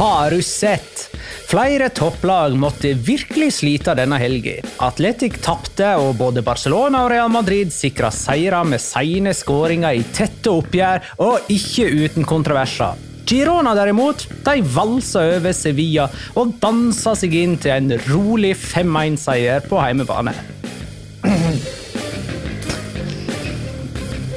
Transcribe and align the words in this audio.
Har 0.00 0.30
du 0.30 0.42
sett? 0.42 1.16
Flere 1.46 1.88
topplag 1.88 2.54
måtte 2.56 2.94
virkelig 2.94 3.52
slite 3.52 3.92
denne 3.98 4.16
helga. 4.16 4.54
Atletic 4.80 5.34
tapte, 5.44 5.90
og 6.00 6.14
både 6.16 6.40
Barcelona 6.40 7.02
og 7.04 7.10
Real 7.12 7.28
Madrid 7.28 7.68
sikra 7.74 8.08
seire 8.08 8.62
med 8.64 8.80
sene 8.80 9.34
skåringer 9.36 9.98
i 9.98 10.06
tette 10.16 10.48
oppgjør, 10.56 11.04
og 11.20 11.52
ikke 11.52 11.84
uten 11.92 12.24
kontroverser. 12.24 12.96
Girona 13.28 13.74
derimot, 13.76 14.24
de 14.46 14.64
valsa 14.72 15.20
over 15.34 15.52
Sevilla 15.52 16.06
og 16.40 16.54
dansa 16.64 17.12
seg 17.20 17.36
inn 17.36 17.58
til 17.60 17.76
en 17.76 17.92
rolig 18.08 18.54
5-1-seier 18.56 19.68
på 19.68 19.82
heimebane. 19.84 20.32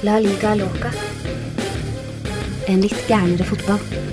La 0.03 0.19
liga 0.19 0.57
loca. 0.59 0.91
En 2.68 2.84
litt 2.84 3.07
gærnere 3.07 3.47
fotball. 3.47 4.12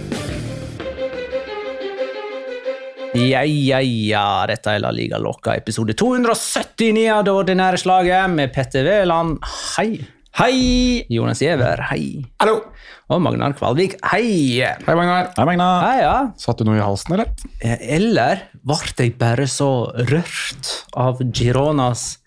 Ja, 3.10 3.40
ja, 3.42 3.80
ja, 3.82 4.24
dette 4.46 4.70
er 4.76 4.82
La 4.84 4.92
Liga 4.94 5.18
Loca, 5.18 5.56
episode 5.58 5.96
279 5.98 7.08
av 7.10 7.24
det 7.26 7.32
ordinære 7.34 7.80
slaget 7.82 8.30
med 8.30 8.52
Petter 8.54 8.86
Wæland. 8.86 9.40
Hei. 9.74 10.04
Hei! 10.38 11.02
Jonas 11.10 11.40
Giæver, 11.42 11.82
hei. 11.90 12.20
Hallo! 12.38 12.60
Og 13.10 13.18
Magnar 13.24 13.56
Kvalvik, 13.58 13.96
hei. 14.12 14.62
Hei, 14.62 14.94
Magnar. 14.94 15.32
Hei, 15.34 15.46
Magnar. 15.48 15.82
Hei, 15.88 15.96
ja. 16.04 16.14
Satt 16.38 16.62
du 16.62 16.68
noe 16.68 16.78
i 16.78 16.84
halsen, 16.84 17.16
eller? 17.16 17.32
Eh, 17.58 17.82
Eller 17.98 18.44
ble 18.62 18.78
jeg 18.94 19.16
bare 19.18 19.48
så 19.50 19.70
rørt 20.06 20.70
av 20.94 21.18
Gironas 21.34 22.20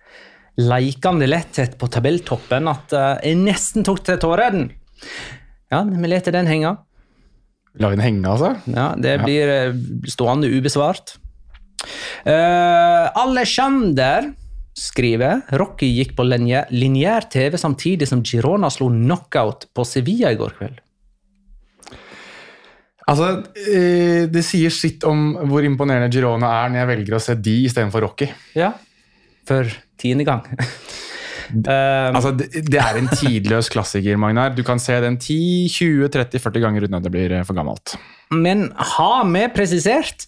leikende 0.59 1.31
letthet 1.31 1.79
på 1.79 1.87
tabelltoppen 1.95 2.67
at 2.73 2.91
eh, 2.99 3.13
jeg 3.31 3.39
nesten 3.39 3.87
tok 3.87 4.03
til 4.03 4.19
tårene? 4.19 4.67
Ja, 5.71 5.85
vi 5.87 6.11
lar 6.11 6.27
den 6.35 6.51
henge. 6.51 6.75
La 7.81 7.89
vi 7.89 7.97
den 7.97 8.05
henge, 8.05 8.29
altså? 8.29 8.53
Ja, 8.69 8.91
det 8.99 9.17
blir 9.23 9.49
ja. 9.49 9.73
stående 10.11 10.49
ubesvart. 10.53 11.15
Uh, 12.23 13.09
Alexander 13.23 14.29
skriver 14.77 15.43
Rocky 15.59 15.89
gikk 15.99 16.15
på 16.17 16.25
lineær 16.25 17.27
TV 17.33 17.57
samtidig 17.61 18.07
som 18.09 18.23
Girona 18.25 18.71
slo 18.73 18.89
knockout 18.93 19.67
på 19.73 19.85
Sevilla 19.85 20.31
i 20.33 20.39
går 20.39 20.55
kveld. 20.57 20.79
Altså, 23.03 23.43
eh, 23.59 24.25
Det 24.31 24.43
sier 24.47 24.71
sitt 24.71 25.03
om 25.03 25.33
hvor 25.49 25.65
imponerende 25.65 26.11
Girona 26.13 26.49
er 26.63 26.69
når 26.71 26.79
jeg 26.79 26.91
velger 26.93 27.17
å 27.17 27.21
se 27.21 27.35
de 27.35 27.55
istedenfor 27.67 28.05
Rocky. 28.07 28.29
Ja. 28.55 28.71
For 29.45 29.67
tiende 29.99 30.25
gang. 30.25 30.45
Eh, 31.51 32.09
Altså, 32.13 32.33
det, 32.37 32.65
det 32.69 32.81
er 32.81 32.99
en 32.99 33.09
tidløs 33.11 33.69
klassiker, 33.73 34.19
Magnar. 34.19 34.53
Du 34.55 34.63
kan 34.65 34.81
se 34.81 34.99
den 35.03 35.17
10, 35.19 35.69
20, 35.73 36.11
30, 36.13 36.43
40 36.43 36.63
ganger 36.63 36.85
uten 36.87 36.99
at 36.99 37.05
det 37.05 37.13
blir 37.13 37.33
eh, 37.33 37.47
for 37.47 37.57
gammelt. 37.57 37.95
Men 38.33 38.69
har 38.95 39.25
vi 39.29 39.47
presisert 39.55 40.27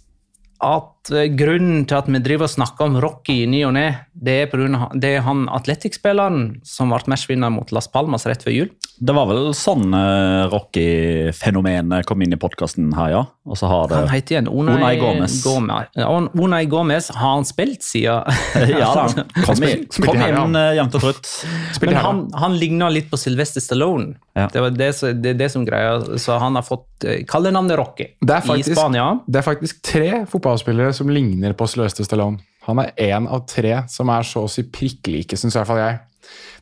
at 0.64 1.12
eh, 1.12 1.30
grunnen 1.36 1.86
til 1.90 2.00
at 2.00 2.09
vi 2.09 2.22
driver 2.24 2.48
og 2.48 2.53
snakker 2.56 2.90
om 2.90 3.00
Rocky 3.03 3.42
i 3.44 3.50
ny 3.50 3.64
og 3.68 3.76
ne, 3.78 3.88
det 4.14 4.38
er 4.46 4.66
av 4.66 4.96
det 4.96 5.16
er 5.18 5.26
han 5.26 5.46
Atletic-spilleren 5.52 6.62
som 6.66 6.94
ble 6.94 7.12
matchvinner 7.12 7.53
mot 7.53 7.72
Las 7.76 7.90
Palmas 7.92 8.28
rett 8.30 8.46
før 8.46 8.56
jul? 8.56 8.70
Det 8.97 9.13
var 9.16 9.28
vel 9.28 9.50
sånn 9.57 9.89
uh, 9.91 10.47
Rocky-fenomenet 10.51 12.07
kom 12.07 12.22
inn 12.23 12.35
i 12.35 12.39
podkasten 12.39 12.94
her, 12.95 13.09
ja. 13.11 13.23
Og 13.45 13.59
så 13.59 13.67
har 13.69 13.89
det 13.91 13.97
Han 14.00 14.09
heter 14.09 14.35
igjen 14.35 14.47
Unai, 14.50 14.75
Unai 14.78 14.94
Gomez. 15.01 15.35
Gomez. 15.44 15.91
Unai 16.39 16.61
Gomez 16.72 17.09
har 17.13 17.35
han 17.35 17.45
spilt 17.45 17.84
siden 17.85 18.23
Ja 18.72 18.94
da. 18.95 19.25
Kom 19.45 19.61
i, 19.67 19.73
kom 20.00 20.17
her, 20.17 20.31
ja. 20.31 20.45
inn 20.45 20.55
uh, 20.57 20.72
jevnt 20.78 20.97
og 20.97 21.05
trutt. 21.09 21.29
Spilte 21.75 21.91
Men 21.91 22.00
her, 22.00 22.07
han, 22.07 22.23
han 22.45 22.57
ligner 22.61 22.94
litt 22.94 23.11
på 23.11 23.19
Sylvester 23.19 23.63
Stallone. 23.63 24.16
Ja. 24.38 24.47
Det, 24.53 24.63
var 24.63 24.73
det, 24.73 24.89
det 25.22 25.35
er 25.35 25.39
det 25.44 25.51
som 25.53 25.67
greia. 25.67 26.00
Så 26.22 26.39
han 26.41 26.57
har 26.57 26.66
fått 26.66 27.05
uh, 27.05 27.19
kallenavnet 27.29 27.78
Rocky 27.79 28.09
Det 28.22 28.39
er, 28.39 28.47
faktisk, 28.47 28.73
i 28.73 28.79
Spania. 28.79 29.11
det 29.28 29.41
er 29.41 29.47
faktisk 29.47 29.84
tre 29.85 30.09
fotballspillere 30.31 30.95
som 30.95 31.11
ligner 31.11 31.53
på 31.58 31.67
Sylvester 31.70 32.08
Stallone. 32.08 32.40
Han 32.66 32.81
er 32.81 32.96
én 32.97 33.28
av 33.29 33.43
tre 33.49 33.84
som 33.91 34.09
er 34.09 34.25
så 34.25 34.47
å 34.47 34.49
si 34.49 34.64
prikk 34.66 35.11
like, 35.11 35.37
syns 35.37 35.53
i 35.53 35.59
hvert 35.59 35.70
fall 35.70 35.81
jeg. 35.84 35.99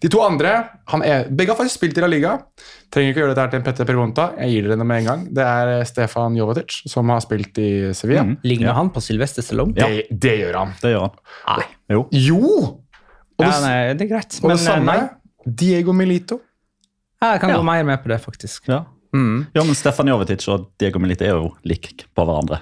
De 0.03 0.09
to 0.11 0.19
andre 0.25 0.51
han 0.91 1.03
er, 1.07 1.29
Begge 1.31 1.53
har 1.53 1.57
faktisk 1.59 1.79
spilt 1.79 1.97
i 1.97 2.01
La 2.03 2.07
Liga. 2.11 2.33
Trenger 2.93 3.13
ikke 3.13 3.21
å 3.21 3.23
gjøre 3.23 3.33
dette 3.33 3.43
her 3.45 3.51
til 3.53 3.59
en 3.61 3.65
Petter 3.67 3.87
Pervonta. 3.87 4.25
Jeg 4.43 4.51
gir 4.53 4.67
dere 4.67 4.77
det 4.81 4.87
med 4.89 5.01
en 5.01 5.07
gang. 5.09 5.21
Det 5.33 5.45
er 5.47 5.71
eh, 5.79 5.83
Stefan 5.89 6.35
Jovetic, 6.37 6.81
som 6.91 7.09
har 7.13 7.21
spilt 7.23 7.57
i 7.63 7.69
Sevilla. 7.95 8.25
Mm. 8.27 8.35
Ligner 8.43 8.75
han 8.77 8.91
på 8.93 9.01
Sylvester 9.01 9.45
Stallone? 9.45 9.73
Ja. 9.79 9.87
Det, 9.87 10.07
det 10.27 10.35
gjør 10.41 10.59
han. 10.61 10.73
Det 10.81 10.91
gjør 10.95 11.05
han. 11.07 11.19
Nei. 11.61 11.67
Jo. 11.95 12.01
Jo! 12.11 12.41
Og 13.33 13.45
det, 13.45 13.49
Ja, 13.49 13.59
nei, 13.63 13.77
det 13.97 14.05
er 14.05 14.11
greit. 14.11 14.39
og 14.41 14.49
Men 14.49 14.57
det 14.57 14.61
eh, 14.61 14.67
samme 14.67 14.97
nei, 14.97 15.53
Diego 15.63 15.93
Milito. 15.97 16.41
jeg 17.23 17.39
kan 17.41 17.49
Ja. 17.49 17.57
gå 17.57 17.63
mer 17.65 17.83
med 17.87 18.03
på 18.03 18.11
det, 18.11 18.19
faktisk. 18.21 18.67
Ja. 18.67 18.83
Mm. 19.13 19.45
ja, 19.53 19.63
men 19.63 19.75
Stefan 19.77 20.07
Jovetic 20.09 20.47
og 20.49 20.71
Diego 20.81 20.99
Milito 20.99 21.23
er 21.23 21.29
jo 21.37 21.51
like 21.69 22.05
på 22.15 22.23
hverandre. 22.25 22.59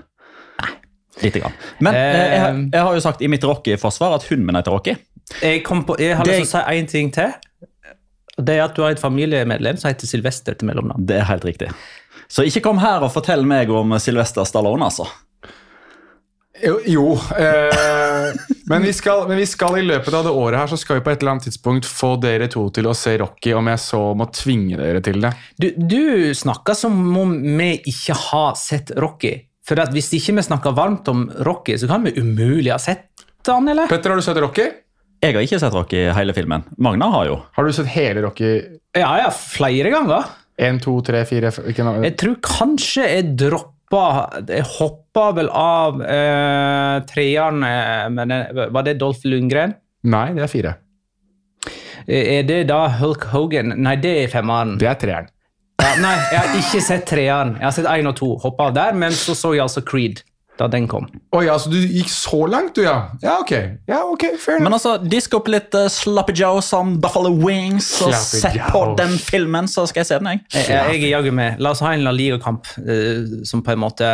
Lite 1.21 1.39
grann. 1.43 1.53
Men 1.79 1.95
eh, 1.95 2.01
jeg, 2.33 2.41
har- 2.41 2.59
jeg 2.73 2.81
har 2.87 2.93
jo 2.97 3.03
sagt 3.05 3.21
i 3.21 3.27
mitt 3.31 3.43
Rocky-forsvar 3.45 4.15
at 4.17 4.27
hunden 4.29 4.45
min 4.49 4.55
heter 4.59 4.71
Rocky. 4.75 4.95
Jeg, 5.41 5.63
kom 5.63 5.83
på, 5.87 5.95
jeg 6.01 6.17
har 6.17 6.25
Det- 6.27 6.39
lyst 6.41 6.51
til 6.51 6.59
å 6.59 6.65
si 6.67 6.77
én 6.81 6.87
ting 6.91 7.11
til. 7.15 7.31
Det 8.41 8.55
er 8.57 8.63
at 8.65 8.75
du 8.75 8.81
har 8.81 8.91
et 8.95 8.99
familiemedlem 9.01 9.77
som 9.77 9.91
heter 9.91 10.07
Sylvester 10.09 10.55
til 10.57 10.67
mellomnavn. 10.71 11.05
Det 11.05 11.19
er 11.21 11.27
helt 11.29 11.43
riktig. 11.45 11.69
Så 12.31 12.45
ikke 12.47 12.61
kom 12.63 12.79
her 12.79 13.03
og 13.03 13.11
fortell 13.13 13.43
meg 13.45 13.69
om 13.69 13.91
Sylvester 13.99 14.45
Stallone, 14.47 14.87
altså. 14.87 15.05
Jo, 16.63 16.75
jo 16.85 17.03
eh, 17.39 18.33
men, 18.69 18.83
vi 18.85 18.91
skal, 18.93 19.23
men 19.27 19.37
vi 19.39 19.45
skal 19.49 19.77
i 19.79 19.81
løpet 19.87 20.13
av 20.13 20.27
det 20.27 20.33
året 20.35 20.59
her 20.59 20.67
så 20.69 20.77
skal 20.77 20.99
vi 20.99 21.03
på 21.05 21.09
et 21.13 21.21
eller 21.23 21.31
annet 21.37 21.47
tidspunkt 21.47 21.87
få 21.89 22.11
dere 22.21 22.49
to 22.51 22.67
til 22.75 22.89
å 22.91 22.93
se 22.97 23.15
Rocky, 23.17 23.53
om 23.57 23.69
jeg 23.71 23.79
så 23.81 24.01
må 24.19 24.27
tvinge 24.35 24.77
dere 24.77 25.01
til 25.05 25.21
det. 25.23 25.31
Du, 25.57 25.69
du 25.77 26.33
snakker 26.37 26.77
som 26.77 26.99
om 27.17 27.33
vi 27.57 27.71
ikke 27.89 28.17
har 28.27 28.53
sett 28.59 28.91
Rocky. 28.99 29.33
For 29.67 29.77
at 29.81 29.91
hvis 29.93 30.09
ikke 30.17 30.33
vi 30.39 30.43
snakker 30.45 30.73
varmt 30.77 31.07
om 31.11 31.27
Rocky, 31.45 31.75
så 31.77 31.87
kan 31.89 32.05
vi 32.07 32.15
umulig 32.17 32.71
ha 32.73 32.79
sett 32.81 33.07
han, 33.47 33.67
eller? 33.71 33.87
Petter, 33.89 34.11
har 34.13 34.19
du 34.21 34.25
sett 34.25 34.37
Rocky? 34.41 34.67
Jeg 35.21 35.33
har 35.35 35.41
ikke 35.45 35.57
sett 35.61 35.73
Rocky 35.73 36.01
hele 36.13 36.33
filmen. 36.33 36.63
Magna 36.81 37.07
har 37.13 37.27
jo. 37.29 37.35
Har 37.55 37.65
du 37.65 37.73
sett 37.73 37.89
hele 37.93 38.21
Rocky? 38.25 38.51
Ja, 38.97 39.11
ja, 39.21 39.29
flere 39.33 39.89
ganger. 39.93 40.29
En, 40.61 40.77
to, 40.81 40.95
tre, 41.05 41.23
fire 41.29 41.49
ikke 41.71 41.85
noe. 41.85 42.01
Jeg 42.05 42.17
tror 42.21 42.35
kanskje 42.45 43.05
jeg 43.07 43.31
droppa 43.39 44.01
Jeg 44.49 44.63
hoppa 44.77 45.23
vel 45.35 45.49
av 45.57 46.01
eh, 46.05 47.01
treeren 47.09 47.65
eh, 47.65 48.05
men 48.13 48.31
Var 48.77 48.85
det 48.87 48.93
Dolph 49.01 49.25
Lundgren? 49.27 49.73
Nei, 50.09 50.27
det 50.37 50.45
er 50.45 50.51
fire. 50.51 50.75
Eh, 52.07 52.37
Er 52.39 52.45
det 52.47 52.61
da 52.69 52.83
Hulk 53.01 53.25
Hogan? 53.33 53.73
Nei, 53.81 53.95
det 54.01 54.13
er 54.23 54.31
femmeren. 54.31 54.77
Det 54.81 54.89
er 54.89 54.99
treeren. 55.01 55.29
Ja, 55.81 55.93
nei, 56.01 56.15
jeg 56.31 56.39
har 56.43 56.57
ikke 56.61 56.81
sett 56.85 57.07
treeren. 57.09 57.55
Jeg 57.57 57.65
har 57.65 57.71
sett 57.75 57.87
én 57.89 58.07
og 58.11 58.15
to. 58.19 58.35
Hoppa 58.43 58.69
av 58.69 58.75
der, 58.77 58.93
men 58.97 59.11
så 59.17 59.33
så 59.37 59.55
jeg 59.55 59.63
altså 59.65 59.81
Creed 59.87 60.21
da 60.59 60.67
den 60.69 60.83
kom. 60.85 61.07
Oi, 61.33 61.47
altså 61.49 61.71
du 61.71 61.77
gikk 61.79 62.09
så 62.11 62.43
langt, 62.51 62.75
du, 62.77 62.83
ja? 62.85 63.07
Ja, 63.23 63.37
ok. 63.41 63.51
Ja, 63.89 64.01
ok, 64.05 64.25
fair 64.37 64.57
enough. 64.59 64.65
Men 64.67 64.75
altså, 64.77 64.91
disk 65.09 65.33
opp 65.33 65.47
litt 65.49 65.73
uh, 65.73 65.87
Sloppy 65.89 66.35
Joe 66.37 66.59
som 66.61 66.91
Buffalo 67.01 67.31
Wings, 67.33 67.87
og 68.05 68.13
sett 68.13 68.59
på 68.69 68.81
den 68.99 69.15
filmen, 69.17 69.65
så 69.71 69.87
skal 69.89 70.03
jeg 70.03 70.09
se 70.11 70.19
den, 70.21 70.29
jeg. 70.35 70.43
Jeg, 70.53 70.67
jeg 70.75 70.99
er 70.99 71.07
jaggu 71.15 71.31
med. 71.33 71.57
La 71.65 71.71
oss 71.73 71.81
ha 71.81 71.95
en 71.95 72.03
La 72.05 72.13
Liga-kamp 72.13 72.69
uh, 72.77 73.41
som 73.47 73.63
på 73.65 73.73
en 73.73 73.81
måte 73.81 74.11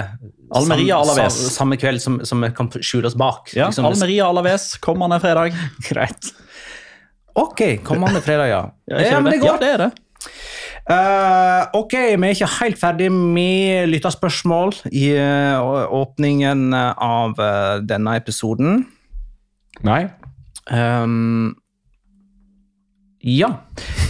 Almeria 0.55 1.01
Alaves. 1.01 1.35
sam- 1.41 1.55
Samme 1.57 1.81
kveld 1.81 1.99
som, 2.05 2.21
som 2.23 2.39
vi 2.45 2.53
kan 2.55 2.71
skjule 2.79 3.11
oss 3.11 3.17
bak. 3.19 3.51
Ja, 3.57 3.67
Liksom, 3.67 3.89
Almeria 3.89 4.29
Alaves 4.31 4.77
kommende 4.79 5.19
fredag. 5.19 5.57
Greit. 5.89 6.31
Ok, 7.35 7.65
kommende 7.83 8.21
fredag, 8.23 8.47
ja. 8.53 8.63
Ja, 8.87 9.03
ja, 9.03 9.19
men 9.19 9.33
det 9.35 9.41
går. 9.43 9.51
Ja, 9.51 9.57
det 9.65 9.73
er 9.75 9.83
det. 9.89 9.91
Eh, 10.87 11.63
ok, 11.75 11.93
vi 12.15 12.29
er 12.29 12.35
ikke 12.35 12.49
helt 12.61 12.79
ferdig 12.79 13.09
med 13.11 13.89
lytterspørsmål 13.91 14.71
i 14.95 15.09
uh, 15.19 15.83
åpningen 15.91 16.71
av 16.71 17.35
uh, 17.35 17.79
denne 17.83 18.15
episoden. 18.19 18.85
Nei. 19.83 20.05
Um, 20.71 21.57
ja. 23.19 23.51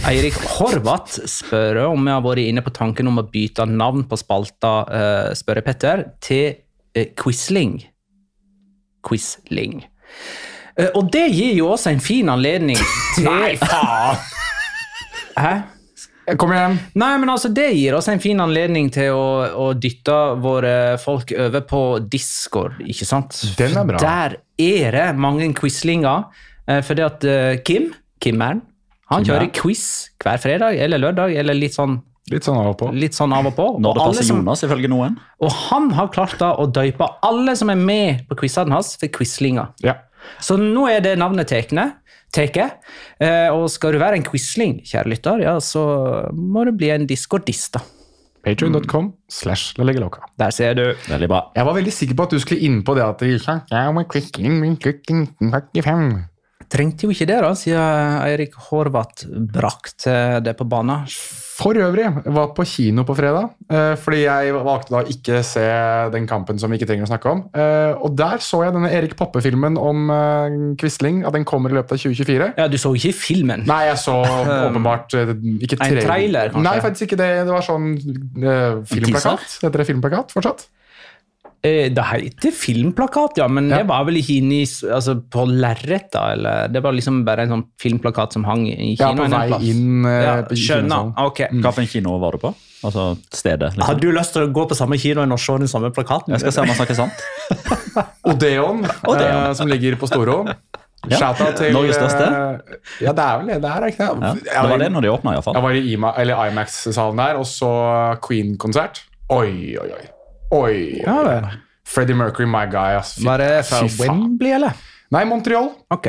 Eirik 0.06 0.38
Horvath 0.54 1.18
spør 1.26 1.82
om 1.88 2.06
vi 2.06 2.14
har 2.14 2.22
vært 2.22 2.46
inne 2.46 2.62
på 2.62 2.72
tanken 2.74 3.10
om 3.10 3.18
å 3.18 3.26
bytte 3.26 3.66
navn 3.66 4.06
på 4.06 4.18
spalta, 4.20 4.74
uh, 4.86 5.30
spør 5.34 5.64
Petter, 5.66 6.06
til 6.22 6.62
Quisling. 7.18 7.80
Quisling. 9.06 9.82
Eh, 10.78 10.90
og 10.94 11.10
det 11.12 11.26
gir 11.34 11.56
jo 11.58 11.72
også 11.74 11.92
en 11.92 12.02
fin 12.02 12.28
anledning 12.30 12.78
til 13.16 13.26
Nei, 13.26 13.56
faen! 13.60 14.22
Hæ? 15.38 15.52
Kom 16.36 16.50
igjen. 16.52 16.78
Nei, 16.94 17.12
men 17.18 17.28
altså, 17.32 17.48
Det 17.54 17.70
gir 17.74 17.94
oss 17.96 18.08
en 18.12 18.20
fin 18.20 18.38
anledning 18.40 18.90
til 18.92 19.14
å, 19.14 19.22
å 19.56 19.68
dytte 19.78 20.16
våre 20.42 20.98
folk 21.00 21.32
over 21.32 21.60
på 21.60 21.82
Discord. 22.10 22.80
ikke 22.84 23.06
sant? 23.08 23.38
Den 23.56 23.76
er 23.76 23.84
bra. 23.88 23.98
Der 24.02 24.36
er 24.58 24.90
det 24.92 25.06
mange 25.16 25.48
quizlinger. 25.54 26.26
for 26.66 26.82
Fordi 26.90 27.02
at 27.06 27.20
Kim, 27.64 27.88
Kim, 27.88 27.94
Kimmeren, 28.20 28.60
han 29.08 29.24
Kim 29.24 29.32
kjører 29.32 29.46
er. 29.48 29.52
quiz 29.56 30.10
hver 30.20 30.36
fredag 30.42 30.76
eller 30.84 30.98
lørdag, 30.98 31.32
eller 31.38 31.54
litt 31.54 31.72
sånn, 31.72 32.02
Litt 32.28 32.44
sånn 32.44 32.58
av 32.60 32.66
og 32.74 32.76
på. 32.76 32.90
litt 32.92 33.14
sånn 33.16 33.32
av 33.32 33.46
og 33.46 33.54
på. 33.56 33.66
Når 33.80 33.94
det 33.94 34.02
passer 34.04 34.24
som- 34.28 34.36
Jonas, 34.42 34.60
ifølge 34.62 34.88
noen. 34.92 35.14
Og 35.40 35.50
han 35.50 35.88
har 35.96 36.08
klart 36.08 36.36
da 36.38 36.50
å 36.56 36.66
døype 36.70 37.08
alle 37.22 37.56
som 37.56 37.70
er 37.70 37.76
med 37.76 38.28
på 38.28 38.36
quizene 38.36 38.70
hans, 38.70 38.96
for 38.96 39.06
quizlinger. 39.08 39.68
Ja. 39.82 39.94
Så 40.40 40.58
nå 40.58 40.86
er 40.90 41.00
det 41.00 41.16
navnet 41.18 41.48
tekne, 41.48 41.94
teke. 42.34 42.70
Eh, 43.20 43.48
og 43.52 43.68
skal 43.72 43.94
du 43.94 44.02
være 44.02 44.18
en 44.20 44.26
quisling, 44.26 44.78
kjære 44.86 45.12
lytter, 45.14 45.44
ja, 45.46 45.56
så 45.64 45.84
må 46.32 46.66
du 46.68 46.74
bli 46.76 46.92
en 46.94 47.06
discordist, 47.08 47.74
da. 47.78 47.84
Patreon.com 48.44 49.12
slash 49.28 49.74
La 49.76 49.84
Liga 49.84 50.08
Der 50.38 50.50
ser 50.50 50.74
du. 50.74 50.94
Veldig 51.08 51.28
bra. 51.28 51.40
Jeg 51.56 51.66
var 51.66 51.74
veldig 51.74 51.92
sikker 51.92 52.14
på 52.14 52.28
at 52.28 52.30
du 52.30 52.38
skulle 52.38 52.64
inn 52.64 52.82
på 52.86 52.94
det 52.94 53.02
at 53.04 53.20
det 53.20 53.40
ikke 53.40 53.60
ja, 53.72 53.90
men 53.92 54.06
Quisling, 54.08 54.60
min 54.62 54.76
Quisling, 54.76 55.26
45. 55.40 56.24
Trengte 56.68 57.06
jo 57.06 57.14
ikke 57.14 57.28
det, 57.28 57.40
da, 57.44 57.52
siden 57.56 58.22
Eirik 58.26 58.56
Horvath 58.68 59.28
brakte 59.28 60.40
det 60.44 60.56
på 60.58 60.66
banen. 60.68 61.06
For 61.58 61.74
øvrig, 61.74 62.06
var 62.30 62.52
på 62.54 62.62
kino 62.70 63.02
på 63.02 63.16
fredag, 63.18 63.48
eh, 63.66 63.96
fordi 63.98 64.20
jeg 64.20 64.52
valgte 64.54 64.94
da 64.94 65.00
ikke 65.10 65.40
se 65.42 65.64
den 66.14 66.28
kampen 66.30 66.60
som 66.60 66.70
vi 66.70 66.78
ikke 66.78 66.86
trenger 66.86 67.08
å 67.08 67.10
snakke 67.10 67.32
om. 67.32 67.40
Eh, 67.50 67.98
og 67.98 68.14
der 68.14 68.38
så 68.44 68.60
jeg 68.62 68.76
denne 68.76 68.92
Erik 68.94 69.16
Poppe-filmen 69.18 69.74
om 69.80 70.12
eh, 70.14 70.58
Quisling, 70.78 71.24
at 71.26 71.34
den 71.34 71.48
kommer 71.48 71.74
i 71.74 71.78
løpet 71.80 71.96
av 71.96 72.02
2024. 72.04 72.52
Ja, 72.60 72.68
Du 72.70 72.78
så 72.78 72.94
ikke 72.94 73.10
filmen? 73.16 73.66
Nei, 73.66 73.80
jeg 73.88 73.98
så 74.04 74.20
åpenbart 74.68 75.18
ikke 75.18 75.80
tre... 75.80 75.90
En 75.96 76.02
trailer, 76.06 76.52
kanskje? 76.54 76.66
Nei, 76.68 76.78
faktisk 76.84 77.08
ikke 77.08 77.22
det. 77.24 77.30
Det 77.48 77.56
var 77.56 77.66
sånn 77.66 77.90
uh, 77.98 78.78
filmplakat. 78.86 79.58
Heter 79.64 79.82
det 79.82 79.88
filmplakat 79.90 80.36
fortsatt? 80.38 80.68
Eh, 81.62 81.88
Det 81.90 82.04
heter 82.04 82.52
filmplakat, 82.54 83.36
ja, 83.36 83.48
men 83.48 83.68
Ja. 83.70 83.78
det 83.78 83.86
var 83.88 84.04
vel 84.04 84.14
ikke 84.20 84.36
inne 84.38 84.60
i, 84.62 84.64
altså, 84.94 85.16
på 85.28 85.42
lerret, 85.48 86.10
da? 86.12 86.32
Eller 86.32 86.68
det 86.68 86.82
var 86.82 86.92
liksom 86.92 87.24
bare 87.26 87.42
en 87.42 87.48
sånn 87.48 87.64
filmplakat 87.82 88.32
som 88.32 88.44
hang 88.44 88.66
i 88.68 88.94
Ja, 88.98 89.08
kinoen? 89.10 89.16
på 89.18 89.24
en 89.24 89.30
vei 89.40 89.48
plass. 89.48 89.62
inn 89.64 90.06
eh, 90.06 90.22
Ja, 90.24 90.42
på 90.42 90.54
skjønner. 90.54 91.14
Ok. 91.26 91.40
Hvilken 91.50 91.88
kino 91.88 92.18
var 92.18 92.32
du 92.32 92.38
på? 92.38 92.54
Altså 92.84 93.18
stedet? 93.34 93.72
Liksom. 93.74 93.82
Hadde 93.88 94.00
du 94.00 94.12
lyst 94.12 94.32
til 94.34 94.42
å 94.46 94.52
gå 94.52 94.68
på 94.68 94.76
samme 94.78 94.94
kinoen 94.96 95.32
og 95.32 95.38
se 95.40 95.58
den 95.58 95.66
samme 95.66 95.90
plakaten? 95.90 96.28
Jeg 96.30 96.40
skal 96.40 96.52
se 96.52 96.60
om 96.60 96.66
han 96.68 96.76
snakker 96.76 96.94
sant. 96.94 97.12
Odeon, 98.24 98.84
Odeon. 99.08 99.48
eh, 99.48 99.52
som 99.54 99.66
ligger 99.68 99.96
på 99.98 100.06
Storo. 100.06 100.44
Ja. 101.08 101.32
Til 101.34 101.72
Norges 101.72 101.96
største. 101.96 102.22
eh, 102.22 102.78
Ja, 103.00 103.12
det 103.12 103.24
er 103.24 103.38
vel 103.38 103.46
det. 103.46 103.58
Det 103.62 103.70
er 103.70 103.86
ikke 103.90 104.06
det. 104.20 104.46
Ja, 104.52 104.62
det 104.62 104.70
var 104.70 104.78
det 104.78 104.92
når 104.92 105.02
de 105.02 105.08
åpna, 105.10 105.32
iallfall. 105.34 105.54
Jeg 105.54 105.62
var 105.62 105.72
i 105.72 105.92
IMA, 105.92 106.12
eller 106.18 106.34
IMAX-salen 106.50 107.16
der 107.16 107.36
og 107.38 107.46
så 107.46 108.18
Queen-konsert. 108.22 109.02
Oi, 109.30 109.76
oi, 109.78 109.90
oi. 109.98 110.06
Oi, 110.50 111.02
Ja, 111.04 111.22
vel. 111.26 111.44
Freddie 111.88 112.14
Mercury, 112.16 112.46
my 112.48 112.66
guy. 112.70 112.94
Ass. 112.98 113.14
Fy- 113.16 113.24
Var 113.24 113.38
det 113.40 113.64
fra 113.68 113.78
fy 113.80 113.88
faen. 113.96 114.08
Wembley, 114.22 114.52
eller? 114.58 114.72
Nei, 115.10 115.22
Montreal. 115.24 115.70
Ok. 115.90 116.06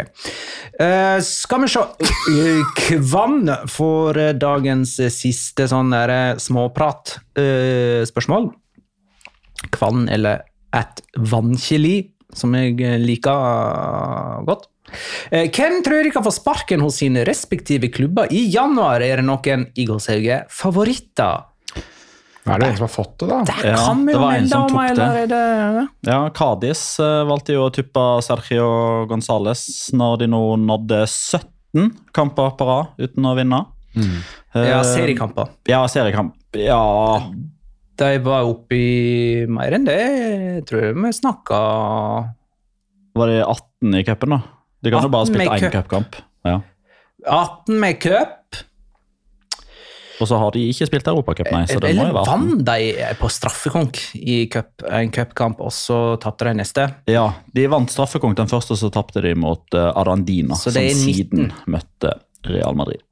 Eh, 0.79 1.19
skal 1.23 1.61
vi 1.63 1.67
se 1.71 1.79
Eh, 1.79 2.63
Kvann 2.75 3.47
får 3.71 4.17
eh, 4.19 4.33
dagens 4.35 4.97
eh, 4.99 5.07
siste 5.13 5.67
sånn 5.71 5.93
eh, 5.95 6.35
småprat-spørsmål. 6.35 8.49
Kvann 9.71 10.09
eller 10.11 10.41
at 10.75 10.99
vannkjeli, 11.17 12.11
som 12.35 12.51
jeg 12.59 12.75
eh, 12.83 12.97
liker 12.99 13.31
eh, 13.31 14.43
godt. 14.47 14.67
Eh, 15.31 15.47
hvem 15.53 15.79
tror 15.85 15.95
dere 16.01 16.11
kan 16.11 16.23
få 16.25 16.31
sparken 16.35 16.81
hos 16.83 16.97
sine 16.99 17.23
respektive 17.27 17.87
klubber 17.93 18.27
i 18.35 18.49
januar? 18.51 18.99
Er 19.05 19.15
det 19.21 19.25
noen 19.31 19.67
i 19.79 19.85
gåsehauget 19.87 20.51
favoritter? 20.51 21.45
Er 22.47 22.57
det 22.61 22.67
en 22.69 22.75
som 22.77 22.85
har 22.87 22.91
fått 22.93 23.17
det, 23.19 23.27
da? 23.29 23.39
Det 23.43 23.67
Ja, 23.67 23.75
kan 23.85 23.99
vi 24.05 24.13
det 24.13 24.15
jo 24.15 24.19
var 24.23 24.31
en 24.31 24.39
melde 24.39 24.49
som 24.49 24.61
om, 24.63 24.69
tok 24.69 24.95
det. 24.95 25.03
eller 25.03 25.27
det 25.27 25.87
Ja, 26.09 26.19
Kadis 26.33 26.83
eh, 27.03 27.23
valgte 27.29 27.53
jo 27.53 27.65
å 27.67 27.73
tuppe 27.75 28.05
Sergio 28.25 28.69
Gonzales 29.11 29.63
når 29.93 30.17
de 30.23 30.27
nå 30.31 30.41
nådde 30.63 31.01
17 31.05 31.91
kamper 32.15 32.55
på 32.57 32.65
rad 32.69 32.87
uten 32.97 33.25
å 33.29 33.35
vinne. 33.37 33.65
Ja, 34.55 34.79
Eh, 34.79 34.81
seriekamper. 34.87 35.49
Ja, 35.69 35.83
seriekamp. 35.91 36.33
Ja, 36.57 37.21
De 37.99 38.17
var 38.25 38.47
oppe 38.47 38.73
i 38.73 39.45
mer 39.51 39.75
enn 39.75 39.85
det. 39.85 39.99
Jeg 39.99 40.65
tror 40.65 40.93
vi 40.95 41.11
snakka 41.13 41.59
var 43.19 43.27
det 43.27 43.43
18 43.43 43.95
i 43.99 44.03
cupen, 44.07 44.29
da? 44.37 44.41
De 44.81 44.91
kan 44.93 45.03
jo 45.03 45.09
bare 45.11 45.27
18 45.27 45.35
spille 45.35 45.57
én 45.59 45.71
cupkamp. 45.73 46.15
Ja. 46.47 46.61
18 47.27 47.79
med 47.79 47.99
cup. 48.01 48.38
Og 50.19 50.27
så 50.27 50.39
har 50.39 50.51
de 50.55 50.65
ikke 50.67 50.87
spilt 50.89 51.07
Europacup, 51.07 51.49
nei. 51.53 51.63
Så 51.69 51.79
det 51.79 51.93
må 51.95 52.09
jo 52.09 52.15
være 52.17 52.25
18. 52.27 52.47
vant 52.49 52.63
de 52.67 53.09
på 53.19 53.31
straffekonk 53.31 53.99
i 54.19 54.39
cup, 54.51 54.85
en 54.85 55.11
cupkamp, 55.15 55.61
og 55.63 55.71
så 55.75 55.99
tapte 56.21 56.49
de 56.49 56.57
neste? 56.59 56.89
Ja, 57.09 57.29
de 57.55 57.67
vant 57.71 57.91
straffekonk 57.93 58.37
den 58.39 58.51
første, 58.51 58.75
og 58.75 58.81
så 58.81 58.91
tapte 58.93 59.23
de 59.23 59.35
mot 59.39 59.77
eh, 59.77 59.91
Arandina, 59.99 60.59
Så 60.59 60.73
som 60.73 60.81
det 60.81 60.89
er 60.91 60.97
19. 60.97 61.05
siden 61.05 61.53
møtte 61.71 62.17
Real 62.49 62.75
Madrid. 62.75 63.05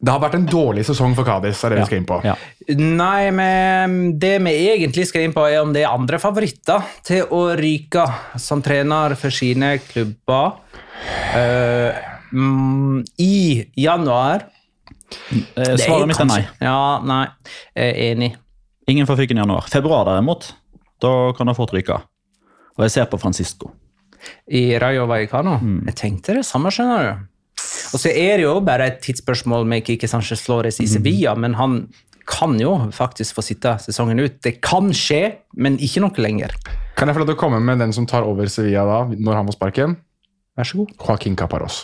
Det 0.00 0.12
har 0.14 0.20
vært 0.22 0.38
en 0.38 0.46
dårlig 0.48 0.86
sesong 0.88 1.12
for 1.16 1.28
Cádiz. 1.28 1.60
er 1.64 1.74
det 1.74 1.82
vi 1.82 1.88
skal 1.90 1.98
inn 2.00 2.06
på. 2.08 2.16
Ja. 2.24 2.32
Nei, 2.80 3.28
men 3.36 3.96
det 4.20 4.38
vi 4.46 4.54
egentlig 4.72 5.04
skal 5.10 5.26
inn 5.26 5.34
på, 5.36 5.44
er 5.44 5.60
om 5.60 5.74
det 5.76 5.82
er 5.84 5.92
andre 5.92 6.16
favoritter 6.22 6.86
til 7.04 7.28
å 7.28 7.42
ryke 7.58 8.06
som 8.40 8.64
trener 8.64 9.12
for 9.20 9.34
sine 9.34 9.74
klubber 9.84 10.56
eh, 11.36 12.00
mm, 12.32 13.04
i 13.20 13.36
januar. 13.76 14.48
Eh, 15.56 15.76
Svaret 15.80 16.08
mitt 16.10 16.20
er 16.22 16.28
nei. 16.30 16.40
Ja, 16.62 17.00
nei. 17.06 17.24
Jeg 17.76 17.90
er 17.90 18.14
enig. 18.14 18.30
Ingen 18.90 19.08
får 19.08 19.20
fyken 19.22 19.38
i 19.38 19.44
januar. 19.44 19.68
Februar 19.70 20.06
derimot, 20.08 20.52
da 21.02 21.32
kan 21.36 21.50
det 21.50 21.56
fort 21.58 21.74
ryke. 21.76 22.00
Og 22.78 22.86
jeg 22.86 22.94
ser 22.96 23.10
på 23.10 23.18
Francisco. 23.20 23.72
I 24.50 24.78
Rayo 24.80 25.06
Vallecano. 25.08 25.56
Mm. 25.60 25.82
Jeg 25.90 25.98
tenkte 26.00 26.36
det 26.38 26.44
samme, 26.48 26.72
skjønner 26.74 27.06
du. 27.06 27.26
Og 27.90 28.00
så 28.00 28.12
er 28.12 28.38
det 28.38 28.44
jo 28.46 28.54
bare 28.64 28.86
et 28.90 29.00
tidsspørsmål 29.04 29.66
med 29.68 29.84
Kike 29.86 30.08
Sanchez 30.08 30.42
Flores 30.44 30.78
i 30.82 30.86
Sevilla, 30.88 31.34
men 31.34 31.56
han 31.58 31.80
kan 32.30 32.54
jo 32.60 32.76
faktisk 32.94 33.34
få 33.38 33.42
sitte 33.44 33.74
sesongen 33.82 34.20
ut. 34.22 34.38
Det 34.44 34.60
kan 34.62 34.92
skje, 34.94 35.22
men 35.58 35.78
ikke 35.82 36.02
noe 36.04 36.22
lenger. 36.22 36.54
Kan 36.98 37.10
jeg 37.10 37.16
få 37.16 37.24
lov 37.24 37.32
til 37.32 37.38
å 37.38 37.40
komme 37.40 37.60
med 37.64 37.80
den 37.82 37.94
som 37.96 38.06
tar 38.08 38.26
over 38.28 38.50
Sevilla 38.52 38.84
da, 38.86 39.00
når 39.10 39.40
han 39.40 39.50
får 39.50 39.58
sparken? 39.58 39.96
Vær 40.58 40.68
så 40.68 40.82
god. 40.82 40.94
Joaquin 41.00 41.38
Caparros. 41.38 41.82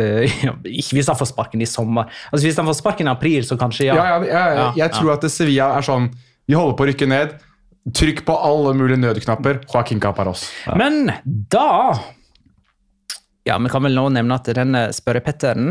Eh, 0.00 0.28
ja, 0.46 0.52
ikke 0.68 0.98
hvis 0.98 1.06
han 1.08 1.16
får 1.16 1.30
sparken 1.32 1.62
i 1.64 1.68
sommer. 1.68 2.10
Altså 2.30 2.44
Hvis 2.46 2.56
han 2.60 2.66
får 2.68 2.76
sparken 2.82 3.08
i 3.08 3.12
april, 3.14 3.42
så 3.48 3.56
kanskje, 3.60 3.86
ja. 3.88 3.94
Ja, 3.96 4.04
ja, 4.04 4.18
ja, 4.26 4.28
ja. 4.32 4.54
Ja, 4.56 4.66
Jeg 4.84 4.92
tror 4.98 5.14
at 5.16 5.24
Sevilla 5.32 5.70
er 5.78 5.86
sånn 5.86 6.10
Vi 6.46 6.54
holder 6.58 6.76
på 6.76 6.84
å 6.84 6.88
rykke 6.90 7.08
ned. 7.08 7.32
Trykk 7.96 8.24
på 8.26 8.34
alle 8.42 8.74
mulige 8.74 8.98
nødknapper. 8.98 9.60
Joaquin 9.72 10.00
Caparros. 10.02 10.48
Men 10.76 11.06
da 11.24 11.94
Ja, 13.46 13.56
vi 13.62 13.70
kan 13.70 13.82
vel 13.86 13.94
nå 13.94 14.08
nevne 14.12 14.34
at 14.40 14.48
denne 14.58 14.88
spørrepetteren 14.92 15.68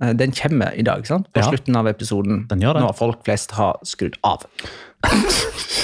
eh, 0.00 0.12
den 0.14 0.32
kommer 0.32 0.72
i 0.78 0.82
dag, 0.86 1.04
sant? 1.06 1.26
på 1.34 1.42
Ja. 1.42 1.50
slutten 1.50 1.76
av 1.76 1.88
episoden. 1.90 2.46
Den 2.48 2.60
gjør 2.62 2.78
det. 2.78 2.82
Når 2.86 2.96
folk 2.96 3.24
flest 3.26 3.50
har 3.58 3.76
skrudd 3.84 4.16
av. 4.22 4.46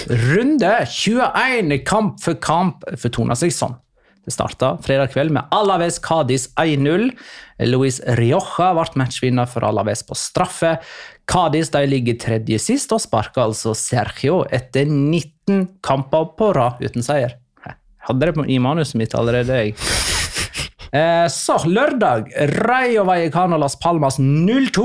Runde 0.08 0.72
21 0.88 1.78
kamp 1.86 2.20
for 2.22 2.34
kamp 2.42 2.84
fortoner 2.98 3.38
seg 3.38 3.52
sånn. 3.54 3.76
Det 4.22 4.30
starta 4.30 4.76
fredag 4.82 5.10
kveld 5.10 5.32
med 5.34 5.50
Alaves 5.50 5.98
Cádiz 6.02 6.46
1-0. 6.54 7.08
Luis 7.66 7.98
Rioja 8.18 8.68
ble 8.76 8.84
matchvinner 9.00 9.48
for 9.50 9.66
Alaves 9.66 10.04
på 10.06 10.14
straffe. 10.14 10.76
Cádiz 11.26 11.72
ligger 11.90 12.18
tredje 12.22 12.60
sist 12.62 12.94
og 12.94 13.02
sparker 13.02 13.48
altså 13.48 13.74
Sergio 13.74 14.44
etter 14.50 14.86
19 14.86 15.80
kamper 15.82 16.30
på 16.38 16.52
rad 16.54 16.78
uten 16.84 17.02
seier. 17.02 17.34
Hadde 18.02 18.30
det 18.30 18.46
i 18.50 18.58
manuset 18.62 18.98
mitt 18.98 19.14
allerede, 19.14 19.64
jeg. 19.64 19.76
Eh, 20.92 21.24
så 21.32 21.54
lørdag, 21.64 22.26
Rayo 22.68 23.06
Vallecano 23.08 23.56
Las 23.56 23.78
Palmas 23.80 24.18
0-2. 24.20 24.82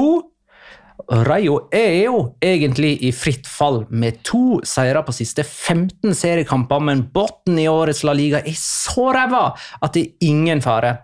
Rayo 1.07 1.59
er 1.71 1.93
jo 2.07 2.21
egentlig 2.43 2.97
i 3.05 3.11
fritt 3.15 3.45
fall 3.47 3.83
med 3.89 4.19
to 4.27 4.59
seire 4.67 5.03
på 5.05 5.13
siste 5.15 5.45
15 5.45 6.15
seriekamper, 6.17 6.81
men 6.83 7.05
bunnen 7.13 7.59
i 7.61 7.67
årets 7.71 8.03
La 8.07 8.15
Liga 8.17 8.41
er 8.41 8.57
så 8.59 9.11
ræva 9.15 9.51
at 9.55 9.93
det 9.95 10.03
er 10.03 10.31
ingen 10.31 10.63
fare. 10.65 10.95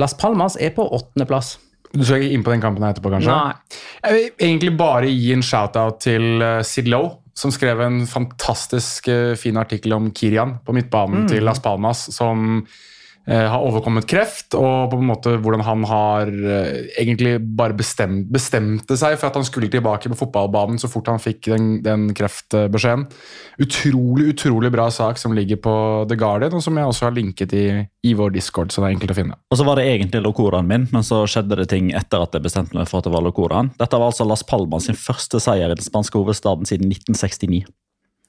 Las 0.00 0.16
Palmas 0.18 0.56
er 0.56 0.74
på 0.74 0.86
åttendeplass. 0.96 1.58
Du 1.94 2.02
skal 2.02 2.24
ikke 2.24 2.34
inn 2.34 2.46
på 2.46 2.50
den 2.50 2.64
kampen 2.64 2.86
etterpå, 2.88 3.12
kanskje? 3.12 3.30
Nei. 3.30 3.82
Jeg 4.02 4.16
vil 4.16 4.48
egentlig 4.48 4.72
bare 4.80 5.12
gi 5.12 5.30
en 5.36 5.44
shout-out 5.46 6.00
til 6.02 6.42
uh, 6.42 6.58
Sid 6.66 6.90
Lowe, 6.90 7.20
som 7.38 7.52
skrev 7.54 7.82
en 7.82 8.02
fantastisk 8.06 9.08
eh, 9.10 9.32
fin 9.38 9.56
artikkel 9.58 9.94
om 9.96 10.04
Kirian 10.14 10.52
på 10.62 10.74
midtbanen 10.76 11.24
til 11.26 11.42
Las 11.42 11.58
Palmas, 11.58 12.04
som 12.14 12.60
eh, 12.60 12.76
har 13.32 13.62
overkommet 13.64 14.04
kreft, 14.08 14.52
og 14.58 14.90
på 14.92 14.98
en 15.00 15.08
måte 15.08 15.32
hvordan 15.40 15.62
han 15.64 15.84
har 15.88 16.28
eh, 16.28 16.90
egentlig 17.00 17.38
bare 17.56 17.76
bestemt, 17.76 18.28
bestemte 18.32 18.98
seg 19.00 19.16
for 19.16 19.30
at 19.30 19.38
han 19.38 19.46
skulle 19.48 19.70
tilbake 19.72 20.10
på 20.12 20.18
fotballbanen 20.18 20.76
så 20.80 20.90
fort 20.92 21.08
han 21.08 21.22
fikk 21.22 21.48
den, 21.48 21.70
den 21.84 22.10
kreftbeskjeden. 22.16 23.06
Utrolig, 23.64 24.26
utrolig 24.34 24.72
bra 24.74 24.90
sak 24.92 25.20
som 25.20 25.32
ligger 25.36 25.60
på 25.64 25.74
The 26.10 26.18
Guardian, 26.20 26.56
og 26.58 26.64
som 26.64 26.76
jeg 26.76 26.90
også 26.90 27.08
har 27.08 27.16
linket 27.16 27.54
i, 27.56 27.66
i 28.04 28.12
vår 28.18 28.34
Discord, 28.34 28.74
så 28.74 28.82
det 28.82 28.90
er 28.90 28.96
enkelt 28.98 29.14
å 29.14 29.18
finne. 29.22 29.38
Og 29.48 29.60
så 29.60 29.68
var 29.68 29.80
det 29.80 29.86
egentlig 29.88 30.24
locoraen 30.24 30.68
min, 30.68 30.88
men 30.92 31.06
så 31.06 31.22
skjedde 31.30 31.62
det 31.62 31.70
ting 31.72 31.94
etter 31.96 32.26
at 32.26 32.36
jeg 32.36 32.44
bestemte 32.44 32.76
meg 32.76 32.90
for 32.90 33.00
at 33.00 33.08
det 33.08 33.14
var 33.14 33.24
locoraen. 33.24 33.72
Dette 33.80 34.00
var 34.00 34.12
altså 34.12 34.28
Las 34.28 34.44
Palmas 34.44 34.90
sin 34.90 35.00
første 35.00 35.40
seier 35.40 35.72
i 35.72 35.78
den 35.78 35.86
spanske 35.86 36.20
hovedstaden 36.20 36.68
siden 36.68 36.92
1969. 36.92 37.64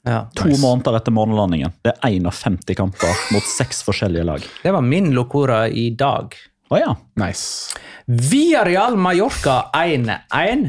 Ja. 0.06 0.20
To 0.38 0.48
måneder 0.62 1.00
etter 1.00 1.14
månelandingen. 1.14 1.72
Det 1.82 1.90
er 1.96 2.12
51 2.14 2.76
kamper 2.78 3.24
mot 3.34 3.48
seks 3.56 3.82
forskjellige 3.86 4.26
lag. 4.28 4.44
Det 4.62 4.74
var 4.74 4.84
min 4.86 5.10
locora 5.16 5.64
i 5.68 5.88
dag. 5.98 6.36
Å 6.70 6.78
ja. 6.78 6.92
Nice. 7.18 7.74
Villarreal 8.06 8.94
Mallorca 8.98 9.64
1-1. 9.74 10.68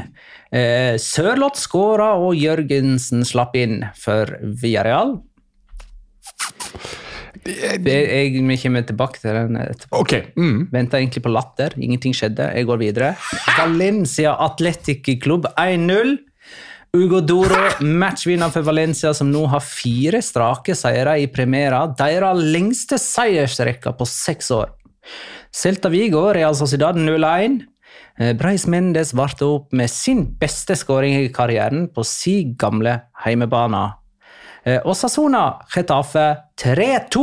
Eh, 0.50 0.94
Sørloth 0.98 1.60
skåra, 1.60 2.12
og 2.18 2.34
Jørgensen 2.38 3.22
slapp 3.26 3.54
inn 3.58 3.82
for 3.98 4.34
Villarreal. 4.42 5.20
Det, 7.48 7.94
jeg, 7.94 8.32
vi 8.44 8.56
kommer 8.60 8.84
tilbake 8.86 9.22
til 9.22 9.36
den 9.36 9.58
etterpå. 9.62 10.02
Ok. 10.02 10.14
Mm. 10.36 10.66
Venta 10.72 10.98
egentlig 10.98 11.22
på 11.24 11.32
latter. 11.32 11.78
Ingenting 11.78 12.16
skjedde. 12.16 12.50
Jeg 12.58 12.66
går 12.68 12.82
videre. 12.82 13.12
Valencia 13.56 14.34
Atletic 14.48 15.06
Klubb 15.22 15.46
1-0. 15.54 16.16
Ugo 16.96 17.20
Doro, 17.20 17.66
matchvinner 17.84 18.48
for 18.48 18.64
Valencia, 18.64 19.10
som 19.12 19.28
nå 19.28 19.42
har 19.52 19.60
fire 19.60 20.22
strake 20.24 20.72
seire 20.72 21.18
i 21.20 21.26
Primera. 21.28 21.82
Deres 21.92 22.40
lengste 22.40 22.96
seiersrekke 22.96 23.92
på 23.92 24.06
seks 24.08 24.48
år. 24.56 24.70
Celta 25.52 25.90
Vigo, 25.92 26.22
Real 26.32 26.56
Sociedad 26.56 26.96
0-1. 26.96 27.58
Eh, 28.16 28.32
Breis 28.40 28.64
Mendes 28.64 29.12
varte 29.12 29.44
opp 29.44 29.76
med 29.76 29.92
sin 29.92 30.24
beste 30.40 30.78
skåring 30.80 31.18
i 31.18 31.28
karrieren 31.34 31.90
på 31.92 32.06
si 32.08 32.40
gamle 32.56 32.96
heimebane. 33.24 33.84
Og 34.84 34.92
Sasona 34.96 35.44
Getafe 35.72 36.24
3-2. 36.60 37.20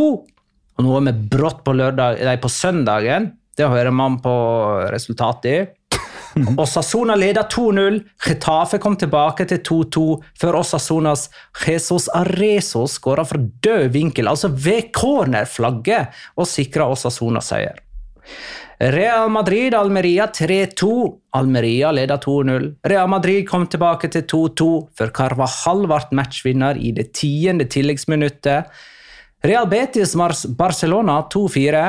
Og 0.75 0.85
nå 0.85 0.93
er 0.97 1.03
vi 1.09 1.27
brått 1.33 1.65
på, 1.65 1.75
lørdag, 1.77 2.21
nei, 2.25 2.37
på 2.41 2.49
søndagen. 2.49 3.27
Det 3.57 3.67
hører 3.69 3.93
man 3.93 4.17
på 4.23 4.31
resultatet 4.93 5.51
i. 5.51 5.59
Osasuna 6.63 7.15
leda 7.15 7.45
2-0. 7.51 8.01
Getafe 8.27 8.79
kom 8.83 8.97
tilbake 8.99 9.47
til 9.49 9.61
2-2 9.63 10.05
før 10.41 10.59
Osasunas 10.61 11.29
Jesus 11.65 12.09
Arezo 12.13 12.85
skåra 12.91 13.25
fra 13.27 13.39
død 13.39 13.89
vinkel, 13.95 14.27
altså 14.27 14.51
ved 14.51 14.91
cornerflagget, 14.95 16.13
og 16.35 16.49
sikra 16.49 16.89
Osasuna 16.91 17.43
seier. 17.43 17.81
Real 18.79 19.29
Madrid 19.31 19.73
Almeria 19.73 20.27
3-2. 20.27 21.13
Almeria 21.31 21.91
leda 21.95 22.17
2-0. 22.17 22.73
Real 22.83 23.09
Madrid 23.09 23.47
kom 23.47 23.67
tilbake 23.71 24.09
til 24.11 24.25
2-2 24.27 24.67
før 24.97 25.13
Carvajal 25.15 25.85
ble 25.87 26.19
matchvinner 26.19 26.79
i 26.79 26.91
det 26.95 27.13
tiende 27.15 27.69
tilleggsminuttet. 27.71 28.67
Real 29.45 29.69
Betis 29.71 30.15
Barcelona 30.57 31.21
2-4. 31.31 31.85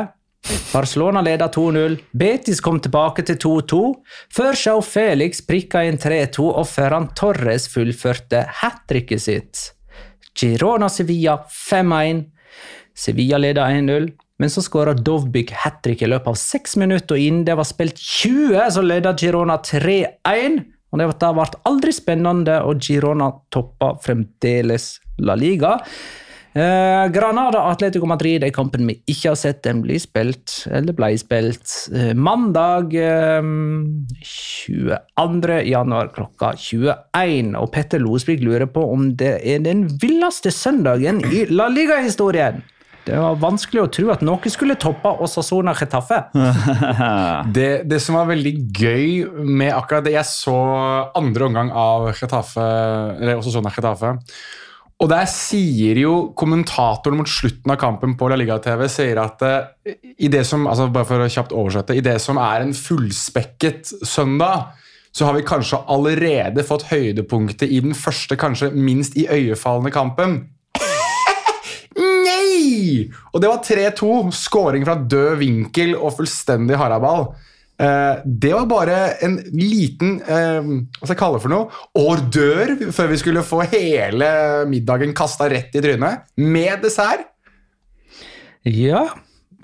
Barcelona 0.73 1.23
leda 1.25 1.49
2-0. 1.53 1.97
Betis 2.13 2.61
kom 2.65 2.79
tilbake 2.83 3.25
til 3.27 3.39
2-2, 3.43 3.81
før 4.37 4.59
Joe 4.61 4.85
Felix 4.85 5.41
prikka 5.47 5.83
inn 5.87 5.99
3-2 6.01 6.47
og 6.47 6.67
Ferran 6.71 7.09
Torres 7.17 7.69
fullførte 7.73 8.45
hat 8.61 8.85
tricket 8.91 9.25
sitt. 9.25 9.65
Girona 10.37 10.91
Sevilla 10.93 11.39
5-1. 11.49 12.27
Sevilla 12.97 13.41
leda 13.41 13.67
1-0, 13.73 14.11
men 14.39 14.53
så 14.53 14.63
skåra 14.65 14.95
Dovbyk 14.97 15.53
hat 15.65 15.83
trick 15.85 16.05
i 16.05 16.11
løpet 16.11 16.33
av 16.33 16.39
seks 16.41 16.77
minutter, 16.81 17.17
og 17.17 17.25
innen 17.25 17.45
det 17.49 17.57
var 17.57 17.69
spilt 17.69 18.01
20, 18.01 18.61
så 18.77 18.85
leda 18.85 19.15
Girona 19.17 19.59
3-1. 19.65 20.61
Og 20.93 21.01
det 21.01 21.09
ble 21.11 21.47
aldri 21.69 21.93
spennende, 21.93 22.61
og 22.65 22.81
Girona 22.85 23.33
toppa 23.53 23.95
fremdeles 24.05 24.95
La 25.25 25.35
Liga. 25.37 25.79
Eh, 26.57 27.09
Granada 27.13 27.67
Atletico 27.69 28.07
Madrid 28.09 28.45
er 28.47 28.53
kampen 28.55 28.87
vi 28.89 28.95
ikke 29.13 29.35
har 29.35 29.37
sett. 29.37 29.59
Den 29.67 29.83
blir 29.85 30.01
spilt, 30.01 30.63
eller 30.73 30.97
ble 30.97 31.11
spilt, 31.21 31.69
eh, 31.93 32.15
mandag 32.17 32.97
eh, 32.97 33.43
22. 34.25 35.59
januar 35.69 36.09
klokka 36.17 36.55
21. 36.57 37.53
Og 37.61 37.69
Petter 37.75 38.01
Losvik 38.01 38.41
lurer 38.41 38.71
på 38.73 38.87
om 38.95 39.11
det 39.21 39.35
er 39.45 39.61
den 39.67 39.85
villeste 40.01 40.55
søndagen 40.55 41.21
i 41.29 41.45
La 41.53 41.69
Liga-historien. 41.69 42.65
Det 43.07 43.21
var 43.21 43.37
vanskelig 43.39 43.85
å 43.85 43.91
tro 43.93 44.09
at 44.11 44.25
noe 44.27 44.51
skulle 44.51 44.81
toppe 44.81 45.13
Osasona 45.23 45.77
Chetaffe. 45.79 46.25
Det, 47.57 47.85
det 47.87 48.01
som 48.03 48.17
var 48.17 48.33
veldig 48.33 48.55
gøy 48.75 49.45
med 49.47 49.71
akkurat 49.77 50.03
det 50.03 50.17
Jeg 50.17 50.27
så 50.27 50.57
andre 51.15 51.47
omgang 51.47 51.71
av 51.71 52.09
Chetaffe, 52.17 52.65
eller 53.21 53.39
Osasona 53.39 53.71
Chetaffe. 53.71 54.17
Getafe. 54.17 54.65
Og 54.97 55.11
der 55.13 55.27
sier 55.29 55.99
jo 56.01 56.13
kommentatoren 56.39 57.19
mot 57.19 57.29
slutten 57.29 57.73
av 57.73 57.77
kampen 57.81 58.15
på 58.17 58.31
La 58.33 58.39
Liga-TV 58.41 58.87
sier 58.89 59.19
at 59.21 59.43
eh, 59.45 59.99
i 60.25 60.31
det 60.33 60.41
som, 60.49 60.65
altså 60.71 60.89
bare 60.93 61.09
for 61.09 61.21
å 61.21 61.29
kjapt 61.29 61.53
oversette, 61.53 61.97
i 61.99 62.05
det 62.05 62.17
som 62.23 62.41
er 62.41 62.65
en 62.65 62.73
fullspekket 62.73 63.93
søndag, 64.09 64.73
så 65.13 65.29
har 65.29 65.37
vi 65.37 65.45
kanskje 65.49 65.83
allerede 65.93 66.65
fått 66.65 66.89
høydepunktet 66.89 67.69
i 67.69 67.83
den 67.85 67.97
første, 67.97 68.39
kanskje 68.41 68.73
minst 68.73 69.17
iøynefallende 69.21 69.93
kampen. 69.93 70.39
Nei! 72.01 73.13
Og 73.33 73.45
det 73.45 73.53
var 73.53 73.63
3-2. 73.65 74.11
Skåring 74.37 74.85
fra 74.89 74.97
død 74.97 75.39
vinkel 75.41 75.93
og 75.97 76.17
fullstendig 76.19 76.81
haraball. 76.81 77.31
Eh, 77.77 78.23
det 78.25 78.53
var 78.55 78.69
bare 78.71 78.99
en 79.27 79.37
liten 79.53 80.17
eh, 80.25 80.65
hva 80.65 81.03
skal 81.03 81.13
jeg 81.13 81.21
kalle 81.21 81.37
det 81.37 81.45
for 81.45 81.53
noe? 81.53 81.83
ordør 82.01 82.73
før 82.97 83.11
vi 83.11 83.19
skulle 83.21 83.45
få 83.45 83.61
hele 83.69 84.31
middagen 84.71 85.13
kasta 85.17 85.51
rett 85.53 85.77
i 85.77 85.83
trynet. 85.85 86.25
Med 86.41 86.81
dessert. 86.85 87.29
Ja. 88.67 89.05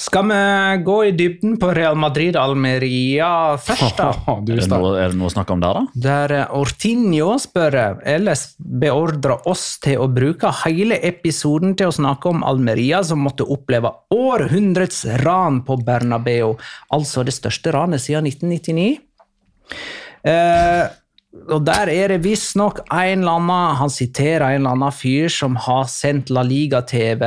Skal 0.01 0.25
vi 0.29 0.83
gå 0.85 0.95
i 1.05 1.11
dybden 1.13 1.59
på 1.61 1.69
Real 1.77 1.99
Madrid-Almeria 2.01 3.59
først, 3.61 3.99
da? 3.99 4.13
Du 4.47 4.55
Er 4.55 4.63
det, 4.63 4.69
noe, 4.73 4.93
er 4.97 5.13
det 5.13 5.19
noe 5.21 5.29
å 5.29 5.35
snakke 5.35 5.53
om 5.53 5.61
der, 5.63 5.77
da? 5.77 6.03
Der 6.07 6.35
Ortinio 6.57 6.73
Ortinho 7.03 7.37
spør 7.39 7.77
ellers 8.09 8.55
beordrer 8.59 9.47
oss 9.49 9.79
til 9.83 10.01
å 10.03 10.09
bruke 10.11 10.51
hele 10.63 10.99
episoden 11.05 11.77
til 11.79 11.91
å 11.91 11.95
snakke 11.95 12.31
om 12.33 12.43
Almeria, 12.47 13.03
som 13.05 13.23
måtte 13.23 13.45
oppleve 13.45 13.93
århundrets 14.15 15.05
ran 15.23 15.61
på 15.67 15.77
Bernabeu. 15.85 16.57
Altså 16.91 17.25
det 17.27 17.37
største 17.37 17.73
ranet 17.75 18.03
siden 18.03 18.27
1999. 18.31 18.99
Eh, 20.25 20.85
og 21.53 21.63
der 21.65 21.89
er 21.93 22.13
det 22.13 22.23
visstnok 22.27 22.83
en 22.93 23.23
eller 23.23 23.39
annen 23.41 23.77
Han 23.81 23.91
siterer 23.91 24.51
en 24.51 24.61
eller 24.61 24.77
annen 24.77 24.93
fyr 24.95 25.33
som 25.33 25.57
har 25.57 25.87
sendt 25.91 26.31
La 26.31 26.45
Liga-TV 26.45 27.25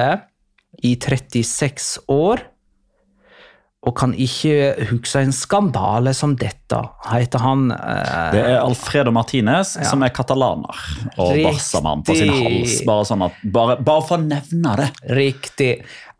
i 0.86 0.96
36 1.00 2.06
år, 2.12 2.44
og 3.86 3.94
kan 3.98 4.16
ikke 4.18 4.88
huske 4.90 5.22
en 5.22 5.34
skandale 5.36 6.14
som 6.18 6.34
dette. 6.40 6.80
Heter 7.06 7.44
han 7.44 7.68
eh, 7.76 8.32
Det 8.34 8.42
er 8.42 8.58
Alfredo 8.64 9.14
Martinez, 9.14 9.76
som 9.86 10.06
er 10.06 10.14
katalaner 10.16 10.86
og. 11.18 11.36
Barsamann 11.46 12.02
på 12.06 12.16
sin 12.18 12.34
hals. 12.34 12.80
Bare, 12.88 13.06
sånn 13.08 13.28
at, 13.28 13.38
bare, 13.54 13.78
bare 13.86 14.08
for 14.08 14.18
å 14.18 14.26
nevne 14.26 14.74
det. 14.82 14.90
Riktig. 15.14 15.76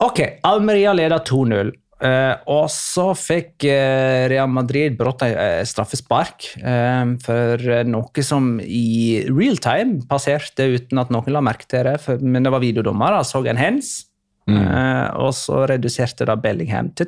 Ok, 0.06 0.22
Almeria 0.46 0.94
leder 0.94 1.26
2-0. 1.26 1.74
Eh, 2.06 2.34
og 2.52 2.66
så 2.70 3.08
fikk 3.18 3.66
eh, 3.72 4.26
Real 4.30 4.50
Madrid 4.52 4.98
brått 5.00 5.24
ei 5.24 5.32
eh, 5.32 5.62
straffespark 5.66 6.50
eh, 6.60 7.14
for 7.24 7.64
noe 7.88 8.26
som 8.28 8.58
i 8.60 9.24
real 9.30 9.62
time 9.64 10.04
passerte 10.10 10.68
uten 10.76 11.00
at 11.00 11.14
noen 11.16 11.34
la 11.34 11.42
merke 11.46 11.70
til 11.72 11.88
det. 11.88 11.98
For, 12.04 12.22
men 12.22 12.46
det 12.46 12.54
var 12.54 12.64
videodommer, 12.64 13.24
så 13.26 13.42
en 13.48 13.62
hens. 13.62 13.98
Uh, 14.46 15.10
og 15.26 15.32
så 15.34 15.64
reduserte 15.72 16.28
da 16.30 16.36
Bellingham 16.38 16.92
til 16.94 17.08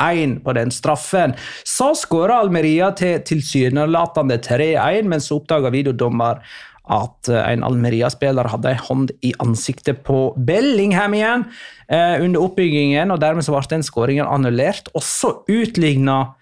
2-1 0.00 0.38
på 0.44 0.52
den 0.56 0.70
straffen. 0.70 1.34
Så 1.64 1.92
skåra 1.98 2.40
Almeria 2.42 2.90
til 2.96 3.20
tilsynelatende 3.26 4.38
3-1, 4.38 5.08
men 5.08 5.20
så 5.20 5.38
oppdaga 5.40 5.70
videodommer 5.74 6.40
at 6.84 7.28
eh, 7.32 7.52
en 7.54 7.64
Almeria-spiller 7.64 8.48
hadde 8.52 8.74
en 8.74 8.82
hånd 8.88 9.12
i 9.24 9.32
ansiktet 9.40 10.02
på 10.04 10.34
Bellingham 10.36 11.14
igjen 11.16 11.46
eh, 11.88 12.20
under 12.20 12.42
oppbyggingen, 12.44 13.10
og 13.14 13.20
dermed 13.22 13.46
så 13.46 13.54
ble 13.54 13.64
den 13.70 13.86
skåringen 13.86 14.28
annullert. 14.28 14.90
Og 14.94 15.04
så 15.04 15.38
utligna 15.48 16.34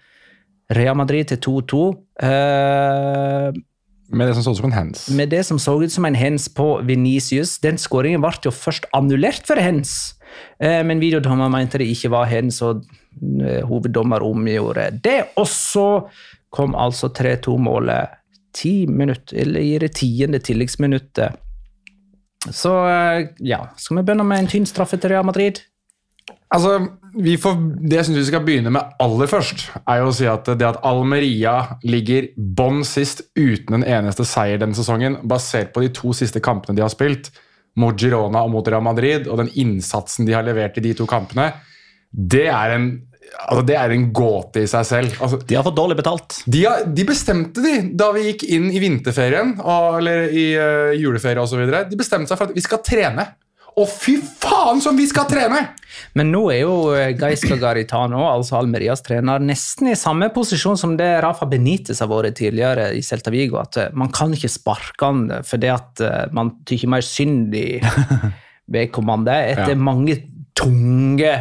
Real 0.73 0.97
Madrid 0.99 1.31
til 1.31 1.39
2-2. 1.43 1.83
Eh, 2.27 3.61
Med 4.13 4.27
det 4.27 4.35
som 4.35 4.43
så 4.43 4.51
ut 4.51 4.59
som 4.59 4.67
en 4.67 4.75
hands. 4.75 5.07
med 5.09 5.29
det 5.31 5.45
som 5.45 5.59
så 5.59 5.77
ut 5.81 5.91
som 5.91 6.05
en 6.05 6.15
hens 6.15 6.49
på 6.49 6.81
Venicius. 6.85 7.55
Den 7.63 7.79
skåringen 7.79 8.21
ble 8.21 8.35
jo 8.43 8.51
først 8.51 8.85
annullert 8.93 9.47
for 9.47 9.55
hens, 9.55 10.15
eh, 10.59 10.83
men 10.83 10.99
videodommer 10.99 11.49
mente 11.49 11.79
det 11.79 11.87
ikke 11.87 12.11
var 12.11 12.25
hens, 12.25 12.61
og 12.61 12.83
hoveddommer 13.67 14.23
omgjorde 14.25 14.89
det. 15.03 15.19
Og 15.39 15.47
så 15.49 15.87
kom 16.53 16.75
altså 16.77 17.09
3-2-målet 17.13 18.19
ti 18.53 18.87
minutter, 18.87 19.37
eller 19.41 19.59
i 19.59 19.77
det 19.81 19.95
tiende 19.97 20.39
tilleggsminuttet. 20.39 21.39
Så 22.51 22.73
eh, 22.87 23.29
ja, 23.39 23.63
skal 23.77 23.97
vi 23.97 24.03
begynne 24.03 24.25
med 24.27 24.43
en 24.43 24.49
tynn 24.51 24.67
straffe 24.69 24.99
til 24.99 25.13
Real 25.13 25.25
Madrid? 25.25 25.63
Altså, 26.53 26.75
får, 27.41 27.55
Det 27.81 27.97
jeg 27.97 28.05
syns 28.07 28.19
vi 28.19 28.25
skal 28.27 28.43
begynne 28.45 28.73
med 28.73 28.93
aller 29.01 29.29
først, 29.31 29.65
er 29.89 30.03
jo 30.03 30.11
å 30.11 30.13
si 30.13 30.27
at 30.29 30.51
det 30.59 30.67
at 30.67 30.83
Almeria 30.85 31.79
ligger 31.81 32.29
bånn 32.37 32.83
sist 32.85 33.23
uten 33.39 33.79
en 33.79 33.87
eneste 33.87 34.27
seier 34.27 34.61
denne 34.61 34.77
sesongen, 34.77 35.17
basert 35.23 35.73
på 35.73 35.81
de 35.81 35.89
to 35.95 36.13
siste 36.13 36.43
kampene 36.43 36.77
de 36.77 36.85
har 36.85 36.93
spilt, 36.93 37.31
mot 37.79 37.97
Girona 37.97 38.43
og 38.45 38.53
mot 38.53 38.67
Real 38.69 38.85
Madrid, 38.85 39.25
og 39.25 39.39
den 39.41 39.49
innsatsen 39.57 40.27
de 40.27 40.35
har 40.35 40.45
levert 40.45 40.77
i 40.77 40.83
de 40.85 40.93
to 40.99 41.07
kampene, 41.09 41.49
det 42.13 42.45
er 42.53 42.75
en, 42.75 42.87
altså 43.49 43.63
det 43.65 43.75
er 43.79 43.93
en 43.95 44.07
gåte 44.13 44.61
i 44.61 44.67
seg 44.69 44.85
selv. 44.85 45.15
Altså, 45.19 45.39
De 45.49 45.55
har 45.57 45.65
fått 45.65 45.77
dårlig 45.79 45.97
betalt. 45.97 46.41
de, 46.45 46.65
har, 46.69 46.83
de 46.85 47.05
bestemte 47.09 47.63
de 47.65 47.75
da 47.97 48.11
vi 48.13 48.27
gikk 48.31 48.43
inn 48.53 48.67
i 48.69 48.81
vinterferien 48.83 49.55
og, 49.63 49.97
eller 50.01 50.27
i 50.29 50.43
uh, 50.53 50.91
juleferie 50.99 51.41
osv. 51.41 51.63
De 51.89 51.97
bestemte 51.97 52.29
seg 52.29 52.37
for 52.37 52.51
at 52.51 52.53
vi 52.57 52.61
skal 52.65 52.83
trene. 52.85 53.25
Og 53.73 53.87
fy 53.89 54.19
faen 54.21 54.77
som 54.85 54.93
vi 54.93 55.07
skal 55.09 55.25
trene! 55.25 55.63
Men 56.13 56.29
nå 56.29 56.43
er 56.53 56.59
jo 56.61 56.73
eh, 56.93 57.15
Gaisca 57.17 57.55
Garitano, 57.57 58.19
altså 58.29 58.59
Almerias 58.59 59.01
trener, 59.01 59.41
nesten 59.41 59.89
i 59.89 59.95
samme 59.97 60.27
posisjon 60.35 60.77
som 60.77 60.93
det 60.99 61.07
Rafa 61.25 61.47
Benitez 61.49 61.97
har 62.03 62.11
vært 62.11 62.37
tidligere 62.37 62.91
i 62.93 63.01
Celta 63.01 63.33
Vigo. 63.33 63.57
At 63.63 63.79
eh, 63.81 63.89
man 63.97 64.11
kan 64.13 64.29
ikke 64.37 64.51
sparke 64.53 65.09
han 65.09 65.23
fordi 65.49 65.71
at 65.73 66.03
man 66.37 66.53
tykker 66.69 66.91
mer 66.93 67.01
synd 67.01 67.57
i 67.57 67.65
vedkommende 68.77 69.39
etter 69.55 69.73
Ja. 69.73 69.79
mange 69.89 70.19
tunge 70.57 71.33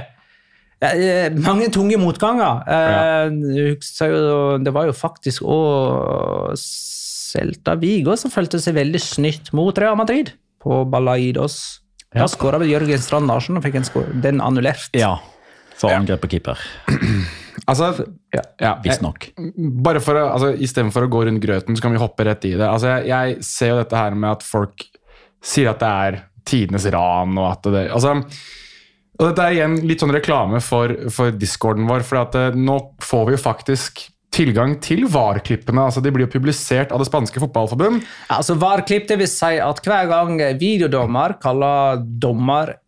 mange 1.47 1.69
tunge 1.75 1.99
motganger. 2.01 2.62
Eh, 2.67 3.35
husker 3.77 4.11
jo, 4.12 4.38
det 4.62 4.73
var 4.75 4.88
jo 4.88 4.95
faktisk 4.97 5.45
òg 5.47 6.57
Celta 6.59 7.77
Vigo 7.81 8.16
som 8.21 8.33
følte 8.35 8.59
seg 8.61 8.75
veldig 8.77 9.01
snytt 9.01 9.53
mot 9.57 9.77
Real 9.81 9.97
Madrid 9.97 10.35
på 10.62 10.83
Balaidos. 10.90 11.79
Da 12.12 12.27
skåra 12.29 12.59
vel 12.61 12.68
Jørgen 12.75 13.01
Strand 13.01 13.31
Larsen 13.31 13.57
og 13.57 13.64
fikk 13.64 13.79
en 13.81 13.87
skår, 13.88 14.11
den 14.25 14.42
annullert. 14.45 14.90
Ja. 14.97 15.14
For 15.81 15.95
angrep 15.95 16.21
på 16.27 16.35
keeper. 16.37 16.61
Altså, 17.68 17.90
Ja. 18.33 18.40
ja, 18.59 18.71
Visstnok. 18.83 19.27
bare 19.85 20.01
for 20.03 20.16
å, 20.16 20.23
altså, 20.33 20.49
Istedenfor 20.64 21.05
å 21.05 21.11
gå 21.12 21.21
rundt 21.29 21.42
grøten, 21.45 21.77
så 21.77 21.85
kan 21.85 21.92
vi 21.95 22.01
hoppe 22.01 22.25
rett 22.27 22.47
i 22.49 22.55
det. 22.57 22.64
Altså, 22.64 22.88
jeg, 22.97 23.07
jeg 23.12 23.45
ser 23.45 23.68
jo 23.71 23.77
dette 23.79 24.01
her 24.01 24.16
med 24.18 24.31
at 24.33 24.42
folk 24.42 24.87
sier 25.45 25.68
at 25.71 25.83
det 25.83 25.90
er 26.07 26.16
tidenes 26.49 26.87
ran, 26.90 27.37
og 27.38 27.51
at 27.53 27.68
det 27.71 27.83
altså, 27.92 28.14
og 29.20 29.29
Dette 29.29 29.44
er 29.44 29.59
igjen 29.59 29.77
litt 29.87 30.03
sånn 30.03 30.14
reklame 30.14 30.62
for, 30.64 30.94
for 31.12 31.35
discorden 31.37 31.87
vår, 31.90 32.05
for 32.09 32.22
at, 32.25 32.38
eh, 32.38 32.57
nå 32.57 32.79
får 33.05 33.27
vi 33.29 33.37
jo 33.37 33.42
faktisk 33.42 34.07
tilgang 34.33 34.79
til 34.81 35.05
VAR-klippene. 35.12 35.85
altså 35.85 36.01
De 36.01 36.11
blir 36.11 36.25
jo 36.25 36.33
publisert 36.33 36.92
av 36.92 37.03
det 37.03 37.09
spanske 37.11 37.42
fotballforbund. 37.42 38.01
Ja, 38.31 38.38
altså 38.38 38.57
VAR-klipp 38.57 39.11
det 39.11 39.18
vil 39.20 39.29
si 39.29 39.59
at 39.61 39.83
hver 39.85 40.09
gang 40.09 40.40
videodommer 40.61 41.37
kaller 41.42 42.01
dommer 42.01 42.79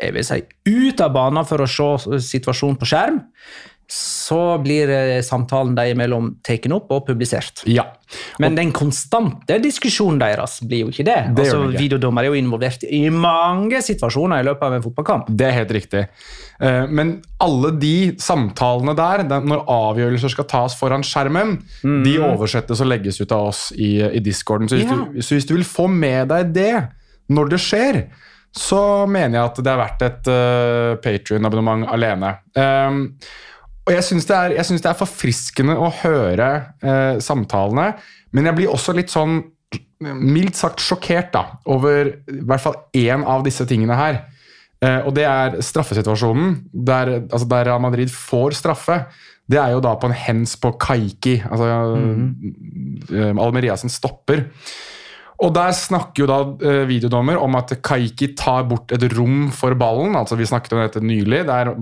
jeg 0.00 0.14
vil 0.16 0.26
si, 0.26 0.40
ut 0.66 1.02
av 1.04 1.12
banen 1.14 1.46
for 1.46 1.62
å 1.62 1.68
se 1.70 2.18
situasjonen 2.26 2.78
på 2.80 2.88
skjerm, 2.90 3.20
så 3.90 4.58
blir 4.62 4.88
eh, 4.90 5.20
samtalen 5.24 5.74
dem 5.76 5.92
imellom 5.94 6.30
tatt 6.46 6.66
opp 6.72 6.90
og 6.94 7.04
publisert. 7.08 7.62
Ja. 7.68 7.84
Men 8.40 8.56
den 8.56 8.70
konstante 8.74 9.58
diskusjonen 9.62 10.20
deres 10.22 10.58
blir 10.64 10.84
jo 10.84 10.92
ikke 10.92 11.06
det. 11.06 11.18
Det 11.36 11.44
altså, 11.46 11.60
ikke. 11.68 11.82
Videodommer 11.82 12.24
er 12.24 12.32
jo 12.32 12.38
involvert 12.38 12.86
i 12.88 13.02
mange 13.12 13.82
situasjoner 13.84 14.40
i 14.40 14.48
løpet 14.48 14.66
av 14.68 14.76
en 14.78 14.84
fotballkamp. 14.86 15.30
Det 15.36 15.48
er 15.48 15.56
helt 15.58 15.74
riktig. 15.76 16.04
Eh, 16.60 16.84
Men 16.88 17.14
alle 17.44 17.72
de 17.78 17.94
samtalene 18.22 18.96
der, 18.98 19.24
når 19.44 19.64
avgjørelser 19.68 20.32
skal 20.32 20.48
tas 20.50 20.76
foran 20.78 21.04
skjermen, 21.06 21.58
de 21.82 22.18
oversettes 22.24 22.80
og 22.80 22.92
legges 22.92 23.20
ut 23.20 23.32
av 23.34 23.50
oss 23.52 23.66
i, 23.76 23.96
i 24.04 24.22
discorden. 24.24 24.68
Så 24.70 24.80
hvis, 24.80 24.88
Ja. 24.90 25.00
du, 25.12 25.22
så 25.22 25.34
hvis 25.36 25.48
du 25.48 25.54
vil 25.58 25.66
få 25.68 25.88
med 25.90 26.28
deg 26.32 26.54
det 26.54 26.74
når 27.34 27.50
det 27.54 27.60
skjer, 27.64 28.04
så 28.54 29.06
mener 29.10 29.40
jeg 29.40 29.48
at 29.50 29.56
det 29.66 29.70
er 29.72 29.78
verdt 29.80 30.02
et 30.06 30.28
uh, 30.30 30.96
Patrion-abonnement 31.02 31.88
alene. 31.90 32.36
Um, 32.54 33.00
og 33.84 33.92
jeg 33.92 34.04
syns 34.06 34.26
det, 34.28 34.38
det 34.56 34.88
er 34.88 34.96
forfriskende 34.96 35.76
å 35.76 35.90
høre 36.00 36.50
eh, 36.80 37.18
samtalene, 37.22 37.90
men 38.34 38.48
jeg 38.48 38.58
blir 38.58 38.72
også 38.72 38.94
litt 38.96 39.12
sånn 39.12 39.42
mildt 40.04 40.58
sagt 40.58 40.82
sjokkert 40.84 41.30
da, 41.34 41.44
over 41.70 42.10
i 42.28 42.40
hvert 42.44 42.62
fall 42.62 42.78
én 42.96 43.24
av 43.28 43.44
disse 43.46 43.64
tingene 43.68 43.96
her. 43.98 44.22
Eh, 44.84 45.00
og 45.04 45.14
det 45.16 45.26
er 45.28 45.60
straffesituasjonen, 45.64 46.56
der, 46.72 47.12
altså 47.28 47.48
der 47.50 47.68
Real 47.68 47.84
Madrid 47.84 48.12
får 48.12 48.56
straffe. 48.58 49.04
Det 49.44 49.60
er 49.60 49.74
jo 49.74 49.82
da 49.84 49.94
på 50.00 50.08
en 50.08 50.16
hens 50.16 50.56
på 50.60 50.72
Kaiki, 50.80 51.38
altså 51.44 51.70
eh, 53.12 53.30
Almeria 53.36 53.76
sin 53.80 53.92
stopper. 53.92 54.46
Og 55.44 55.52
der 55.52 55.74
snakker 55.76 56.24
jo 56.24 56.28
da 56.30 56.40
eh, 56.64 56.82
videodommer 56.88 57.38
om 57.42 57.58
at 57.58 57.76
Kaiki 57.84 58.32
tar 58.38 58.64
bort 58.68 58.94
et 58.94 59.04
rom 59.12 59.48
for 59.54 59.76
ballen. 59.78 60.16
altså 60.16 60.38
Vi 60.40 60.48
snakket 60.48 60.76
om 60.76 60.84
dette 60.84 61.04
nylig, 61.04 61.44
der 61.48 61.74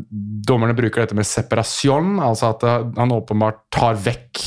dommerne 0.48 0.77
bruker 0.79 1.05
dette 1.05 1.18
med 1.18 1.29
separasjon, 1.29 2.16
altså 2.22 2.53
at 2.57 2.64
eh, 2.66 2.88
han 2.98 3.14
åpenbart 3.14 3.66
tar 3.75 4.01
vekk 4.03 4.46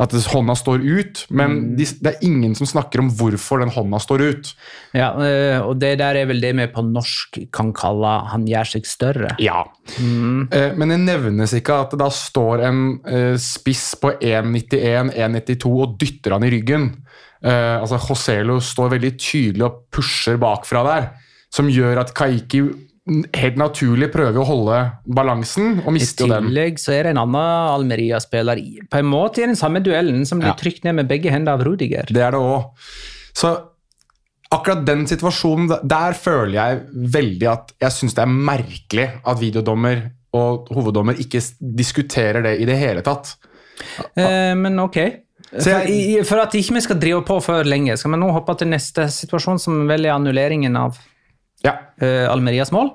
at 0.00 0.14
hånda 0.32 0.54
står 0.56 0.80
ut. 0.80 1.22
Men 1.36 1.74
de, 1.76 1.84
det 2.00 2.14
er 2.14 2.24
ingen 2.24 2.54
som 2.56 2.68
snakker 2.68 3.02
om 3.02 3.10
hvorfor 3.18 3.60
den 3.60 3.72
hånda 3.74 4.00
står 4.00 4.22
ut. 4.30 4.52
Ja, 4.96 5.10
eh, 5.26 5.58
og 5.60 5.76
det 5.82 5.96
der 6.00 6.16
er 6.16 6.30
vel 6.30 6.40
det 6.40 6.54
vi 6.56 6.66
på 6.72 6.84
norsk 6.86 7.42
kan 7.52 7.74
kalle 7.76 8.14
'han 8.30 8.46
gjør 8.48 8.70
seg 8.72 8.88
større'. 8.88 9.34
Ja. 9.38 9.66
Eh, 10.00 10.72
Men 10.74 10.94
det 10.94 11.00
nevnes 11.04 11.52
ikke 11.52 11.82
at 11.84 11.92
det 11.92 12.00
da 12.00 12.08
står 12.08 12.64
en 12.64 12.80
spiss 13.36 13.94
på 14.00 14.16
1,91, 14.16 15.12
1,92 15.12 15.82
og 15.82 15.98
dytter 16.00 16.32
han 16.32 16.44
i 16.48 16.50
ryggen. 16.56 16.90
Eh, 17.40 17.76
altså 17.80 17.96
Joselo 17.96 18.58
står 18.60 18.94
veldig 18.96 19.14
tydelig 19.16 19.64
og 19.64 19.82
pusher 19.94 20.36
bakfra 20.40 20.84
der, 20.84 21.10
som 21.52 21.70
gjør 21.72 22.02
at 22.02 22.14
Kaiki 22.16 22.62
helt 23.34 23.56
naturlig 23.58 24.10
prøver 24.12 24.38
å 24.38 24.46
holde 24.46 24.76
balansen, 25.16 25.80
og 25.82 25.94
mister 25.96 26.26
jo 26.26 26.34
den. 26.34 26.50
tillegg 26.50 26.78
så 26.78 26.92
er 26.94 27.08
det 27.08 27.14
en 27.14 27.22
annen 27.24 27.72
Almeria-spiller 27.72 28.60
på 28.92 29.00
en 29.00 29.08
måte 29.08 29.42
i 29.42 29.48
den 29.48 29.58
samme 29.58 29.80
duellen 29.82 30.26
som 30.28 30.38
blir 30.38 30.52
Ja. 30.52 30.58
trykt 30.60 30.84
ned 30.84 30.94
med 30.94 31.08
begge 31.08 31.32
hender 31.32 31.56
av 31.56 31.64
Rudiger. 31.64 32.06
Det 32.06 32.22
er 32.22 32.30
det 32.36 32.38
òg. 32.38 32.70
Så 33.34 33.56
akkurat 34.52 34.84
den 34.84 35.06
situasjonen, 35.06 35.80
der 35.82 36.12
føler 36.12 36.52
jeg 36.52 36.80
veldig 36.92 37.48
at 37.50 37.72
jeg 37.80 37.90
syns 37.90 38.14
det 38.14 38.22
er 38.22 38.26
merkelig 38.26 39.08
at 39.24 39.40
videodommer 39.40 40.10
og 40.32 40.68
hoveddommer 40.68 41.18
ikke 41.18 41.40
diskuterer 41.58 42.42
det 42.42 42.60
i 42.60 42.68
det 42.68 42.78
hele 42.78 43.02
tatt. 43.02 43.34
Uh, 44.14 44.54
men 44.54 44.78
ok. 44.78 44.98
Så 45.58 45.70
jeg- 45.84 46.24
for 46.26 46.38
at 46.38 46.52
ikke 46.54 46.74
vi 46.74 46.80
skal 46.80 46.98
drive 47.00 47.24
på 47.26 47.40
for 47.42 47.64
lenge, 47.64 47.96
skal 47.98 48.12
vi 48.12 48.18
nå 48.20 48.30
hoppe 48.32 48.54
til 48.58 48.68
neste 48.68 49.08
situasjon, 49.10 49.58
som 49.58 49.86
vel 49.88 50.04
er 50.06 50.14
annulleringen 50.14 50.76
av 50.78 50.98
Ja. 51.64 51.72
uh, 52.00 52.28
Almerias 52.32 52.70
mål? 52.70 52.92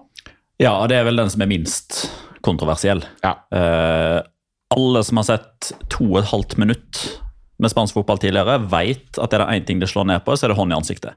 Ja, 0.59 0.87
det 0.87 0.95
er 0.97 1.03
vel 1.03 1.17
den 1.17 1.29
som 1.29 1.41
er 1.41 1.47
minst 1.51 2.09
kontroversiell. 2.41 3.03
ja. 3.23 3.35
Uh, 3.51 4.21
alle 4.75 5.03
som 5.03 5.17
har 5.17 5.23
sett 5.23 5.71
to 5.89 6.03
og 6.15 6.17
et 6.23 6.31
halvt 6.31 6.57
minutt 6.57 7.19
med 7.59 7.69
spansk 7.71 7.93
fotball 7.93 8.17
tidligere, 8.17 8.57
vet 8.69 9.19
at 9.21 9.33
er 9.33 9.37
det 9.37 9.47
én 9.61 9.65
ting 9.65 9.79
de 9.79 9.85
slår 9.87 10.05
ned 10.07 10.23
på, 10.25 10.33
så 10.35 10.43
er 10.45 10.47
det 10.49 10.57
hånd 10.57 10.71
i 10.73 10.75
ansiktet. 10.75 11.13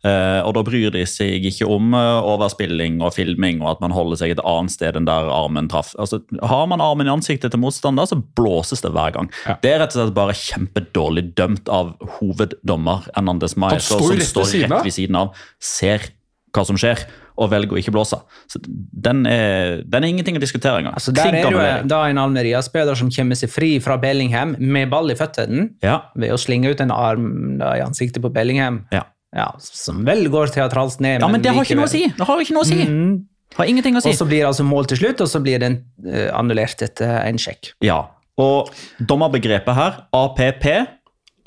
Eh, 0.00 0.40
og 0.46 0.54
da 0.56 0.62
bryr 0.64 0.92
de 0.94 1.02
seg 1.04 1.44
ikke 1.50 1.66
om 1.68 1.92
uh, 1.92 2.24
overspilling 2.24 3.02
og 3.04 3.12
filming 3.12 3.58
og 3.60 3.74
at 3.74 3.82
man 3.84 3.92
holder 3.92 4.22
seg 4.22 4.32
et 4.32 4.40
annet 4.48 4.72
sted 4.72 4.96
enn 4.96 5.08
der 5.08 5.28
armen 5.28 5.68
traff. 5.68 5.92
Altså, 6.00 6.22
har 6.40 6.70
man 6.70 6.80
armen 6.80 7.10
i 7.10 7.12
ansiktet 7.12 7.52
til 7.52 7.60
motstander, 7.60 8.08
så 8.08 8.16
blåses 8.38 8.80
det 8.80 8.94
hver 8.96 9.12
gang. 9.18 9.28
Det 9.60 9.74
er 9.74 9.82
rett 9.82 9.92
og 9.92 10.00
slett 10.00 10.16
bare 10.16 10.36
kjempedårlig 10.40 11.26
dømt 11.36 11.68
av 11.68 11.92
hoveddommer 12.16 13.10
Hernandez 13.12 13.52
jo 13.58 13.60
som 13.60 13.68
rett 13.68 13.84
står 14.30 14.48
rett 14.64 14.78
ved 14.86 14.96
siden 14.96 15.20
av, 15.20 15.36
ser 15.60 16.08
hva 16.54 16.64
som 16.66 16.78
skjer, 16.80 17.04
og 17.40 17.48
velger 17.52 17.76
å 17.76 17.78
ikke 17.80 17.92
blåse. 17.94 18.18
Så 18.50 18.60
den 18.64 19.22
er, 19.28 19.80
den 19.86 20.04
er 20.04 20.12
ingenting 20.12 20.36
å 20.36 20.42
diskutere 20.42 20.80
engang. 20.80 20.96
Altså, 20.98 21.12
der 21.16 21.36
er 21.38 21.46
jo 21.46 21.62
da 21.88 22.02
en 22.10 22.20
Almeria-spiller 22.20 22.98
som 22.98 23.12
kommer 23.12 23.38
seg 23.38 23.52
fri 23.52 23.70
fra 23.82 23.96
Bellingham 24.00 24.56
med 24.58 24.90
ball 24.92 25.12
i 25.12 25.16
føttene 25.16 25.70
Ja, 25.84 26.02
ved 26.18 26.34
å 26.34 26.40
slinge 26.40 26.72
ut 26.72 26.82
en 26.84 26.92
arm 26.92 27.30
da, 27.60 27.74
i 27.78 27.84
ansiktet 27.84 28.24
på 28.24 28.32
Bellingham. 28.34 28.84
ja. 28.94 29.06
Ja, 29.36 29.50
som 29.62 30.02
vel 30.06 30.24
går 30.30 30.50
teatralsk 30.54 31.02
ned. 31.04 31.20
ja, 31.22 31.28
men 31.30 31.42
det 31.42 31.52
har 31.54 31.66
ikke 31.66 31.78
noe 31.78 31.86
å 31.86 31.92
si! 31.92 32.06
Det 32.16 32.26
har 32.26 32.40
ikke 32.42 32.56
noe 32.56 32.66
å 32.66 32.70
si. 32.70 32.80
Mm. 32.82 33.12
Har 33.58 33.70
ingenting 33.70 33.98
å 33.98 34.02
si. 34.02 34.10
Og 34.10 34.18
så 34.18 34.26
blir 34.26 34.42
det 34.42 34.48
altså 34.50 34.66
mål 34.66 34.88
til 34.90 35.00
slutt, 35.02 35.22
og 35.22 35.30
så 35.30 35.40
blir 35.42 35.62
den 35.62 35.80
eh, 36.06 36.28
annullert 36.34 36.82
etter 36.86 37.20
en 37.22 37.38
sjekk. 37.40 37.72
Ja, 37.84 38.02
og 38.40 38.70
dommerbegrepet 38.98 39.76
her, 39.76 40.02
APP, 40.16 40.66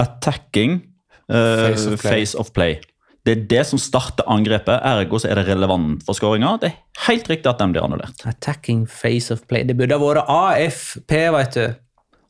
attacking 0.04 0.82
uh, 1.32 1.70
Face 1.70 1.88
of 1.88 2.02
play. 2.02 2.12
face 2.12 2.40
of 2.40 2.52
play. 2.56 2.82
Det 3.24 3.38
er 3.38 3.44
det 3.48 3.62
som 3.70 3.80
starter 3.80 4.28
angrepet, 4.28 4.82
ergo 4.84 5.20
så 5.22 5.30
er 5.32 5.40
det 5.40 5.46
relevant 5.48 6.04
for 6.04 6.18
skåringa. 6.18 6.58
Det 6.60 6.74
er 6.74 7.06
helt 7.08 7.30
riktig 7.32 7.48
at 7.52 7.62
den 7.62 7.72
blir 7.72 7.86
annullert. 7.86 8.20
Attacking 8.28 8.84
face 8.88 9.32
of 9.32 9.46
play. 9.48 9.64
Det 9.64 9.78
burde 9.80 9.96
ha 9.96 10.04
vært 10.04 10.28
AFP, 10.28 11.16
veit 11.32 11.56
du. 11.56 11.66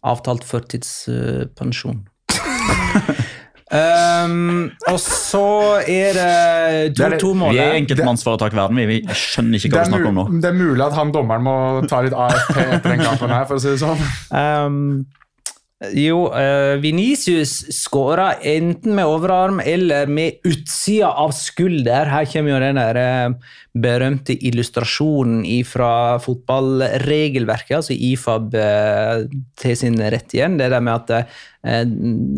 Avtalt 0.05 0.45
førtidspensjon. 0.45 2.03
um, 3.73 4.71
og 4.91 4.99
så 5.01 5.43
er 5.81 6.13
det 6.17 6.93
Det 6.97 7.05
er 7.05 7.15
det- 7.15 7.21
2-2-målet. 7.23 7.55
Vi 7.57 7.61
er 7.63 7.79
enkeltmannsforetakverden, 7.81 8.77
vi, 8.77 8.85
vi 8.85 8.99
skjønner 9.17 9.57
ikke 9.59 9.73
hva 9.73 9.83
vi 9.87 9.91
snakker 9.93 10.11
om 10.11 10.19
nå. 10.21 10.25
det 10.43 10.51
er 10.51 10.57
mulig 10.59 10.85
at 10.85 10.93
han 10.97 11.11
dommeren 11.15 11.43
må 11.47 11.55
ta 11.89 12.03
litt 12.05 12.13
AFP 12.13 12.59
etter 12.61 12.93
den 12.95 13.03
kampen 13.03 13.33
her, 13.33 13.45
for 13.49 13.57
å 13.57 13.63
si 13.63 13.73
det 13.73 13.81
sånn. 13.81 14.07
Um, 14.29 15.05
jo, 15.91 16.27
uh, 16.31 16.75
Venicius 16.81 17.57
skåra 17.75 18.33
enten 18.39 18.95
med 18.95 19.09
overarm 19.09 19.59
eller 19.59 20.07
med 20.07 20.39
utsida 20.47 21.11
av 21.19 21.33
skulder. 21.35 22.07
Her 22.11 22.27
kommer 22.31 22.53
jo 22.53 22.61
den 22.63 22.79
der 22.79 22.99
eh, 23.01 23.53
berømte 23.73 24.35
illustrasjonen 24.37 25.43
fra 25.65 26.19
fotballregelverket, 26.21 27.75
altså 27.79 27.97
IFAB 27.97 28.55
eh, 28.59 29.25
til 29.59 29.77
sin 29.79 29.97
rett 29.97 30.35
igjen. 30.35 30.59
Det 30.61 30.69
der 30.73 30.83
med 30.83 30.93
at 31.01 31.13
eh, 31.17 31.83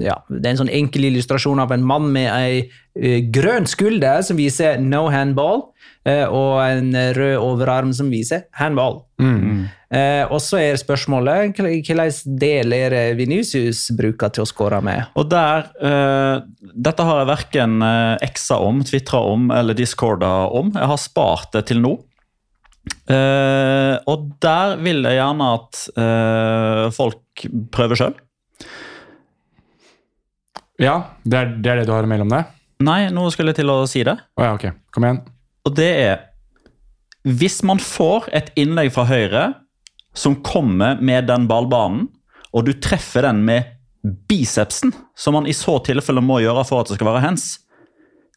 ja, 0.05 0.17
det 0.29 0.45
er 0.45 0.53
en 0.53 0.63
sånn 0.63 0.73
enkel 0.81 1.09
illustrasjon 1.11 1.61
av 1.63 1.75
en 1.75 1.85
mann 1.85 2.07
med 2.15 2.31
ei 2.31 2.63
eh, 2.63 3.19
grønn 3.35 3.67
skulder 3.69 4.23
som 4.25 4.39
viser 4.39 4.79
no 4.81 5.05
handball, 5.11 5.67
eh, 5.67 5.75
og 6.05 6.59
en 6.61 6.91
rød 7.17 7.39
overarm 7.41 7.93
som 7.97 8.11
viser 8.13 8.45
handball. 8.59 8.99
Eh, 9.95 10.23
og 10.27 10.41
så 10.43 10.59
er 10.59 10.77
spørsmålet 10.77 11.55
hvilken 11.55 11.99
del 12.41 12.73
er 12.75 12.93
det 12.93 13.03
Vinicius 13.17 13.87
bruker 13.95 14.33
til 14.33 14.43
å 14.43 14.49
skåre 14.49 14.81
med? 14.85 15.07
Og 15.15 15.29
der, 15.31 15.69
eh, 15.81 16.41
Dette 16.75 17.05
har 17.05 17.21
jeg 17.21 17.31
verken 17.31 17.81
eksa 18.25 18.59
om, 18.61 18.83
tvitra 18.83 19.21
om 19.31 19.49
eller 19.55 19.77
discorda 19.77 20.51
om. 20.51 20.73
Jeg 20.75 20.91
har 20.91 21.01
spart 21.01 21.53
det 21.55 21.67
til 21.71 21.81
nå. 21.81 21.95
Eh, 23.09 23.95
og 24.09 24.29
der 24.41 24.77
vil 24.81 25.05
jeg 25.05 25.19
gjerne 25.19 25.49
at 25.59 25.81
eh, 26.01 26.83
folk 26.95 27.45
prøver 27.73 28.01
sjøl. 28.01 28.17
Ja, 30.81 30.97
det 31.23 31.39
er, 31.39 31.53
det 31.55 31.71
er 31.71 31.81
det 31.81 31.87
du 31.87 31.93
har 31.95 32.07
mellom 32.09 32.33
deg? 32.33 32.49
det? 32.49 32.51
Nei, 32.85 32.99
nå 33.13 33.29
skulle 33.31 33.53
jeg 33.53 33.61
til 33.61 33.71
å 33.71 33.77
si 33.87 34.03
det. 34.03 34.17
Oh, 34.35 34.43
ja, 34.43 34.55
ok. 34.57 34.67
Kom 34.91 35.07
igjen. 35.07 35.21
Og 35.65 35.75
det 35.77 35.91
er 36.05 36.17
Hvis 37.25 37.63
man 37.65 37.79
får 37.81 38.29
et 38.37 38.51
innlegg 38.55 38.91
fra 38.93 39.07
høyre 39.09 39.45
som 40.15 40.37
kommer 40.45 41.01
med 41.01 41.25
den 41.27 41.47
ballbanen, 41.49 42.05
og 42.53 42.67
du 42.67 42.75
treffer 42.77 43.25
den 43.25 43.41
med 43.43 43.65
bicepsen, 44.29 44.93
som 45.17 45.33
man 45.33 45.47
i 45.49 45.55
så 45.57 45.79
tilfelle 45.83 46.21
må 46.21 46.37
gjøre 46.43 46.63
for 46.69 46.83
at 46.83 46.91
det 46.91 46.99
skal 46.99 47.09
være 47.09 47.23
hands, 47.25 47.47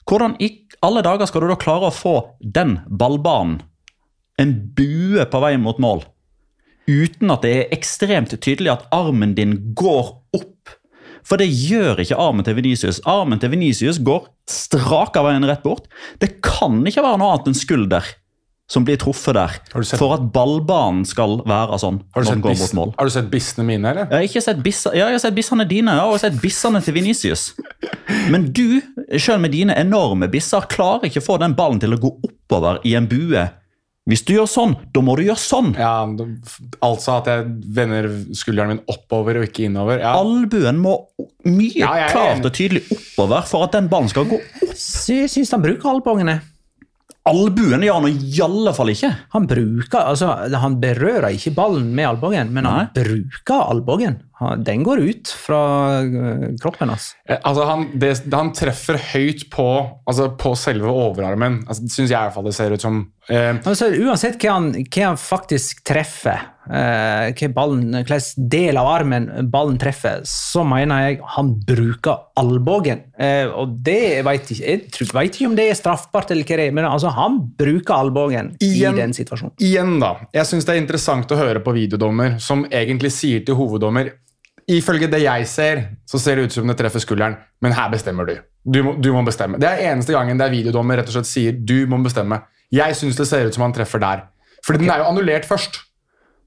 hvordan 0.09 0.39
i 0.41 0.49
alle 0.83 1.05
dager 1.05 1.29
skal 1.29 1.45
du 1.45 1.51
da 1.53 1.59
klare 1.61 1.91
å 1.91 1.95
få 1.95 2.15
den 2.41 2.79
ballbanen, 2.89 3.61
en 4.41 4.55
bue 4.75 5.23
på 5.29 5.43
vei 5.45 5.53
mot 5.61 5.79
mål, 5.83 6.03
uten 6.89 7.31
at 7.35 7.45
det 7.45 7.55
er 7.55 7.77
ekstremt 7.77 8.33
tydelig 8.41 8.73
at 8.73 8.89
armen 8.95 9.37
din 9.37 9.59
går? 9.77 10.15
For 11.29 11.41
det 11.41 11.51
gjør 11.53 12.01
ikke 12.01 12.17
armen 12.17 12.47
til 12.47 12.57
Venicius. 12.57 13.03
Armen 13.09 13.41
til 13.43 13.53
Venicius 13.53 14.01
går 14.01 14.31
strak 14.49 15.19
av 15.21 15.29
veien 15.29 15.45
rett 15.49 15.61
bort. 15.65 15.91
Det 16.23 16.39
kan 16.45 16.81
ikke 16.89 17.05
være 17.05 17.21
noe 17.21 17.35
annet 17.35 17.51
enn 17.53 17.59
skulder 17.59 18.07
som 18.69 18.85
blir 18.85 18.99
truffet 19.01 19.33
der, 19.33 19.55
for 19.97 20.13
at 20.13 20.27
ballbanen 20.33 21.07
skal 21.09 21.39
være 21.49 21.79
sånn 21.81 22.03
Har 22.13 22.25
du 22.25 22.29
sett, 22.29 22.75
mål. 22.77 22.91
har 22.99 23.09
du 23.09 23.13
sett 23.15 23.31
bissene 23.33 23.65
mine, 23.65 23.89
eller? 23.89 24.11
Jeg 24.11 24.13
har 24.13 24.27
ikke 24.27 24.43
sett 24.45 24.61
bissa, 24.65 24.93
ja, 24.93 25.07
jeg 25.09 25.17
har 25.17 25.23
sett 25.23 25.39
bissene 25.39 25.65
dine, 25.69 25.95
jeg 25.97 26.13
har 26.13 26.21
sett 26.21 26.37
bissene 26.43 26.83
til 26.85 26.97
Venicius. 26.99 27.47
Men 28.29 28.51
du, 28.53 28.83
selv 29.17 29.41
med 29.41 29.57
dine 29.57 29.73
enorme 29.81 30.29
bisser, 30.29 30.69
klarer 30.69 31.09
ikke 31.09 31.23
å 31.25 31.29
få 31.31 31.39
den 31.41 31.57
ballen 31.57 31.81
til 31.81 31.97
å 31.97 32.01
gå 32.03 32.13
oppover 32.29 32.83
i 32.85 32.93
en 32.99 33.09
bue. 33.09 33.47
Hvis 34.09 34.23
du 34.25 34.33
gjør 34.33 34.49
sånn, 34.49 34.75
da 34.95 35.03
må 35.05 35.19
du 35.19 35.27
gjøre 35.27 35.41
sånn. 35.43 35.73
Ja, 35.77 36.07
Altså 36.85 37.19
at 37.19 37.29
jeg 37.29 37.49
vender 37.77 38.09
skulderen 38.37 38.73
min 38.73 38.85
oppover 38.89 39.41
og 39.41 39.49
ikke 39.51 39.67
innover. 39.69 40.01
Ja. 40.01 40.15
Albuen 40.17 40.81
må 40.81 40.95
mye 41.45 41.83
Ja, 41.83 42.09
klart 42.13 42.45
og 42.45 42.55
tydelig 42.57 42.87
oppover 42.95 43.45
for 43.49 43.69
at 43.69 43.77
den 43.77 43.91
ballen 43.93 44.09
skal 44.09 44.29
gå 44.31 44.41
opp. 44.41 44.63
Jeg 44.73 45.29
syns 45.33 45.53
han 45.53 45.65
bruker 45.65 45.93
albongene. 45.93 46.39
Albuen 47.29 47.83
gjør 47.85 47.99
han 48.01 48.09
i 48.09 48.41
alle 48.45 48.73
fall 48.77 48.93
ikke. 48.95 49.11
Han 49.35 49.47
bruker, 49.51 49.99
altså 50.01 50.31
han 50.63 50.79
berører 50.83 51.35
ikke 51.37 51.53
ballen 51.57 51.91
med 51.97 52.09
albuen, 52.09 52.53
men 52.55 52.67
han 52.69 52.89
bruker 52.97 53.67
albuen. 53.69 54.17
Den 54.63 54.85
går 54.87 55.01
ut 55.03 55.31
fra 55.35 55.59
øh, 56.07 56.43
kroppen 56.63 56.93
hans. 56.93 57.09
Eh, 57.27 57.41
Altså, 57.43 57.65
han, 57.67 57.87
det, 57.99 58.13
han 58.31 58.53
treffer 58.55 58.99
høyt 59.13 59.49
på, 59.51 59.65
altså 60.07 60.29
på 60.39 60.53
selve 60.59 60.93
overarmen. 60.93 61.65
Altså, 61.67 61.83
det 61.89 61.91
syns 61.97 62.13
jeg 62.13 62.19
i 62.19 62.29
hvert 62.29 62.37
fall 62.37 62.47
det 62.47 62.55
ser 62.55 62.77
ut 62.77 62.85
som. 62.87 63.01
Eh, 63.29 63.57
Altså, 63.67 63.91
uansett 63.99 64.39
hva 64.39 64.55
han, 64.61 64.71
hva 64.87 65.09
han 65.11 65.19
faktisk 65.19 65.83
treffer, 65.91 66.47
eh, 66.69 67.33
hvilken 67.33 68.49
del 68.53 68.79
av 68.81 68.91
armen 68.91 69.29
ballen 69.53 69.79
treffer, 69.81 70.23
så 70.29 70.65
mener 70.69 71.07
jeg 71.07 71.19
han 71.37 71.55
bruker 71.67 72.29
albuen. 72.39 73.05
Eh, 73.19 73.49
og 73.49 73.79
det 73.85 74.23
vet 74.27 74.53
jeg 74.55 74.87
tror, 74.95 75.13
vet 75.21 75.35
ikke 75.35 75.51
om 75.51 75.57
det 75.59 75.69
er 75.71 75.79
straffbart, 75.79 76.33
eller 76.35 76.47
hva 76.49 76.61
det 76.61 76.69
er, 76.69 76.77
men 76.79 76.89
altså, 76.89 77.13
han 77.17 77.41
bruker 77.59 77.97
albuen 77.97 78.55
i 78.65 78.73
den 78.85 79.17
situasjonen. 79.17 79.57
igjen, 79.59 79.99
da. 80.03 80.15
Jeg 80.35 80.51
syns 80.51 80.69
det 80.69 80.77
er 80.77 80.83
interessant 80.85 81.35
å 81.35 81.41
høre 81.41 81.65
på 81.65 81.75
videodommer 81.77 82.39
som 82.43 82.67
egentlig 82.71 83.13
sier 83.15 83.45
til 83.47 83.59
hoveddommer 83.59 84.15
Ifølge 84.69 85.09
det 85.09 85.23
jeg 85.23 85.47
ser, 85.49 85.79
så 86.05 86.19
ser 86.21 86.37
det 86.37 86.49
ut 86.49 86.53
som 86.59 86.69
det 86.69 86.75
treffer 86.77 87.01
skulderen, 87.01 87.39
men 87.65 87.73
her 87.73 87.89
bestemmer 87.89 88.29
du. 88.29 88.35
Du 88.69 88.83
må, 88.85 88.93
du 89.01 89.09
må 89.15 89.23
bestemme. 89.25 89.57
Det 89.57 89.69
er 89.69 89.95
eneste 89.95 90.13
gangen 90.13 90.37
der 90.37 90.53
videodommer 90.53 91.01
rett 91.01 91.09
og 91.09 91.17
slett 91.17 91.31
sier 91.31 91.57
du 91.57 91.87
må 91.89 91.97
bestemme. 92.05 92.43
Jeg 92.75 92.97
syns 92.99 93.17
det 93.17 93.25
ser 93.31 93.49
ut 93.49 93.57
som 93.57 93.65
han 93.65 93.73
treffer 93.73 94.03
der. 94.03 94.27
Fordi 94.67 94.83
den 94.83 94.93
er 94.93 95.01
jo 95.01 95.09
annullert 95.09 95.49
først. 95.49 95.81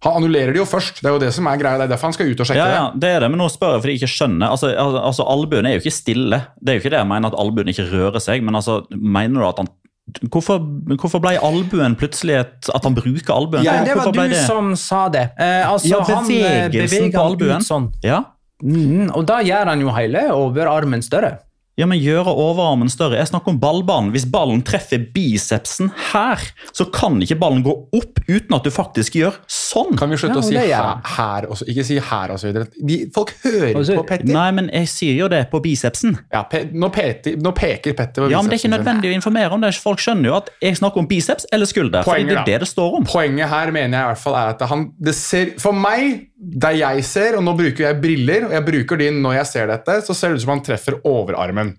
Han 0.01 0.15
annullerer 0.17 0.55
det 0.55 0.61
jo 0.61 0.65
først. 0.65 1.01
Det 1.01 1.09
er 1.09 1.13
jo 1.13 1.19
det 1.21 1.29
som 1.35 1.45
er 1.45 1.59
greia. 1.61 1.77
Det 1.77 1.85
er 1.85 1.91
derfor 1.93 2.09
han 2.09 2.15
skal 2.15 2.31
ut 2.31 2.39
og 2.41 2.47
sjekke 2.49 2.57
Ja, 2.57 2.69
ja, 2.73 2.85
det 2.97 3.09
er 3.15 3.19
det, 3.21 3.29
men 3.29 3.41
nå 3.43 3.49
spør 3.53 3.75
jeg 3.75 3.83
fordi 3.83 3.93
jeg 3.93 4.01
ikke 4.01 4.15
skjønner. 4.15 4.49
Altså, 4.49 4.71
altså 4.79 5.27
Albuen 5.29 5.69
er 5.69 5.75
jo 5.75 5.83
ikke 5.83 5.93
stille. 5.93 6.39
Det 6.57 6.73
er 6.73 6.79
jo 6.79 6.81
ikke 6.83 6.93
det 6.95 7.01
jeg 7.03 7.09
mener 7.11 7.29
at 7.29 7.37
albuen 7.43 7.69
ikke 7.69 7.85
rører 7.91 8.23
seg, 8.23 8.41
men 8.47 8.57
altså, 8.57 8.81
mener 8.97 9.43
du 9.43 9.47
at 9.51 9.63
han 9.63 9.71
Hvorfor, 10.27 10.57
hvorfor 10.99 11.21
ble 11.23 11.37
albuen 11.39 11.93
plutselig 11.95 12.33
et, 12.41 12.69
at 12.73 12.83
han 12.83 12.95
bruker 12.97 13.31
albuen? 13.31 13.63
Ja, 13.63 13.77
det 13.85 13.93
var 13.95 14.09
du 14.11 14.33
som 14.43 14.73
sa 14.75 15.05
det. 15.13 15.27
Eh, 15.39 15.61
altså, 15.69 15.87
Ja, 15.87 15.99
han 16.03 16.25
eh, 16.33 16.65
beveger 16.73 17.13
på 17.13 17.21
albuen. 17.21 17.61
ut 17.61 17.67
sånn. 17.69 17.91
Ja, 18.03 18.23
Mm, 18.61 19.09
og 19.17 19.25
da 19.25 19.39
gjør 19.41 19.71
han 19.71 19.81
jo 19.81 19.93
hele 19.95 20.27
overarmen 20.35 21.01
større. 21.01 21.39
Ja, 21.79 21.85
men 21.87 22.01
gjøre 22.03 22.27
overarmen 22.35 22.89
større. 22.91 23.15
Jeg 23.15 23.29
snakker 23.29 23.53
om 23.53 23.59
ballbanen. 23.61 24.09
Hvis 24.11 24.25
ballen 24.29 24.59
treffer 24.67 24.99
bicepsen 25.15 25.87
her, 26.11 26.41
så 26.75 26.83
kan 26.91 27.15
ikke 27.23 27.37
ballen 27.39 27.61
gå 27.63 27.71
opp 27.95 28.19
uten 28.27 28.57
at 28.57 28.65
du 28.67 28.71
faktisk 28.75 29.15
gjør 29.15 29.37
sånn. 29.47 29.95
Kan 29.97 30.11
vi 30.11 30.19
slutte 30.19 30.35
Ja, 30.35 30.41
å 30.43 30.49
si 30.49 30.57
her, 30.59 30.99
her 31.15 31.47
også? 31.47 31.67
Ikke 31.71 31.85
si 31.87 31.97
her 32.11 32.33
og 32.35 32.41
så 32.41 32.49
videre. 32.51 32.67
De, 32.75 32.97
folk 33.15 33.31
hører 33.45 33.71
Altså, 33.79 33.95
på 34.01 34.03
Petter. 34.09 34.33
Nei, 34.35 34.49
men 34.57 34.67
jeg 34.73 34.89
sier 34.91 35.15
jo 35.21 35.29
det 35.31 35.45
på 35.53 35.61
bicepsen. 35.63 36.17
Ja, 36.33 36.43
pe 36.51 36.65
nå, 36.73 36.91
peter, 36.93 37.37
nå 37.39 37.53
peker 37.55 37.95
Petter 37.95 38.25
på 38.25 38.27
bicepsen. 38.27 38.35
Ja, 38.35 38.41
men 38.43 38.51
Det 38.51 38.57
er 38.59 38.63
ikke 38.65 38.73
nødvendig 38.75 39.13
å 39.13 39.15
informere 39.21 39.55
om 39.55 39.63
det. 39.63 39.71
Folk 39.81 40.03
skjønner 40.03 40.27
jo 40.31 40.35
at 40.41 40.51
jeg 40.61 40.77
snakker 40.81 41.01
om 41.05 41.07
biceps 41.07 41.47
eller 41.55 41.71
skulder. 41.71 42.03
fordi 42.03 42.25
Poenget, 42.27 42.35
det 42.35 42.41
er 42.41 42.51
det 42.51 42.59
det 42.67 42.71
står 42.73 42.99
om. 42.99 43.07
Poenget 43.07 43.49
her 43.55 43.71
mener 43.71 43.95
jeg 43.97 44.03
i 44.03 44.11
hvert 44.11 44.23
fall 44.27 44.37
er 44.43 44.53
at 44.57 44.67
han, 44.69 44.89
det 44.99 45.15
ser, 45.17 45.55
For 45.63 45.71
meg, 45.71 46.27
der 46.41 46.77
jeg 46.79 47.03
ser, 47.05 47.35
og 47.37 47.43
nå 47.45 47.53
bruker 47.57 47.85
jeg 47.85 47.99
briller, 48.01 48.47
og 48.47 48.55
jeg 48.55 48.65
bruker 48.65 48.97
de 48.97 49.11
når 49.13 49.35
jeg 49.41 49.49
ser 49.51 49.67
dette, 49.69 49.99
så 50.07 50.15
ser 50.17 50.31
det 50.31 50.39
ut 50.39 50.45
som 50.45 50.55
han 50.55 50.63
treffer 50.65 50.97
overarmen. 51.05 51.75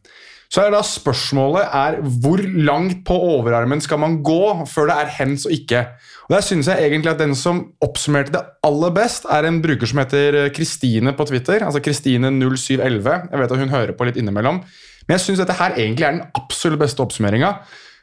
Så 0.53 0.61
er 0.61 0.75
da 0.75 0.83
spørsmålet 0.85 1.64
er 1.64 1.96
hvor 2.20 2.42
langt 2.44 3.01
på 3.09 3.16
overarmen 3.16 3.81
skal 3.81 4.03
man 4.03 4.18
gå 4.25 4.66
før 4.68 4.90
det 4.90 4.96
er 5.01 5.14
hands 5.16 5.46
og 5.48 5.55
ikke. 5.57 5.87
Og 6.29 6.35
Der 6.37 6.44
synes 6.44 6.68
jeg 6.68 6.85
egentlig 6.85 7.11
at 7.11 7.22
den 7.22 7.33
som 7.35 7.62
oppsummerte 7.81 8.35
det 8.35 8.42
aller 8.68 8.92
best, 8.94 9.25
er 9.25 9.48
en 9.48 9.62
bruker 9.64 9.88
som 9.88 10.03
heter 10.03 10.53
Kristine 10.55 11.14
på 11.16 11.25
Twitter. 11.25 11.64
altså 11.64 11.81
Kristine0711. 11.81 13.33
Jeg 13.33 13.40
vet 13.40 13.53
at 13.53 13.59
hun 13.59 13.72
hører 13.72 13.96
på 13.96 14.05
litt 14.05 14.20
innimellom. 14.20 14.61
Men 15.09 15.16
jeg 15.16 15.25
syns 15.25 15.40
dette 15.40 15.57
her 15.57 15.72
egentlig 15.72 16.07
er 16.07 16.18
den 16.18 16.29
absolutt 16.37 16.85
beste 16.85 17.01
oppsummeringa. 17.01 17.55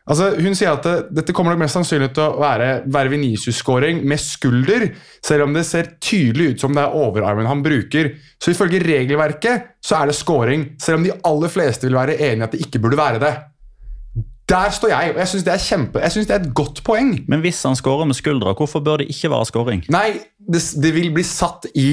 Altså, 0.09 0.31
hun 0.41 0.55
sier 0.57 0.71
at 0.73 0.85
det, 0.87 0.93
dette 1.19 1.33
kommer 1.37 1.53
nok 1.53 1.61
mest 1.61 1.77
sannsynlig 1.77 2.07
til 2.17 2.23
å 2.25 2.39
være, 2.41 2.69
Venicius-scoring 3.13 3.99
med 4.09 4.17
skulder, 4.23 4.87
selv 5.25 5.45
om 5.45 5.53
det 5.53 5.65
ser 5.69 5.91
tydelig 6.01 6.55
ut 6.55 6.63
som 6.63 6.73
det 6.73 6.81
er 6.81 6.97
overarmen 6.97 7.45
han 7.45 7.61
bruker. 7.65 8.15
Så 8.41 8.55
ifølge 8.55 8.81
regelverket 8.81 9.67
så 9.85 9.99
er 9.99 10.09
det 10.09 10.17
scoring, 10.17 10.65
selv 10.81 10.97
om 11.01 11.05
de 11.05 11.13
aller 11.29 11.53
fleste 11.53 11.85
vil 11.85 11.99
være 11.99 12.17
enig 12.17 12.41
i 12.41 12.47
at 12.47 12.57
det 12.57 12.63
ikke 12.65 12.81
burde 12.81 12.97
være 12.97 13.21
det. 13.21 13.33
Der 14.49 14.71
står 14.73 14.89
jeg, 14.95 15.11
og 15.13 15.19
jeg 15.21 15.29
syns 15.29 15.45
det 15.45 15.57
det 16.25 16.33
er 16.33 16.39
et 16.41 16.53
godt 16.57 16.81
poeng. 16.87 17.11
Men 17.29 17.43
hvis 17.45 17.61
han 17.69 17.77
scorer 17.77 18.07
med 18.09 18.17
skuldra, 18.17 18.55
hvorfor 18.57 18.81
bør 18.81 19.03
det 19.03 19.11
ikke 19.13 19.29
være 19.29 19.45
scoring? 19.45 19.83
Nei, 19.93 20.15
det, 20.41 20.63
det 20.81 20.93
vil 20.95 21.11
bli 21.13 21.21
satt 21.27 21.69
i 21.77 21.91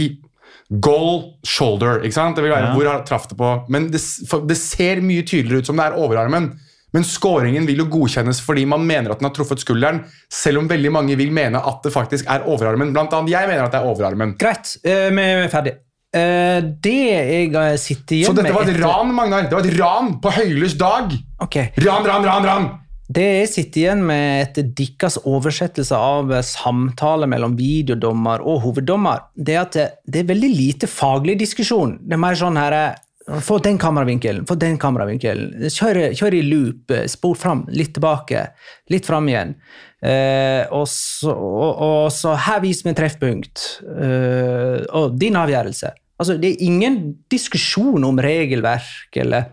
goal 0.72 1.34
shoulder. 1.46 2.00
ikke 2.02 2.16
sant? 2.16 2.36
Det 2.38 2.46
vil 2.46 2.54
være 2.54 2.70
Ja. 2.70 2.74
hvor 2.74 2.88
han 2.90 3.04
traff 3.04 3.28
det 3.28 3.36
på. 3.36 3.50
Men 3.68 3.90
det, 3.92 4.00
det 4.48 4.56
ser 4.56 5.04
mye 5.04 5.22
tydeligere 5.22 5.60
ut 5.60 5.66
som 5.68 5.76
det 5.76 5.84
er 5.84 5.98
overarmen. 6.00 6.54
Men 6.96 7.04
scoringen 7.04 7.66
vil 7.68 7.84
jo 7.84 7.90
godkjennes 7.92 8.40
fordi 8.44 8.64
man 8.68 8.86
mener 8.88 9.12
at 9.12 9.20
den 9.20 9.28
har 9.28 9.34
truffet 9.36 9.60
skulderen, 9.60 10.04
selv 10.32 10.62
om 10.62 10.70
veldig 10.70 10.92
mange 10.94 11.16
vil 11.20 11.34
mene 11.34 11.60
at 11.60 11.82
det 11.84 11.92
faktisk 11.92 12.28
er 12.32 12.46
overarmen. 12.48 12.94
Blant 12.96 13.12
annet 13.12 13.34
jeg 13.34 13.50
mener 13.50 13.66
at 13.66 13.74
det 13.74 13.82
er 13.82 13.90
overarmen. 13.90 14.32
Greit, 14.40 14.78
eh, 14.86 15.10
vi 15.12 15.26
er 15.26 15.52
ferdig. 15.52 15.76
Uh, 16.16 16.62
det 16.80 16.96
jeg 16.96 17.80
sitter 17.82 18.16
igjen 18.16 18.30
med 18.32 18.38
Så 18.38 18.40
dette 18.40 18.54
var 18.54 18.62
et 18.64 18.70
etter- 18.72 18.86
ran, 18.86 19.10
Magnar. 19.12 19.48
Det 19.50 19.56
var 19.58 19.66
et 19.66 19.76
ran 19.76 20.14
på 20.22 20.30
høylys 20.32 20.76
dag. 20.80 21.12
Ok. 21.44 21.56
Ran, 21.84 22.06
ran, 22.06 22.24
ran, 22.24 22.46
ran! 22.46 22.68
Det 23.06 23.22
jeg 23.22 23.50
sitter 23.52 23.80
igjen 23.82 24.00
med 24.06 24.46
etter 24.46 24.64
deres 24.78 25.18
oversettelse 25.28 25.94
av 25.94 26.32
samtale 26.42 27.28
mellom 27.30 27.52
videodommer 27.58 28.40
og 28.42 28.64
hoveddommer, 28.64 29.28
det 29.36 29.54
er 29.54 29.60
at 29.62 29.76
det, 29.76 29.86
det 30.08 30.22
er 30.22 30.30
veldig 30.32 30.50
lite 30.50 30.88
faglig 30.90 31.36
diskusjon. 31.44 31.98
Det 32.00 32.16
er 32.16 32.22
mer 32.24 32.38
sånn 32.38 32.58
her 32.58 32.74
eh, 32.74 32.96
Få 33.26 33.58
den 33.58 33.78
kameravinkelen, 33.82 34.44
få 34.46 34.54
den 34.54 34.76
kameravinkelen. 34.78 35.66
Kjør, 35.72 35.98
kjør 36.14 36.34
i 36.38 36.44
loop, 36.46 36.92
eh, 36.94 37.08
spol 37.10 37.34
fram, 37.34 37.64
litt 37.74 37.96
tilbake, 37.96 38.44
litt 38.92 39.08
fram 39.08 39.26
igjen. 39.32 39.56
Eh, 39.98 40.62
og, 40.70 40.84
så, 40.86 41.32
og, 41.34 41.80
og 41.82 42.12
så 42.14 42.36
her 42.38 42.60
viser 42.62 42.86
vi 42.86 42.94
treffpunkt. 42.94 43.64
Eh, 43.82 44.84
og 44.94 45.16
din 45.18 45.38
avgjørelse. 45.40 45.90
Altså, 46.16 46.36
det 46.40 46.52
er 46.52 46.66
ingen 46.68 47.00
diskusjon 47.28 48.06
om 48.06 48.20
regelverk 48.22 49.18
eller 49.20 49.50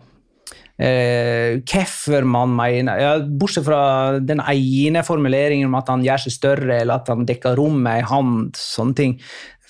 eh, 0.77 1.57
hvorfor 1.65 2.27
man 2.29 2.53
mener 2.55 3.01
ja, 3.01 3.15
Bortsett 3.19 3.65
fra 3.67 4.19
den 4.23 4.43
ene 4.45 5.03
formuleringen 5.03 5.71
om 5.71 5.79
at 5.79 5.89
han 5.91 6.05
gjør 6.05 6.27
seg 6.27 6.37
større, 6.37 6.77
eller 6.77 7.01
at 7.01 7.09
han 7.11 7.25
dekker 7.27 7.57
rommet 7.59 7.97
ei 7.97 8.05
hand. 8.07 8.53
sånne 8.59 8.99
ting. 9.01 9.17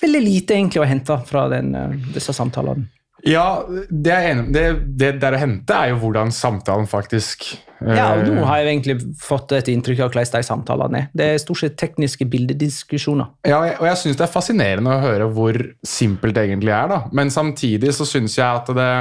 Veldig 0.04 0.22
lite 0.26 0.58
egentlig 0.58 0.84
å 0.84 0.90
hente 0.90 1.18
fra 1.30 1.48
den, 1.54 1.74
eh, 1.80 1.96
disse 2.14 2.36
samtalene. 2.36 2.90
Ja, 3.24 3.64
det, 3.88 4.12
er 4.12 4.26
enig. 4.34 4.50
det, 4.52 4.64
det 5.00 5.14
der 5.22 5.38
å 5.38 5.40
hente 5.40 5.76
er 5.78 5.94
jo 5.94 6.00
hvordan 6.02 6.32
samtalen 6.36 6.90
faktisk 6.92 7.46
eh, 7.54 7.94
Ja, 7.96 8.10
og 8.18 8.28
Nå 8.28 8.44
har 8.50 8.60
jeg 8.60 8.74
egentlig 8.74 8.98
fått 9.22 9.54
et 9.56 9.70
inntrykk 9.72 10.02
av 10.04 10.12
hvordan 10.12 10.32
de 10.34 10.44
samtalene 10.48 11.00
er. 11.00 11.08
Det 11.16 11.30
er 11.32 11.40
stort 11.40 11.62
sett 11.62 11.78
tekniske 11.80 12.28
bildediskusjoner. 12.28 13.32
Ja, 13.48 13.62
og 13.78 13.88
jeg 13.88 14.02
syns 14.02 14.20
det 14.20 14.28
er 14.28 14.34
fascinerende 14.34 14.98
å 14.98 15.04
høre 15.06 15.30
hvor 15.32 15.60
simpelt 15.88 16.36
det 16.36 16.50
egentlig 16.50 16.76
er. 16.76 16.92
da. 16.92 17.00
Men 17.16 17.32
samtidig 17.32 17.96
så 17.96 18.08
syns 18.08 18.36
jeg 18.40 18.48
at 18.48 18.74
det 18.76 18.92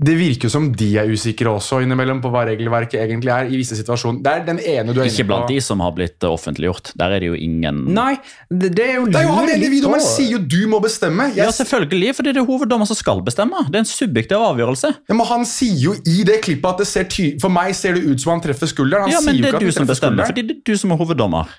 Det 0.00 0.14
virker 0.16 0.48
jo 0.48 0.50
som 0.54 0.70
de 0.72 0.86
er 0.96 1.10
usikre 1.12 1.50
også 1.52 1.82
innimellom 1.84 2.22
på 2.24 2.30
hva 2.32 2.46
regelverket 2.48 3.02
egentlig 3.02 3.32
er. 3.34 3.50
i 3.52 3.58
visse 3.60 3.76
situasjoner. 3.76 4.22
Det 4.24 4.32
er 4.32 4.44
den 4.46 4.60
ene 4.62 4.94
du 4.96 5.00
er 5.02 5.10
Ikke 5.10 5.20
inne 5.20 5.28
blant 5.28 5.44
på. 5.44 5.52
de 5.52 5.60
som 5.60 5.80
har 5.84 5.92
blitt 5.92 6.24
eh, 6.24 6.32
offentliggjort. 6.32 6.92
Der 6.96 7.12
er 7.16 7.20
det 7.20 7.28
jo 7.28 7.34
ingen 7.36 7.82
Nei, 7.92 8.14
det, 8.48 8.70
det 8.78 8.86
er 8.86 8.94
jo 8.96 9.06
Det 9.10 9.20
er 9.20 9.26
jo 9.28 9.34
han 9.36 9.50
ene 9.52 10.00
sier 10.00 10.30
jo 10.32 10.40
du 10.40 10.66
må 10.72 10.80
bestemme. 10.80 11.28
Yes. 11.34 11.36
Ja, 11.36 11.50
selvfølgelig, 11.52 12.14
fordi 12.16 12.32
det 12.32 12.40
er 12.40 12.48
hoveddommer 12.48 12.88
som 12.88 12.96
skal 12.96 13.20
bestemme. 13.22 13.60
Det 13.68 13.76
er 13.76 13.84
en 13.84 13.90
subjektiv 13.92 14.40
avgjørelse. 14.40 14.94
ja, 15.08 15.14
men 15.14 15.26
Han 15.26 15.44
sier 15.44 15.76
jo 15.76 15.94
i 16.06 16.24
det 16.24 16.40
klippet 16.42 16.70
at 16.70 16.78
det 16.78 16.86
ser 16.88 17.04
ty 17.04 17.34
for 17.40 17.52
meg 17.52 17.74
ser 17.76 17.98
det 17.98 18.04
ut 18.08 18.20
som 18.20 18.32
han 18.32 18.40
treffer 18.40 18.66
skulderen. 18.72 19.04
Han 19.04 19.12
Ja, 19.12 19.20
men 19.20 19.36
det 19.42 19.52
er 19.52 19.58
du 19.58 19.70
som 19.70 19.84
bestemmer, 19.86 20.24
skulderen. 20.24 20.26
fordi 20.32 20.46
det 20.48 20.56
er 20.56 20.62
du 20.72 20.76
som 20.78 20.90
er 20.90 20.96
hoveddommer. 20.96 21.52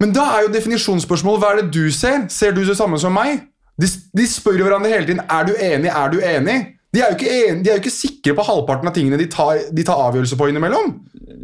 Men 0.00 0.12
da 0.12 0.24
er 0.38 0.46
jo 0.48 0.54
definisjonsspørsmålet 0.56 1.40
hva 1.40 1.52
er 1.52 1.62
det 1.62 1.70
du 1.76 1.90
ser? 1.92 2.24
Ser 2.32 2.52
du 2.56 2.64
det 2.64 2.76
samme 2.76 2.98
som 2.98 3.12
meg? 3.12 3.44
De, 3.80 3.86
de 4.16 4.26
spør 4.26 4.58
jo 4.58 4.64
hverandre 4.64 4.90
hele 4.90 5.06
tiden 5.06 5.20
er 5.28 5.44
du 5.44 5.52
enig, 5.58 5.90
er 5.90 6.10
du 6.10 6.20
enig. 6.20 6.73
De 6.94 7.02
er 7.02 7.14
enige, 7.16 7.62
de 7.64 7.70
er 7.72 7.78
jo 7.78 7.82
ikke 7.82 7.90
sikre 7.92 8.34
på 8.38 8.44
halvparten 8.46 8.88
av 8.90 8.94
tingene 8.94 9.18
de 9.18 9.26
tar, 9.30 9.58
de 9.74 9.84
tar 9.86 9.98
avgjørelse 10.08 10.38
på 10.38 10.46
innimellom. 10.52 10.92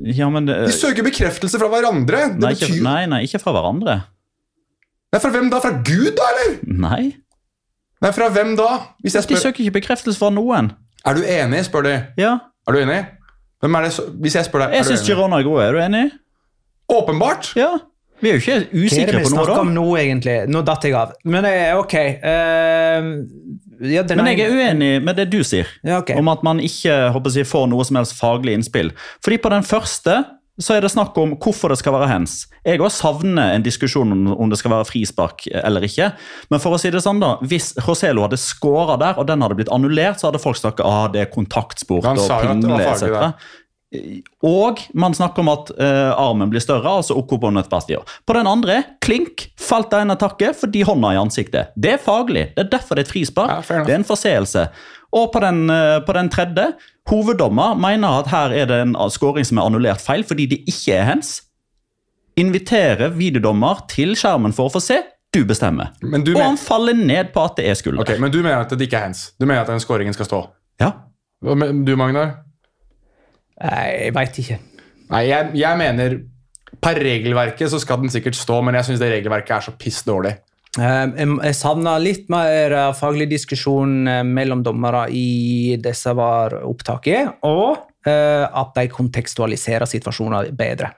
Ja, 0.06 0.28
men 0.30 0.46
det, 0.46 0.60
De 0.70 0.74
søker 0.76 1.04
bekreftelse 1.06 1.58
fra 1.60 1.68
hverandre. 1.72 2.20
Nei, 2.38 2.52
ikke, 2.54 2.68
betyr 2.70 2.84
nei, 2.86 3.00
nei, 3.10 3.24
ikke 3.26 3.40
fra 3.42 3.54
hverandre. 3.56 3.96
Nei, 5.10 5.18
Fra 5.18 5.32
hvem 5.34 5.48
da? 5.50 5.58
Fra 5.64 5.72
Gud, 5.82 6.12
da, 6.14 6.28
eller? 6.36 6.52
Nei, 6.86 7.02
Nei, 8.00 8.12
fra 8.16 8.30
hvem 8.32 8.54
da? 8.56 8.68
Jeg 9.04 9.12
de 9.28 9.36
søker 9.36 9.60
ikke 9.66 9.74
bekreftelse 9.80 10.16
fra 10.16 10.30
noen. 10.32 10.70
Er 11.04 11.18
du 11.18 11.24
enig, 11.26 11.64
spør 11.66 11.84
de. 11.84 11.96
Ja, 12.20 12.38
Er 12.68 12.76
du 12.76 12.78
enig? 12.80 13.00
Hvem 13.60 13.74
er 13.76 13.84
det 13.84 13.92
så, 13.92 14.06
Hvis 14.22 14.36
jeg 14.38 14.46
spør 14.46 14.62
deg, 14.64 14.78
Jeg 14.78 14.86
syns? 14.88 15.02
Girona 15.04 15.40
er 15.40 15.44
gode. 15.44 15.66
Er 15.66 15.72
du 15.76 15.80
enig? 15.84 16.04
Åpenbart! 16.90 17.50
Ja. 17.58 17.74
Vi 18.20 18.30
er 18.30 18.36
jo 18.36 18.42
ikke 18.42 18.58
usikre 18.72 18.72
på 18.72 18.80
noe, 18.80 18.86
da. 18.86 18.90
Hva 18.90 19.02
er 19.02 19.12
det 19.12 19.22
vi 19.22 19.32
snakker 19.32 19.62
om 19.62 19.72
nå, 19.74 19.86
egentlig? 20.00 20.36
Nå 20.52 20.62
datt 20.66 20.86
jeg 20.86 20.96
av. 20.98 21.14
Men 21.24 21.46
det 21.46 21.52
er 21.60 21.80
ok. 21.80 21.96
Uh, 22.24 23.08
ja, 23.90 24.04
Men 24.12 24.28
jeg 24.32 24.44
er 24.44 24.58
uenig 24.58 24.90
med 25.04 25.16
det 25.16 25.30
du 25.32 25.40
sier, 25.46 25.68
Ja, 25.86 26.02
okay. 26.02 26.18
om 26.20 26.28
at 26.28 26.44
man 26.44 26.60
ikke 26.60 27.08
håper 27.14 27.38
jeg, 27.38 27.48
får 27.48 27.70
noe 27.72 27.86
som 27.88 28.00
helst 28.00 28.18
faglig 28.18 28.58
innspill. 28.58 28.92
Fordi 29.24 29.40
på 29.40 29.52
den 29.54 29.64
første 29.64 30.20
så 30.60 30.76
er 30.76 30.84
det 30.84 30.90
snakk 30.92 31.16
om 31.16 31.32
hvorfor 31.40 31.72
det 31.72 31.78
skal 31.80 31.94
være 31.94 32.08
hands. 32.10 32.42
Jeg 32.66 32.80
også 32.82 33.06
savner 33.06 33.54
en 33.54 33.64
diskusjon 33.64 34.12
om, 34.12 34.26
om 34.34 34.50
det 34.52 34.58
skal 34.60 34.74
være 34.74 34.88
frispark 34.88 35.46
eller 35.48 35.86
ikke. 35.86 36.10
Men 36.52 36.62
for 36.62 36.76
å 36.76 36.80
si 36.80 36.90
det 36.92 37.00
sånn 37.04 37.22
da, 37.22 37.34
hvis 37.48 37.72
Roselo 37.86 38.26
hadde 38.26 38.38
skåra 38.40 38.98
der, 39.00 39.16
og 39.16 39.28
den 39.30 39.40
hadde 39.44 39.56
blitt 39.56 39.72
annullert, 39.72 40.20
så 40.20 40.28
hadde 40.28 40.42
folk 40.42 40.60
snakket 40.60 40.84
ah, 40.84 41.06
det 41.12 41.24
er 41.24 41.32
kontaktsport 41.32 42.04
Han 42.08 42.20
og 42.20 42.28
sa 42.28 42.42
jo 42.44 42.52
at 42.52 42.60
det 42.60 42.74
var 42.74 42.84
pingle 42.84 43.30
etc. 43.32 43.48
Og 44.46 44.78
man 44.94 45.14
snakker 45.14 45.42
om 45.42 45.50
at 45.50 45.72
eh, 45.74 46.12
armen 46.14 46.50
blir 46.52 46.62
større, 46.62 46.92
altså 47.00 47.16
okkupåndet 47.18 47.66
bastion. 47.72 48.06
På 48.26 48.36
den 48.36 48.46
andre, 48.46 48.76
klink, 49.02 49.48
falt 49.58 49.90
det 49.90 50.04
ene 50.04 50.14
takket 50.20 50.58
fordi 50.60 50.84
hånda 50.86 51.10
i 51.16 51.18
ansiktet. 51.18 51.74
Det 51.74 51.96
er 51.96 52.02
faglig. 52.02 52.50
Det 52.54 52.66
er 52.68 52.70
derfor 52.76 52.94
det 52.94 53.04
er 53.04 53.08
et 53.08 53.12
frispark. 53.16 53.50
Ja, 53.50 53.82
det 53.82 53.94
er 53.96 53.98
en 53.98 54.06
forseelse. 54.06 54.68
Og 55.10 55.32
på 55.34 55.42
den, 55.42 55.64
eh, 55.74 55.98
på 56.06 56.14
den 56.14 56.30
tredje, 56.30 56.68
hoveddommer 57.10 57.74
mener 57.74 58.20
at 58.20 58.30
her 58.30 58.54
er 58.54 58.66
det 58.70 58.80
en 58.84 58.94
skåring 59.10 59.46
som 59.46 59.58
er 59.58 59.66
annullert 59.66 60.02
feil 60.02 60.22
fordi 60.26 60.46
det 60.52 60.60
ikke 60.70 60.94
er 61.00 61.08
hens. 61.10 61.40
Inviterer 62.38 63.10
videodommer 63.10 63.82
til 63.90 64.14
skjermen 64.14 64.54
for 64.54 64.70
å 64.70 64.74
få 64.76 64.82
se. 64.84 65.00
Du 65.34 65.44
bestemmer. 65.46 65.90
Men 66.02 66.24
du, 66.26 66.32
Og 66.34 66.42
han 66.42 66.58
faller 66.58 66.94
ned 66.94 67.32
på 67.34 67.42
at 67.42 67.58
det 67.58 67.66
er 67.70 67.74
skulder. 67.78 68.02
Ok, 68.02 68.18
men 68.22 68.30
du 68.30 68.40
mener 68.42 68.62
at 68.62 68.70
det 68.70 68.86
ikke 68.86 68.98
er 68.98 69.10
hens? 69.10 69.32
Du 69.38 69.46
mener 69.46 69.62
at 69.62 69.70
den 69.70 69.82
skåringen 69.82 70.14
skal 70.14 70.26
stå? 70.26 70.40
Ja. 70.82 70.92
Du, 71.42 71.96
Magnar? 71.96 72.49
Jeg 73.60 74.14
veit 74.16 74.38
ikke. 74.40 74.58
Nei, 75.10 75.24
jeg, 75.28 75.50
jeg 75.58 75.80
mener 75.80 76.20
Per 76.80 76.96
regelverket 77.02 77.68
så 77.68 77.80
skal 77.82 77.98
den 78.00 78.12
sikkert 78.12 78.38
stå, 78.38 78.60
men 78.64 78.76
jeg 78.78 78.86
syns 78.86 79.00
det 79.02 79.10
regelverket 79.10 79.56
er 79.56 79.64
så 79.66 79.72
piss 79.76 79.98
dårlig. 80.06 80.36
Eh, 80.78 81.06
Jeg, 81.18 81.28
jeg 81.42 81.56
savna 81.58 81.96
litt 81.98 82.30
mer 82.32 82.72
eh, 82.72 82.92
faglig 82.96 83.26
diskusjon 83.32 84.06
eh, 84.08 84.22
mellom 84.24 84.62
dommere 84.64 85.08
i 85.12 85.76
disse 85.82 86.14
VAR-opptaket, 86.16 87.40
og 87.44 87.86
at 88.00 88.70
de 88.78 88.86
kontekstualiserer 88.88 89.84
situasjoner 89.84 90.46
bedre. 90.56 90.88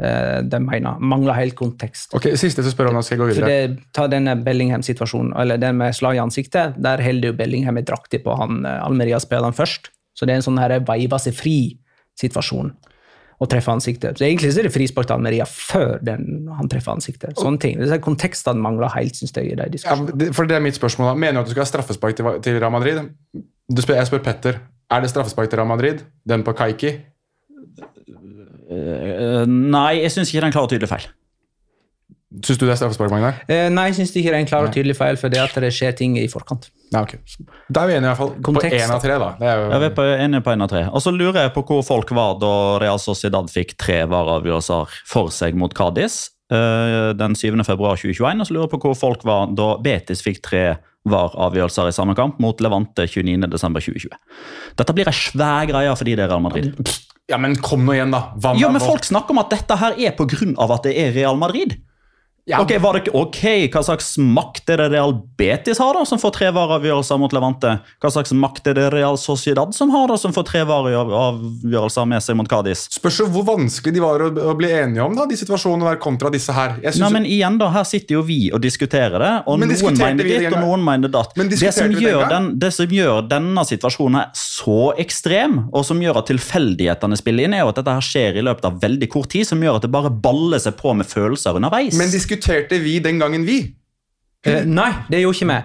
De 0.00 0.60
mener 0.64 1.02
mangler 1.04 1.36
helt 1.36 1.52
kontekst. 1.58 2.14
Ok, 2.16 2.30
Siste 2.40 2.64
til 2.64 2.72
spør 2.72 2.88
om, 2.88 3.02
skal 3.04 3.18
jeg 3.18 3.20
gå 3.20 3.26
videre. 3.28 3.50
det, 3.50 3.90
Ta 3.92 4.06
denne 4.08 4.38
Bellingham-situasjonen, 4.40 5.34
eller 5.42 5.60
den 5.60 5.76
med 5.76 5.92
slag 5.92 6.16
i 6.16 6.22
ansiktet. 6.24 6.78
Der 6.80 7.04
holder 7.04 7.28
jo 7.34 7.36
Bellingham 7.36 7.76
i 7.76 7.84
drakta 7.84 8.16
på 8.24 8.38
han 8.40 8.64
Almeria-spilleren 8.64 9.52
først. 9.52 9.92
Så 10.16 10.24
det 10.24 10.32
er 10.32 10.40
en 10.40 10.46
sånn 10.48 10.62
her 10.62 10.78
veiva 10.88 11.20
seg 11.20 11.36
fri-situasjon 12.18 12.72
å 13.42 13.48
treffe 13.50 13.72
ansiktet. 13.72 14.18
Så 14.18 14.26
Egentlig 14.26 14.52
så 14.54 14.62
er 14.62 14.68
det 14.68 14.74
frispark 14.74 15.08
til 15.08 15.16
Almeria 15.16 15.46
før 15.48 15.96
den, 16.04 16.46
han 16.54 16.68
treffer 16.70 16.94
ansiktet. 16.94 17.34
Sånne 17.40 17.58
ting. 17.62 17.80
Disse 17.80 17.98
kontekstene 18.04 18.62
mangler 18.62 18.92
helt, 18.94 19.18
syns 19.18 19.34
jeg. 19.34 19.50
i 19.50 19.56
de 19.58 19.80
Ja, 19.82 19.96
for 20.36 20.46
det 20.46 20.58
er 20.58 20.62
mitt 20.62 20.78
spørsmål 20.78 21.10
da. 21.10 21.14
Mener 21.18 21.40
du 21.40 21.42
at 21.42 21.50
du 21.50 21.54
skal 21.56 21.64
ha 21.64 21.70
straffespark 21.72 22.18
til, 22.18 22.28
til 22.44 22.60
Real 22.60 22.74
Madrid? 22.74 23.02
Du 23.72 23.82
spør, 23.82 23.98
jeg 23.98 24.10
spør 24.12 24.22
Petter. 24.28 24.60
Er 24.92 25.02
det 25.02 25.10
straffespark 25.10 25.50
til 25.50 25.58
Real 25.58 25.70
Madrid? 25.70 26.04
Den 26.28 26.44
på 26.46 26.54
Kaiki? 26.54 26.92
Eh, 28.72 29.42
nei, 29.48 29.92
jeg 30.04 30.14
syns 30.14 30.30
ikke 30.30 30.38
det 30.38 30.46
er 30.46 30.50
en 30.52 30.54
klar 30.54 30.68
og 30.68 30.72
tydelig 30.72 30.90
feil. 30.92 31.10
Syns 32.40 32.58
du 32.60 32.64
det 32.64 32.72
er 32.72 32.78
straffespark, 32.80 33.12
Magnar? 33.12 33.40
Eh, 33.50 33.66
nei, 33.72 33.90
jeg 33.90 33.98
syns 34.00 34.14
ikke 34.16 34.30
det 34.32 34.38
er 34.38 34.44
en 34.44 34.48
klar 34.48 34.64
og 34.64 34.72
tydelig 34.72 34.94
feil, 34.96 35.18
for 35.20 35.32
det 35.32 35.40
at 35.42 35.56
det 35.60 35.68
skjer 35.74 35.92
ting 35.98 36.14
i 36.16 36.24
forkant. 36.32 36.70
Nei, 36.94 37.02
okay. 37.04 37.18
Da 37.68 37.82
er 37.82 37.90
vi 37.90 37.96
enige 37.98 38.06
i 38.06 38.10
hvert 38.10 38.20
fall 38.20 38.32
på 38.36 38.44
Kontekst, 38.48 38.76
én 38.78 38.92
av 38.94 39.02
tre, 39.04 39.18
da. 39.20 39.28
Det 39.40 39.50
er 39.50 39.60
jo... 39.60 39.66
Ja, 39.72 39.80
vi 39.82 39.90
er 39.90 40.22
enige 40.24 40.44
på 40.46 40.54
én 40.54 40.64
av 40.64 40.70
tre. 40.72 40.84
Og 40.88 41.04
så 41.04 41.12
lurer 41.12 41.40
jeg 41.42 41.52
på 41.56 41.64
hvor 41.68 41.82
folk 41.84 42.12
var 42.16 42.38
da 42.40 42.54
Real 42.80 43.00
Sociedad 43.02 43.52
fikk 43.52 43.76
tre 43.80 44.02
vareavgjørelser 44.12 44.96
for 45.12 45.34
seg 45.34 45.58
mot 45.60 45.76
Cádiz 45.76 46.22
eh, 46.52 47.12
den 47.18 47.36
7. 47.36 47.52
februar 47.68 48.00
2021. 48.00 48.40
Og 48.40 48.48
så 48.48 48.56
lurer 48.56 48.66
jeg 48.66 48.74
på 48.76 48.82
hvor 48.86 48.98
folk 49.02 49.28
var 49.28 49.52
da 49.58 49.74
Betis 49.84 50.24
fikk 50.24 50.40
tre 50.48 50.64
var 51.08 51.32
avgjørelser 51.48 51.90
i 51.90 51.94
samme 51.94 52.14
kamp 52.18 52.36
mot 52.42 52.60
Levante 52.62 53.08
29.12.2020. 53.10 54.12
Dette 54.78 54.94
blir 54.94 55.08
ei 55.10 55.16
svær 55.16 55.66
greie 55.68 55.94
fordi 55.98 56.14
det 56.18 56.26
er 56.26 56.30
Real 56.30 56.44
Madrid. 56.44 56.76
Ja, 57.30 57.38
men 57.40 57.56
kom 57.62 57.86
nå 57.86 57.96
igjen, 57.96 58.12
da. 58.14 58.28
Hva 58.38 58.52
Jo, 58.58 58.70
men 58.74 58.82
Folk 58.82 59.06
snakker 59.06 59.34
om 59.34 59.40
at 59.42 59.50
dette 59.52 59.78
her 59.78 59.96
er 59.96 60.14
pga. 60.18 60.52
at 60.52 60.86
det 60.86 60.94
er 60.98 61.14
Real 61.16 61.38
Madrid. 61.40 61.78
Ja, 62.44 62.60
Ok, 62.60 62.72
var 62.82 62.98
det, 62.98 63.10
ok, 63.14 63.42
Hva 63.70 63.84
slags 63.86 64.16
makt 64.18 64.70
er 64.74 64.80
det 64.80 64.88
Real 64.96 65.12
Betis 65.38 65.78
har, 65.78 65.94
da, 65.94 66.02
som 66.02 66.18
får 66.18 66.32
tre 66.34 66.48
vareavgjørelser 66.50 67.20
mot 67.22 67.34
Levante? 67.34 67.76
Hva 68.02 68.10
slags 68.10 68.32
makt 68.34 68.66
er 68.72 68.74
det 68.80 68.86
Real 68.90 69.14
Sociedad 69.20 69.70
som 69.76 69.92
har, 69.94 70.08
da, 70.10 70.16
som 70.18 70.34
får 70.34 70.48
tre 70.48 70.64
vareavgjørelser 70.66 72.08
med 72.10 72.24
seg 72.24 72.38
mot 72.40 72.50
Cádiz? 72.50 72.88
Spørs 72.96 73.20
hvor 73.30 73.46
vanskelig 73.46 73.94
de 73.94 74.02
var 74.02 74.24
å, 74.26 74.30
å 74.50 74.54
bli 74.58 74.72
enige 74.74 75.04
om, 75.04 75.14
da, 75.14 75.28
de 75.30 75.38
situasjonene 75.38 75.92
der 75.92 76.00
kontra 76.02 76.32
disse 76.34 76.54
her. 76.56 76.74
Jeg 76.82 76.98
Nei, 77.02 77.12
men 77.14 77.28
igjen 77.30 77.60
da, 77.62 77.68
Her 77.76 77.86
sitter 77.86 78.18
jo 78.18 78.24
vi 78.26 78.40
og 78.50 78.58
diskuterer 78.62 79.22
det, 79.22 79.30
og 79.46 79.62
Men 79.62 79.70
noen 79.70 80.02
mener 80.02 80.26
ditt, 80.32 80.48
og 80.50 80.58
noen 80.58 80.84
mener 80.86 81.14
datt. 81.14 81.38
Men 81.38 81.52
Det 81.52 81.62
som, 81.62 81.94
den, 81.94 82.50
det 82.58 82.72
som 82.74 82.96
gjør 82.98 83.22
denne 83.30 83.66
situasjonen 83.70 84.18
her 84.18 84.34
så 84.38 84.90
ekstrem, 84.98 85.60
og 85.70 85.86
som 85.86 86.02
gjør 86.02 86.18
at 86.24 86.30
tilfeldighetene 86.32 87.22
spiller 87.22 87.46
inn, 87.46 87.54
er 87.54 87.62
jo 87.62 87.70
at 87.70 87.78
dette 87.78 87.96
her 88.00 88.08
skjer 88.10 88.42
i 88.42 88.46
løpet 88.50 88.66
av 88.66 88.82
veldig 88.82 89.10
kort 89.14 89.30
tid, 89.30 89.46
som 89.46 89.62
gjør 89.62 89.78
at 89.78 89.86
det 89.86 89.94
bare 89.94 90.10
baller 90.10 90.58
seg 90.62 90.74
på 90.82 90.94
med 90.98 91.06
følelser 91.06 91.62
underveis. 91.62 91.94
men 91.98 92.10
diskuterte 92.32 92.80
vi 92.82 92.98
den 93.04 93.22
gangen 93.22 93.46
vi? 93.46 93.60
Eh, 94.42 94.64
nei, 94.66 94.88
det 95.06 95.20
gjorde 95.20 95.38
ikke 95.38 95.46
vi. 95.52 95.56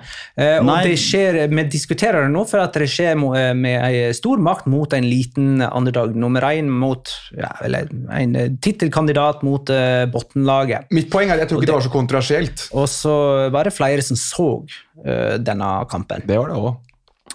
Eh, 0.44 0.60
og 0.62 0.84
det 0.86 0.98
skjer, 1.02 1.38
Vi 1.50 1.64
diskuterer 1.66 2.28
det 2.28 2.30
nå 2.30 2.44
for 2.46 2.62
at 2.62 2.76
det 2.78 2.86
skjer 2.94 3.16
eh, 3.18 3.54
med 3.58 3.78
en 3.82 4.14
stor 4.14 4.38
makt 4.38 4.68
mot 4.70 4.94
en 4.94 5.08
liten 5.08 5.64
underdog. 5.66 6.14
Nummer 6.14 6.46
én 6.46 6.70
mot 6.70 7.10
ja, 7.34 7.56
eller 7.66 7.90
en 8.14 8.36
eh, 8.38 8.52
tittelkandidat 8.62 9.42
mot 9.42 9.70
uh, 9.74 10.06
bunnlaget. 10.14 10.92
Mitt 10.94 11.10
poeng 11.10 11.32
er 11.32 11.40
at 11.40 11.48
jeg 11.48 11.56
tror 11.56 11.64
ikke 11.64 11.72
det 11.72 11.78
var 11.80 11.88
så 11.88 11.96
kontroversielt. 11.96 12.68
Og 12.78 12.86
så 12.92 13.16
var 13.50 13.66
det 13.66 13.74
flere 13.74 14.06
som 14.06 14.20
så 14.20 14.52
uh, 14.62 15.40
denne 15.42 15.72
kampen. 15.90 16.22
Det 16.30 16.38
var 16.38 16.54
det 16.54 16.62
òg. 16.62 16.76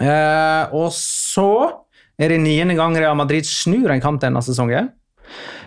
Eh, 0.00 0.72
og 0.72 0.90
så 0.96 1.50
er 2.20 2.32
det 2.32 2.40
niende 2.40 2.76
gang 2.78 2.96
Real 2.96 3.16
Madrid 3.18 3.46
snur 3.48 3.92
en 3.92 4.02
kamp 4.02 4.22
denne 4.22 4.40
sesongen. 4.44 4.90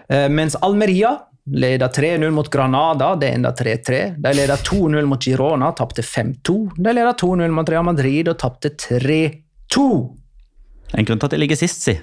Eh, 0.10 0.28
mens 0.30 0.58
Almeria 0.66 1.18
leder 1.46 1.88
3-0 1.88 2.30
mot 2.32 2.52
Granada, 2.52 3.16
det 3.16 3.30
enda 3.30 3.52
3-3. 3.52 4.16
De 4.18 4.34
leder 4.34 4.56
2-0 4.56 5.06
mot 5.06 5.24
Girona, 5.24 5.72
tapte 5.72 6.02
5-2. 6.02 6.72
De 6.78 6.94
leder 6.94 7.14
2-0 7.14 7.52
mot 7.54 7.70
Real 7.70 7.86
Madrid 7.86 8.30
og 8.32 8.40
tapte 8.42 8.74
3-2. 8.74 9.86
En 10.96 11.06
grunn 11.06 11.20
til 11.20 11.28
at 11.28 11.36
de 11.36 11.42
ligger 11.42 11.60
sist, 11.60 11.86
si. 11.86 12.00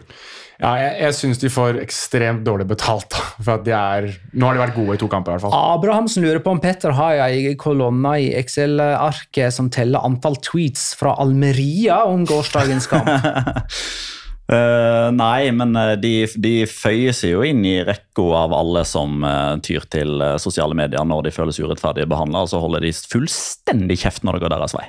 Ja, 0.63 0.77
jeg, 0.79 0.91
jeg 1.01 1.15
syns 1.17 1.41
de 1.43 1.51
får 1.51 1.81
ekstremt 1.83 2.45
dårlig 2.47 2.69
betalt. 2.71 3.09
da, 3.11 3.23
for 3.41 3.57
at 3.57 3.65
de 3.67 3.73
er, 3.75 4.09
Nå 4.37 4.47
har 4.47 4.55
de 4.55 4.63
vært 4.63 4.77
gode 4.77 4.95
i 4.95 5.01
to 5.01 5.09
kamper, 5.11 5.33
i 5.33 5.41
hvert 5.41 5.49
fall. 5.49 5.75
Abrahamsen 5.75 6.23
lurer 6.23 6.43
på 6.45 6.55
om 6.55 6.63
Petter 6.63 6.95
har 6.95 7.19
ei 7.27 7.57
kolonne 7.59 8.15
i 8.23 8.31
Excel-arket 8.39 9.57
som 9.57 9.73
teller 9.75 10.05
antall 10.07 10.39
tweets 10.45 10.93
fra 11.01 11.17
Almeria 11.23 12.05
om 12.07 12.23
gårsdagens 12.29 12.87
kamp. 12.93 13.11
Eh, 14.53 15.09
nei, 15.17 15.49
men 15.57 15.77
eh, 15.79 15.95
de, 16.01 16.15
de 16.45 16.55
føyer 16.69 17.15
seg 17.17 17.37
jo 17.37 17.45
inn 17.47 17.63
i 17.65 17.79
rekka 17.87 18.25
av 18.43 18.53
alle 18.57 18.83
som 18.85 19.23
uh, 19.25 19.57
tyr 19.65 19.87
til 19.93 20.21
sosiale 20.43 20.77
medier 20.77 21.07
når 21.09 21.29
de 21.29 21.33
føles 21.33 21.61
urettferdig 21.63 22.05
behandla, 22.11 22.45
og 22.45 22.51
så 22.53 22.61
holder 22.61 22.85
de 22.85 22.93
fullstendig 22.93 24.03
kjeft 24.03 24.27
når 24.27 24.37
det 24.37 24.43
går 24.45 24.53
deres 24.53 24.77
vei. 24.77 24.85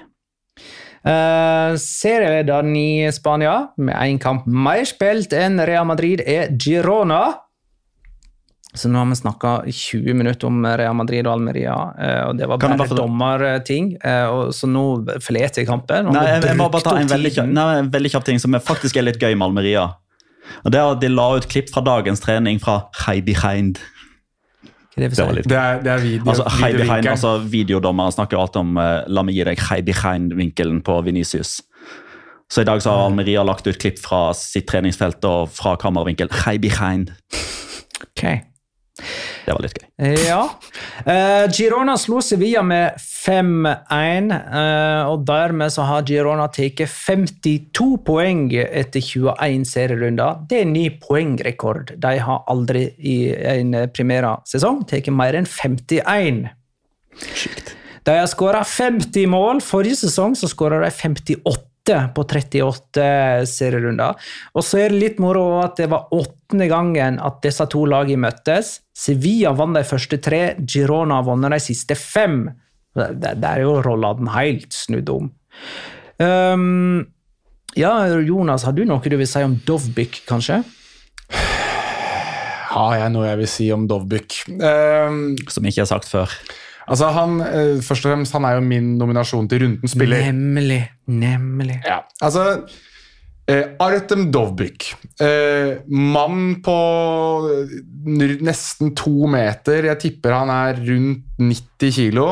Uh, 1.03 1.75
Serielederen 1.79 2.75
i 2.75 3.07
Spania, 3.15 3.55
med 3.79 3.95
én 3.95 4.19
kamp 4.23 4.45
mer 4.47 4.83
spilt 4.87 5.35
enn 5.35 5.61
Real 5.63 5.87
Madrid, 5.87 6.23
er 6.27 6.51
Girona. 6.59 7.23
Så 8.73 8.89
nå 8.89 8.97
har 8.97 9.05
vi 9.05 9.15
snakka 9.19 9.49
20 9.69 10.15
minutter 10.17 10.49
om 10.49 10.63
Real 10.65 10.95
Madrid 10.97 11.27
og 11.27 11.35
Almeria, 11.35 11.75
eh, 12.01 12.21
og 12.27 12.37
det 12.39 12.47
var 12.49 12.57
Kan 12.57 12.73
bare 12.77 12.87
bare 12.89 12.97
dommerting. 12.97 13.91
eh, 14.03 14.49
så 14.49 14.65
nå 14.69 14.85
forlater 15.21 15.61
jeg 15.61 15.67
kampen. 15.69 16.09
Nei, 16.09 16.23
jeg, 16.31 16.43
jeg 16.49 16.57
må 16.57 16.69
bare 16.73 16.87
ta 16.87 16.95
en 16.97 17.11
veldig, 17.11 17.33
kjapp, 17.35 17.51
nei, 17.53 17.67
en 17.83 17.91
veldig 17.93 18.11
kjapp 18.15 18.25
ting 18.25 18.39
som 18.41 18.57
faktisk 18.57 18.97
er 18.97 19.05
litt 19.05 19.19
gøy 19.21 19.35
med 19.35 19.45
Almeria. 19.51 19.91
Og 20.65 20.71
det 20.73 20.79
er 20.79 20.89
at 20.91 21.01
De 21.03 21.09
la 21.11 21.27
ut 21.37 21.45
klipp 21.47 21.69
fra 21.71 21.83
dagens 21.85 22.19
trening 22.23 22.57
fra 22.59 22.81
Heidi 23.05 23.33
Behind. 23.33 23.77
Det 24.95 25.09
Det 25.09 25.25
var 25.25 25.33
litt 25.33 25.47
Det 25.49 25.57
er, 25.57 25.79
det 25.81 25.91
er 25.91 26.01
video, 26.03 26.29
Altså, 26.29 26.43
high 26.59 26.77
behind, 26.77 27.07
altså 27.09 27.37
Videodommere 27.49 28.11
snakker 28.13 28.37
alltid 28.37 28.59
om 28.61 28.77
uh, 28.77 29.01
la 29.07 29.23
meg 29.25 29.33
gi 29.33 29.45
deg 29.47 29.61
high 29.69 29.81
behind-vinkelen 29.81 30.83
på 30.85 30.99
Venicius. 31.05 31.61
Så 32.51 32.61
i 32.61 32.67
dag 32.67 32.81
så 32.81 32.91
har 32.93 33.07
Almeria 33.07 33.41
lagt 33.43 33.65
ut 33.65 33.79
klipp 33.81 33.97
fra 34.03 34.27
sitt 34.37 34.67
treningsfelt 34.69 35.23
og 35.25 35.49
fra 35.49 35.73
kameravinkel. 35.81 36.29
High 36.43 36.61
behind. 36.61 37.13
Ok. 38.13 38.52
Det 38.93 39.51
var 39.51 39.63
litt 39.63 39.79
gøy. 39.79 39.87
Ja. 40.27 40.41
Eh, 41.09 41.45
Girona 41.51 41.95
slo 41.97 42.21
Sevilla 42.23 42.61
med 42.65 42.99
5-1, 43.01 44.29
eh, 44.31 45.09
og 45.09 45.25
dermed 45.27 45.73
så 45.73 45.87
har 45.89 46.05
Girona 46.07 46.45
tatt 46.53 46.83
52 46.85 47.89
poeng 48.05 48.45
etter 48.53 49.01
21 49.01 49.65
serierunder. 49.67 50.45
Det 50.49 50.61
er 50.61 50.67
en 50.67 50.75
ny 50.77 50.85
poengrekord. 51.01 51.95
De 51.97 52.13
har 52.27 52.45
aldri 52.51 52.85
i 52.99 53.17
en 53.33 53.73
primæra-sesong 53.95 54.83
tatt 54.89 55.09
mer 55.13 55.41
enn 55.41 55.49
51. 55.49 56.45
De 58.03 58.17
har 58.19 58.29
skåra 58.29 58.63
50 58.67 59.29
mål. 59.31 59.61
Forrige 59.63 60.03
sesong 60.05 60.37
så 60.37 60.49
skåra 60.51 60.83
de 60.83 60.91
58 60.93 61.72
på 61.85 62.23
38 62.23 63.45
serierunder. 63.49 64.15
Og 64.55 64.63
så 64.65 64.83
er 64.83 64.93
det 64.93 65.01
litt 65.01 65.21
moro 65.23 65.59
at 65.61 65.77
det 65.81 65.89
var 65.91 66.11
åttende 66.15 66.69
gangen 66.71 67.19
at 67.19 67.41
disse 67.43 67.65
to 67.71 67.83
lagene 67.89 68.23
møttes. 68.23 68.77
Sevilla 68.95 69.51
vant 69.57 69.75
de 69.75 69.83
første 69.87 70.19
tre, 70.23 70.55
Girona 70.63 71.19
har 71.19 71.27
vunnet 71.27 71.57
de 71.57 71.59
siste 71.63 71.97
fem. 71.99 72.45
Der 72.95 73.43
er 73.49 73.65
jo 73.65 73.81
rollene 73.83 74.31
helt 74.35 74.73
snudd 74.73 75.09
om. 75.11 75.31
Um, 76.21 77.03
ja, 77.75 77.93
Jonas, 78.21 78.63
har 78.67 78.75
du 78.77 78.83
noe 78.85 79.01
du 79.01 79.17
vil 79.17 79.27
si 79.27 79.41
om 79.43 79.57
Dovbyk, 79.65 80.23
kanskje? 80.29 80.61
Har 82.73 82.97
jeg 82.97 83.13
noe 83.13 83.27
jeg 83.27 83.41
vil 83.41 83.49
si 83.49 83.71
om 83.73 83.87
Dovbyk? 83.89 84.43
Um, 84.57 85.33
Som 85.49 85.65
jeg 85.65 85.73
ikke 85.73 85.83
har 85.83 85.91
sagt 85.95 86.09
før. 86.09 86.31
Altså 86.87 87.11
han, 87.15 87.37
eh, 87.41 87.75
først 87.83 88.05
og 88.05 88.13
fremst, 88.13 88.33
han 88.35 88.47
er 88.47 88.57
jo 88.57 88.65
min 88.65 88.95
nominasjon 88.99 89.47
til 89.51 89.65
rundens 89.65 89.95
spiller. 89.95 90.25
Nemlig. 90.31 90.81
Nemlig. 91.07 91.79
Ja, 91.85 92.01
altså 92.21 92.63
eh, 93.47 93.63
Artem 93.83 94.29
Dovbyk. 94.33 94.89
Eh, 95.21 95.79
mann 95.87 96.61
på 96.65 96.77
nesten 98.43 98.93
to 98.95 99.27
meter. 99.31 99.89
Jeg 99.91 100.01
tipper 100.07 100.37
han 100.41 100.53
er 100.53 100.79
rundt 100.83 101.25
90 101.39 101.97
kilo. 101.97 102.29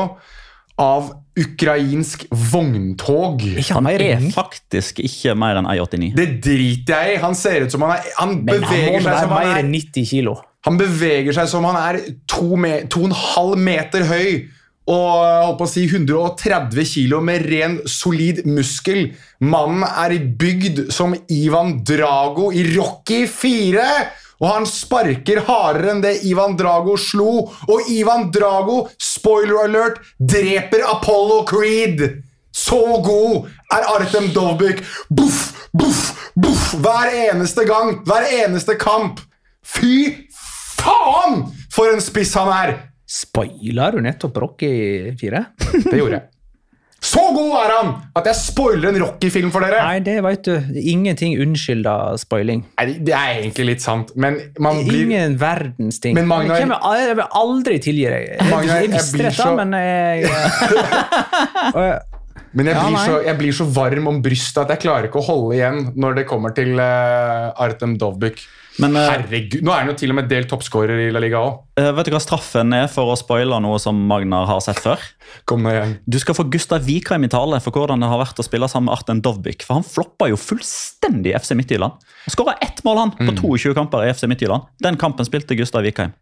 Av 0.80 1.10
ukrainsk 1.38 2.24
vogntog. 2.52 3.42
Ikke 3.60 3.76
Han 3.78 3.88
er 3.88 4.24
faktisk 4.34 5.00
ikke 5.04 5.34
mer 5.38 5.60
enn 5.60 5.68
1,89. 5.68 6.12
Det 6.16 6.28
driter 6.44 7.04
jeg 7.06 7.16
i. 7.16 7.20
Han 7.22 7.36
ser 7.38 7.66
ut 7.66 7.72
som 7.72 7.84
han 7.86 7.94
er 7.96 8.08
Han 8.18 8.34
Men 8.44 8.64
han 8.64 8.72
beveger 8.72 9.04
seg 9.04 9.06
være 9.06 9.20
som 9.22 9.36
han 9.36 9.46
mer 9.46 9.52
er 9.52 9.62
enn 9.62 9.76
90 9.76 10.08
kilo. 10.12 10.34
Han 10.66 10.78
beveger 10.78 11.34
seg 11.34 11.48
som 11.50 11.66
han 11.66 11.78
er 11.80 12.00
to, 12.30 12.54
me 12.56 12.82
to 12.90 13.02
og 13.02 13.10
en 13.10 13.16
halv 13.18 13.56
meter 13.58 14.06
høy 14.06 14.28
og 14.90 15.10
holdt 15.22 15.58
på 15.60 15.66
å 15.66 15.70
si 15.70 15.84
130 15.86 16.88
kilo 16.90 17.20
med 17.22 17.44
ren, 17.46 17.76
solid 17.86 18.42
muskel. 18.50 19.12
Mannen 19.38 19.84
er 19.86 20.16
bygd 20.18 20.88
som 20.94 21.14
Ivan 21.30 21.76
Drago 21.86 22.50
i 22.50 22.64
Rocky 22.74 23.24
4! 23.30 23.86
Og 24.42 24.48
han 24.50 24.64
sparker 24.66 25.44
hardere 25.46 25.92
enn 25.92 26.00
det 26.02 26.16
Ivan 26.26 26.56
Drago 26.58 26.96
slo. 26.98 27.44
Og 27.70 27.90
Ivan 27.94 28.26
Drago, 28.34 28.88
spoiler 28.98 29.68
alert, 29.68 30.00
dreper 30.18 30.82
Apollo 30.96 31.44
Creed! 31.46 32.02
Så 32.52 32.80
god 33.06 33.46
er 33.72 33.86
Artem 33.94 34.32
Dovbyk. 34.34 34.82
Buff, 35.08 35.68
buff, 35.72 36.02
buff 36.34 36.72
hver 36.82 37.14
eneste 37.30 37.64
gang, 37.70 38.02
hver 38.04 38.26
eneste 38.42 38.74
kamp. 38.82 39.22
Fy 39.62 40.26
faen, 40.82 41.42
for 41.72 41.92
en 41.94 42.02
spiss 42.04 42.34
han 42.38 42.50
er! 42.54 42.76
Spoila 43.12 43.90
du 43.92 43.98
nettopp 44.04 44.36
Rocky 44.40 44.70
4? 45.20 45.42
Det 45.90 45.98
gjorde 45.98 46.18
jeg. 46.20 46.28
Så 47.02 47.18
god 47.34 47.50
er 47.58 47.70
han 47.74 47.88
at 48.14 48.28
jeg 48.30 48.38
spoiler 48.38 48.92
en 48.92 49.00
Rocky-film 49.02 49.48
for 49.50 49.64
dere! 49.66 49.80
Nei, 49.82 49.96
det 50.06 50.12
vet 50.22 50.44
du. 50.46 50.52
Ingenting 50.78 51.32
unnskylder 51.42 52.14
spoiling. 52.22 52.60
Nei, 52.78 52.84
det 53.02 53.10
er 53.18 53.40
egentlig 53.40 53.66
litt 53.72 53.82
sant, 53.82 54.12
men 54.14 54.36
man 54.62 54.78
blir 54.86 55.08
Ingen 55.08 55.34
verdens 55.40 55.98
ting. 56.04 56.14
Men 56.14 56.30
Magnar- 56.30 56.60
jeg, 56.62 56.68
kommer- 56.70 57.00
jeg 57.02 57.16
vil 57.18 57.26
aldri 57.42 57.80
tilgi 57.82 58.06
deg. 58.06 58.28
Jeg, 58.38 58.68
jeg 58.70 58.92
visste 58.94 59.18
dette, 59.18 59.34
så- 59.34 59.56
men 59.58 59.74
jeg, 59.82 60.30
Men 62.52 62.68
jeg 62.70 62.76
Ja, 62.76 62.86
blir, 62.86 62.98
så, 63.02 63.18
jeg 63.26 63.38
blir 63.40 63.54
så 63.56 63.66
varm 63.74 64.06
om 64.12 64.22
brystet 64.22 64.62
at 64.62 64.74
jeg 64.76 64.82
klarer 64.84 65.08
ikke 65.10 65.20
å 65.22 65.26
holde 65.26 65.56
igjen 65.58 65.78
når 65.98 66.18
det 66.20 66.26
kommer 66.30 66.54
til 66.54 66.74
uh, 66.78 67.50
Artem 67.66 67.96
Dovbyk. 67.98 68.42
Men 68.80 68.96
eh, 68.96 69.08
Herregud, 69.10 69.60
Nå 69.66 69.72
er 69.74 69.82
han 69.82 69.90
jo 69.90 69.96
til 70.00 70.12
og 70.14 70.16
med 70.16 70.28
delt 70.30 70.48
toppskårer 70.48 71.02
i 71.04 71.10
La 71.12 71.20
Liga 71.20 71.42
òg. 71.44 71.58
eh, 71.76 71.90
vet 71.92 72.08
du 72.08 72.14
hva 72.14 72.20
straffen 72.22 72.72
er 72.76 72.86
for 72.92 73.12
å 73.12 73.16
spoile 73.18 73.58
noe 73.60 73.80
som 73.82 73.98
Magnar 74.08 74.46
har 74.48 74.62
sett 74.64 74.80
før? 74.80 75.02
Kom 75.48 75.64
med 75.66 75.76
igjen. 75.76 75.92
Du 76.08 76.18
skal 76.22 76.36
få 76.38 76.46
Gustav 76.52 76.86
Vikheim 76.86 77.26
i 77.26 77.30
tale 77.32 77.60
for 77.64 77.74
hvordan 77.76 78.00
det 78.00 78.08
har 78.08 78.22
vært 78.22 78.40
å 78.40 78.46
spille 78.46 78.68
sammen 78.72 78.88
med 78.88 78.96
Arten 78.96 79.20
Dovbyk. 79.24 79.66
For 79.66 79.80
han 79.80 79.86
floppa 79.86 80.30
jo 80.32 80.40
fullstendig 80.40 81.34
i 81.34 81.36
FC 81.38 81.52
Midtjylland. 81.58 82.00
Han 82.24 82.36
skåra 82.36 82.56
ett 82.64 82.80
mål 82.86 83.02
han 83.02 83.14
på 83.18 83.36
22 83.42 83.74
kamper 83.76 84.06
i 84.06 84.12
FC 84.14 84.28
Midtjylland. 84.30 84.70
Den 84.82 84.96
kampen 85.00 85.28
spilte 85.28 85.58
Gustav 85.58 85.84
Vikheim. 85.84 86.14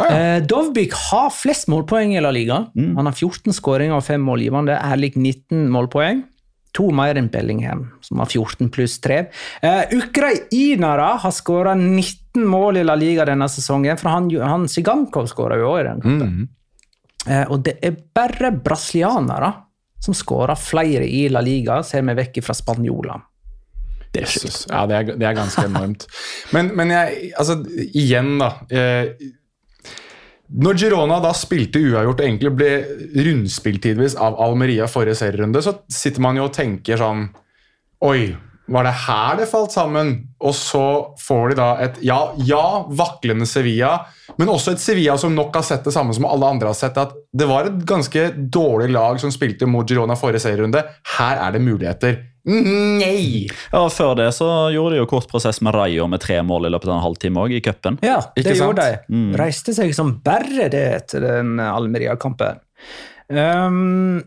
uh, 0.00 0.40
Dovbyk 0.48 0.94
har 1.10 1.30
flest 1.30 1.68
målpoeng 1.68 2.16
i 2.16 2.22
La 2.24 2.32
Liga. 2.34 2.64
Han 2.74 3.06
har 3.06 3.14
14 3.14 3.52
skåringer 3.54 3.98
og 3.98 4.06
5 4.06 4.22
målgivende. 4.26 4.78
Er 4.78 4.98
lik 4.98 5.18
19 5.20 5.68
målpoeng. 5.70 6.24
To 6.72 6.88
mer 6.94 7.18
enn 7.20 7.28
Bellingham, 7.28 7.84
som 8.00 8.22
har 8.22 8.30
14 8.30 8.70
pluss 8.72 8.96
3. 9.04 9.18
Uh, 9.60 9.82
Ukrainere 9.98 11.10
har 11.20 11.34
skåra 11.36 11.74
19 11.76 12.46
mål 12.48 12.80
i 12.80 12.86
La 12.86 12.96
Liga 12.96 13.26
denne 13.28 13.48
sesongen, 13.52 14.00
for 14.00 14.08
han, 14.14 14.30
han 14.40 14.64
Sigankov 14.72 15.28
skåra 15.28 15.60
jo 15.60 15.74
òg 15.74 15.80
i 15.82 15.86
den. 15.90 16.02
kampen. 16.02 16.50
Eh, 17.26 17.44
og 17.50 17.62
det 17.66 17.76
er 17.84 17.98
bare 18.14 18.50
brasilianere 18.64 19.52
som 20.02 20.14
skårer 20.16 20.58
flere 20.58 21.06
i 21.06 21.28
La 21.30 21.42
Liga, 21.44 21.82
ser 21.86 22.02
vi 22.08 22.16
vekk 22.18 22.40
fra 22.42 22.56
spanjoler. 22.58 23.28
Det 24.12 24.24
er 24.26 24.32
Ja, 24.68 24.82
det 24.86 24.96
er, 24.96 25.14
det 25.16 25.28
er 25.28 25.36
ganske 25.36 25.64
enormt. 25.64 26.08
Men, 26.52 26.72
men 26.76 26.90
jeg, 26.92 27.30
altså, 27.38 27.62
igjen, 27.94 28.34
da. 28.42 28.50
Eh, 28.68 29.14
når 30.52 30.78
Girona 30.80 31.18
da 31.24 31.32
spilte 31.36 31.80
uavgjort 31.80 32.20
og 32.20 32.26
egentlig 32.26 32.52
ble 32.54 32.70
rundspilt 33.26 33.82
tidvis 33.86 34.16
av 34.20 34.36
Almeria 34.42 34.88
forrige 34.90 35.16
serierunde, 35.22 35.62
så 35.64 35.78
sitter 35.88 36.24
man 36.24 36.40
jo 36.40 36.48
og 36.48 36.56
tenker 36.56 37.00
sånn 37.00 37.28
Oi, 38.02 38.32
var 38.72 38.86
det 38.86 38.94
her 39.04 39.36
det 39.38 39.46
falt 39.50 39.74
sammen? 39.74 40.10
Og 40.42 40.54
så 40.58 40.84
får 41.22 41.52
de 41.52 41.56
da 41.58 41.68
et 41.84 42.00
ja, 42.06 42.18
ja, 42.46 42.64
vaklende 42.98 43.46
Sevilla, 43.46 43.92
men 44.38 44.50
også 44.50 44.74
et 44.74 44.82
Sevilla 44.82 45.14
som 45.20 45.34
nok 45.36 45.54
har 45.58 45.66
sett 45.66 45.86
det 45.86 45.94
samme 45.94 46.14
som 46.16 46.26
alle 46.26 46.50
andre 46.54 46.72
har 46.72 46.78
sett, 46.78 46.98
at 46.98 47.14
det 47.32 47.46
var 47.50 47.68
et 47.68 47.82
ganske 47.88 48.26
dårlig 48.34 48.90
lag 48.94 49.20
som 49.22 49.30
spilte 49.34 49.68
mot 49.70 49.88
Girona 49.88 50.18
forrige 50.18 50.42
serierunde. 50.46 50.82
Her 51.16 51.42
er 51.46 51.54
det 51.54 51.62
muligheter. 51.62 52.18
Nei! 52.48 53.46
Ja, 53.70 53.84
Før 53.92 54.16
det 54.18 54.32
så 54.34 54.48
gjorde 54.74 54.96
de 54.96 55.02
jo 55.02 55.08
kort 55.10 55.28
prosess 55.30 55.60
med 55.62 55.76
Rayo 55.76 56.08
med 56.10 56.22
tre 56.24 56.40
mål 56.46 56.66
i 56.66 56.72
løpet 56.74 56.90
av 56.90 56.96
en 56.96 57.04
halvtime 57.04 57.44
òg, 57.44 57.54
i 57.54 57.62
cupen. 57.62 58.00
Ja, 58.02 58.18
det 58.34 58.42
Ikke 58.42 58.56
sant? 58.56 58.64
gjorde 58.66 58.86
de. 58.88 59.20
Reiste 59.38 59.74
seg 59.76 59.92
som 59.94 60.16
bare 60.24 60.68
det 60.72 60.86
til 61.12 61.22
den 61.26 61.60
Almeria-kampen. 61.62 62.58
Um, 63.30 64.22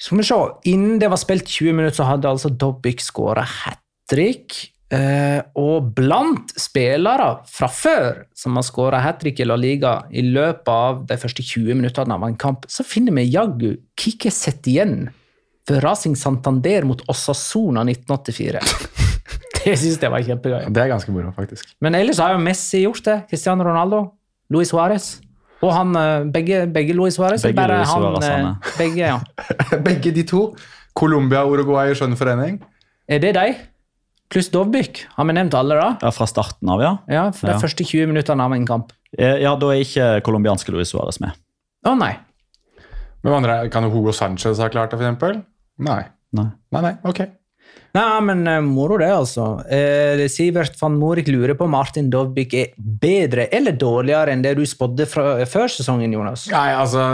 skal 0.00 0.22
vi 0.22 0.28
se. 0.28 0.38
Innen 0.72 0.96
det 1.02 1.10
var 1.12 1.20
spilt 1.20 1.50
20 1.52 1.76
minutter, 1.76 1.98
så 2.00 2.08
hadde 2.08 2.32
altså 2.32 2.52
Dobbik 2.52 3.04
skåra 3.04 3.44
hat 3.44 3.82
trick. 4.10 4.72
Uh, 4.86 5.42
og 5.58 5.88
blant 5.96 6.52
spillere 6.62 7.40
fra 7.50 7.66
før 7.66 8.20
som 8.38 8.54
har 8.54 8.62
skåra 8.62 9.00
hat 9.02 9.18
trick 9.18 9.40
i 9.42 9.46
La 9.48 9.56
Liga 9.58 9.96
i 10.14 10.22
løpet 10.22 10.70
av 10.70 11.00
de 11.08 11.16
første 11.18 11.42
20 11.42 11.80
minuttene 11.82 12.14
av 12.14 12.22
en 12.22 12.36
kamp, 12.38 12.68
så 12.70 12.86
finner 12.86 13.16
vi 13.18 13.26
jaggu 13.26 13.72
sett 13.98 14.30
Setien 14.30 15.08
for 15.66 15.80
Racing 15.82 16.14
Santander 16.16 16.84
mot 16.86 17.02
Osasona 17.10 17.82
1984. 17.82 18.60
det 19.64 19.76
syns 19.80 19.98
jeg 20.02 20.12
var 20.12 20.22
kjempegøy. 20.22 20.68
Det 20.70 20.82
er 20.84 20.90
ganske 20.92 21.10
moro, 21.14 21.32
faktisk. 21.34 21.72
Men 21.82 21.94
ellers 21.98 22.20
har 22.22 22.36
jo 22.36 22.42
Messi 22.42 22.84
gjort 22.84 23.02
det. 23.08 23.16
Cristiano 23.30 23.64
Ronaldo. 23.66 24.04
Luis 24.54 24.70
Suárez. 24.70 25.16
Og 25.64 25.72
han 25.72 25.96
eh, 25.98 26.24
Begge, 26.30 26.66
begge 26.70 26.94
Luis 26.94 27.16
Suárez. 27.18 27.42
Begge 27.42 27.56
bare 27.58 27.80
Luis 27.80 27.90
han, 27.90 28.02
Suárez, 28.02 28.28
eh, 28.30 28.74
begge, 28.80 29.06
ja. 29.08 29.78
Begge 29.88 30.12
de 30.14 30.22
to. 30.28 30.42
Colombia 30.96 31.42
og 31.44 31.56
Uruguay 31.56 31.90
i 31.90 31.96
skjønn 31.98 32.14
forening. 32.16 32.60
Er 33.10 33.18
det 33.22 33.32
de? 33.36 33.48
Pluss 34.32 34.48
Dovbyk. 34.50 35.02
Har 35.16 35.26
vi 35.28 35.34
nevnt 35.36 35.54
alle, 35.54 35.76
da? 35.78 35.88
Ja, 36.02 36.10
Fra 36.14 36.26
starten 36.30 36.70
av, 36.72 36.80
ja. 36.82 36.92
Ja, 37.10 37.24
for 37.34 37.46
de 37.50 37.56
Ja. 37.56 37.60
første 37.62 37.84
20 37.86 38.08
minuttene 38.10 38.42
av 38.46 38.54
en 38.56 38.64
kamp. 38.66 38.92
Eh, 39.18 39.38
Ja, 39.42 39.56
Da 39.56 39.66
er 39.74 39.82
ikke 39.82 40.06
colombianske 40.26 40.70
Luis 40.74 40.90
Suárez 40.94 41.18
med. 41.22 41.34
Å 41.86 41.92
nei. 41.98 42.14
Men 43.22 43.32
andre, 43.40 43.68
Kan 43.70 43.84
Hugo 43.90 44.12
Sanchez 44.14 44.58
ha 44.62 44.68
klart 44.70 44.90
det, 44.94 45.00
f.eks.? 45.02 45.42
Nei. 45.84 46.04
Nei. 46.36 46.48
Nei, 46.72 46.82
nei, 46.82 46.94
ok. 47.06 47.20
Nei, 47.96 48.20
men 48.28 48.46
eh, 48.48 48.60
moro 48.64 48.98
det, 49.00 49.08
altså. 49.12 49.46
Eh, 49.72 50.26
Sivert 50.32 50.76
van 50.80 50.96
Morik 51.00 51.28
lurer 51.32 51.56
på 51.56 51.64
om 51.66 51.72
Martin 51.72 52.10
Dovbik 52.12 52.56
er 52.56 52.74
bedre 52.76 53.48
eller 53.54 53.76
dårligere 53.76 54.34
enn 54.34 54.44
det 54.44 54.56
du 54.58 54.64
spådde 54.68 55.06
før 55.08 55.72
sesongen, 55.72 56.12
Jonas. 56.12 56.46
Nei, 56.52 56.68
altså 56.76 57.06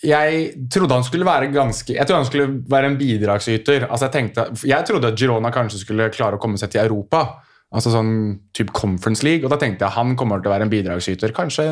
Jeg 0.00 0.68
trodde 0.72 0.96
han 0.96 1.04
skulle 1.04 1.28
være 1.28 1.50
ganske 1.52 1.92
Jeg 1.92 2.08
trodde 2.08 2.22
han 2.22 2.30
skulle 2.30 2.48
være 2.72 2.92
en 2.92 2.98
bidragsyter. 3.00 3.86
Altså 3.90 4.08
Jeg 4.08 4.14
tenkte, 4.16 4.46
jeg 4.64 4.88
trodde 4.88 5.12
at 5.12 5.20
Girona 5.20 5.52
kanskje 5.52 5.82
skulle 5.82 6.08
klare 6.14 6.38
å 6.38 6.42
komme 6.42 6.60
seg 6.60 6.72
til 6.72 6.84
Europa. 6.86 7.26
Altså 7.70 7.92
sånn 7.92 8.14
type 8.56 8.72
Conference 8.74 9.22
League. 9.26 9.44
Og 9.44 9.52
da 9.52 9.60
tenkte 9.60 9.84
jeg 9.84 9.98
han 9.98 10.16
kommer 10.18 10.40
til 10.40 10.50
å 10.50 10.54
være 10.56 10.66
en 10.66 10.72
bidragsyter. 10.72 11.36
Kanskje 11.36 11.68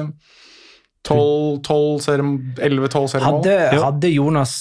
11-12 1.16 3.06
seriemål? 3.14 3.38
Hadde, 3.38 3.56
hadde 3.82 4.10
Jonas 4.12 4.52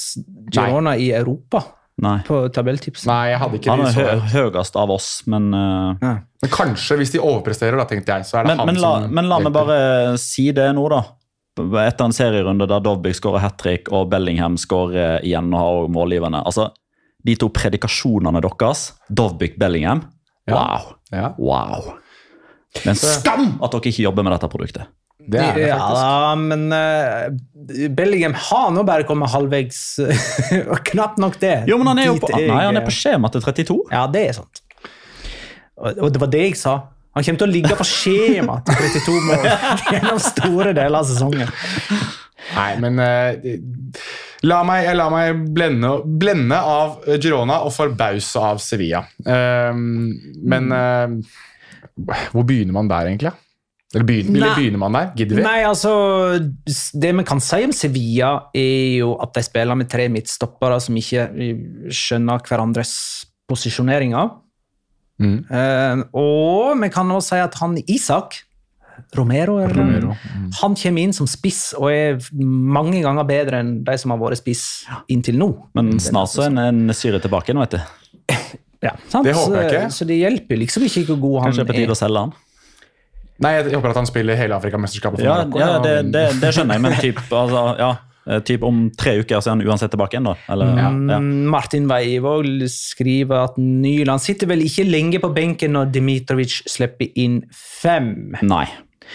Girona 0.54 0.96
i 0.98 1.12
Europa 1.16 1.64
Nei. 2.02 2.20
på 2.28 2.44
tabelltips. 2.54 3.08
Nei, 3.10 3.32
jeg 3.32 3.42
hadde 3.42 3.58
ikke 3.58 3.74
Han 3.74 3.86
er 3.88 3.96
hø 3.98 4.10
høyest 4.36 4.76
av 4.78 4.92
oss, 4.94 5.10
men 5.30 5.50
eh, 5.58 6.18
Men 6.44 6.52
kanskje, 6.54 7.00
hvis 7.00 7.14
de 7.16 7.22
overpresterer, 7.22 7.78
da, 7.80 7.88
tenkte 7.90 8.14
jeg, 8.14 8.28
så 8.30 8.40
er 8.40 8.46
det 8.46 8.52
men, 8.54 8.62
han 8.62 8.70
men, 8.70 8.82
la, 8.84 8.92
som 9.02 9.16
men 9.18 9.30
la 9.32 9.40
meg 9.42 9.56
bare 9.56 9.78
si 10.22 10.52
det 10.56 10.68
nå, 10.78 10.86
da. 10.94 11.02
Etter 11.58 12.06
en 12.06 12.14
serierunde 12.14 12.68
der 12.70 12.84
Dovbyk 12.86 13.18
skårer 13.18 13.42
hat 13.42 13.58
trick 13.58 13.90
og 13.90 14.12
Bellingham 14.12 14.60
skårer 14.62 15.26
igjen 15.26 15.50
og 15.56 15.64
har 15.64 15.88
målgivende. 15.96 16.44
Altså, 16.46 16.70
De 17.26 17.34
to 17.36 17.50
predikasjonene 17.50 18.44
deres, 18.46 18.92
Dovbyk 19.10 19.58
Bellingham, 19.58 20.06
wow. 20.52 20.94
Ja, 21.12 21.32
wow. 21.42 21.96
Det 22.78 22.86
er 22.86 22.94
en 22.94 23.00
skam 23.00 23.50
at 23.64 23.74
dere 23.74 23.90
ikke 23.90 24.06
jobber 24.06 24.28
med 24.28 24.36
dette 24.36 24.50
produktet. 24.52 24.94
Det 25.28 25.40
er 25.44 25.58
det 25.58 25.66
Ja, 25.68 25.78
faktisk. 25.82 26.02
da, 26.02 26.36
men 26.40 26.62
uh, 26.72 27.90
Bellingham 27.98 28.36
har 28.48 28.70
nå 28.76 28.84
bare 28.88 29.08
kommet 29.08 29.32
halvveis. 29.34 29.82
og 30.72 30.78
knapt 30.88 31.20
nok 31.22 31.40
det. 31.42 31.56
Jo, 31.70 31.80
men 31.82 31.92
han 31.92 32.04
er 32.04 32.12
jo 32.12 32.20
på, 32.24 32.32
nei, 32.36 32.62
han 32.64 32.80
er 32.80 32.86
på 32.88 32.94
skjema 32.96 33.32
til 33.34 33.44
32. 33.44 33.80
Ja, 33.92 34.06
det 34.12 34.28
er 34.30 34.38
sant. 34.40 34.64
Og 35.78 36.06
og 36.08 36.14
det 36.14 36.22
var 36.24 36.32
det 36.34 36.46
jeg 36.46 36.60
sa. 36.60 36.78
Han 37.18 37.26
kommer 37.26 37.42
til 37.42 37.48
å 37.48 37.54
ligge 37.54 37.76
på 37.78 37.86
skjema 37.88 38.60
til 38.66 38.78
32 38.78 39.18
mål 39.26 39.46
gjennom 39.94 40.22
store 40.22 40.72
deler 40.78 41.00
av 41.00 41.10
sesongen. 41.10 41.52
Nei, 42.54 42.70
men 42.82 43.02
uh, 43.02 44.08
la 44.48 44.62
meg, 44.68 44.86
jeg 44.86 45.00
lar 45.00 45.12
meg 45.12 45.42
blende, 45.56 45.92
blende 46.22 46.60
av 46.62 47.02
Girona 47.18 47.60
og 47.66 47.74
forbause 47.76 48.44
av 48.54 48.62
Sevilla. 48.64 49.02
Ehm, 49.28 49.82
men 50.48 50.72
uh, 50.72 51.18
hvor 52.32 52.46
begynner 52.48 52.78
man 52.78 52.92
der, 52.92 53.10
egentlig? 53.10 53.34
Eller 53.96 54.04
begynner, 54.04 54.42
eller 54.42 54.58
begynner 54.58 54.82
man 54.82 54.96
der? 54.98 55.12
Gidder 55.16 55.38
vi? 55.40 55.44
Nei, 55.46 55.60
altså 55.64 55.92
Det 56.68 57.14
vi 57.16 57.24
kan 57.28 57.40
si 57.44 57.62
om 57.64 57.76
Sevilla, 57.76 58.32
er 58.52 58.98
jo 59.00 59.14
at 59.24 59.32
de 59.38 59.44
spiller 59.46 59.80
med 59.80 59.88
tre 59.92 60.10
midtstoppere 60.12 60.82
som 60.84 60.98
ikke 61.00 61.30
eh, 61.32 61.62
skjønner 61.96 62.44
hverandres 62.44 62.92
posisjoneringer. 63.48 64.34
Mm. 65.24 65.38
Uh, 65.50 66.04
og 66.20 66.76
vi 66.82 66.92
kan 66.94 67.10
også 67.16 67.32
si 67.32 67.40
at 67.42 67.56
han 67.58 67.80
Isak 67.88 68.42
Romero, 69.16 69.56
eller, 69.62 69.74
Romero. 69.78 70.12
Mm. 70.36 70.50
han 70.60 70.76
kommer 70.78 71.06
inn 71.06 71.14
som 71.16 71.30
spiss 71.30 71.72
og 71.78 71.88
er 71.90 72.18
mange 72.36 73.00
ganger 73.06 73.28
bedre 73.30 73.62
enn 73.62 73.72
de 73.86 73.96
som 74.02 74.14
har 74.14 74.20
vært 74.20 74.42
spiss 74.42 74.64
inntil 75.14 75.38
nå. 75.40 75.52
Men 75.78 75.96
snart 76.04 76.34
så 76.34 76.48
er 76.48 76.60
en, 76.68 76.90
syre 76.98 77.22
tilbake 77.24 77.56
nå, 77.56 77.64
vet 77.66 77.78
du. 77.78 78.34
Ja, 78.78 78.92
sant? 79.10 79.26
Det 79.26 79.32
håper 79.34 79.56
jeg 79.58 79.70
ikke. 79.72 79.86
Så, 79.90 80.04
så 80.04 80.06
det 80.06 80.20
hjelper 80.20 80.60
liksom 80.62 80.84
ikke 80.86 81.02
hvor 81.08 81.18
god 81.24 81.32
han 81.40 81.48
er. 81.48 81.48
Kanskje 81.48 81.64
det 81.64 81.64
er 81.64 81.72
på 81.72 81.78
tide 81.80 81.96
å 81.96 81.98
selge 81.98 82.22
han. 82.22 82.34
Nei, 83.44 83.52
jeg 83.60 83.76
håper 83.76 83.92
at 83.94 84.00
han 84.02 84.08
spiller 84.10 84.36
hele 84.40 84.56
Afrikamesterskapet 84.58 85.22
Ja, 85.22 85.36
Marokko. 85.44 85.60
ja 85.62 85.78
det, 85.84 85.96
det, 86.14 86.26
det 86.42 86.50
skjønner 86.56 86.78
jeg, 86.80 86.82
men 86.88 86.96
typ, 86.98 87.20
altså, 87.38 87.62
ja, 87.78 87.90
eh, 88.26 88.40
typ 88.48 88.64
om 88.66 88.80
tre 88.98 89.14
uker 89.22 89.40
så 89.44 89.52
er 89.52 89.56
han 89.58 89.62
uansett 89.68 89.94
tilbake 89.94 90.18
igjen, 90.18 90.30
da. 90.32 90.34
Eller, 90.56 90.72
ja. 90.80 90.90
Mm, 90.90 91.46
Martin 91.54 91.86
Weivåg 91.92 92.50
skriver 92.74 93.44
at 93.52 93.60
Nyland 93.62 94.24
sitter 94.26 94.50
vel 94.50 94.66
ikke 94.66 94.88
lenge 94.90 95.22
på 95.22 95.30
benken 95.38 95.76
når 95.78 95.92
Dmitrovic 95.94 96.64
slipper 96.70 97.14
inn 97.16 97.44
fem. 97.54 98.34
Nei. 98.42 98.66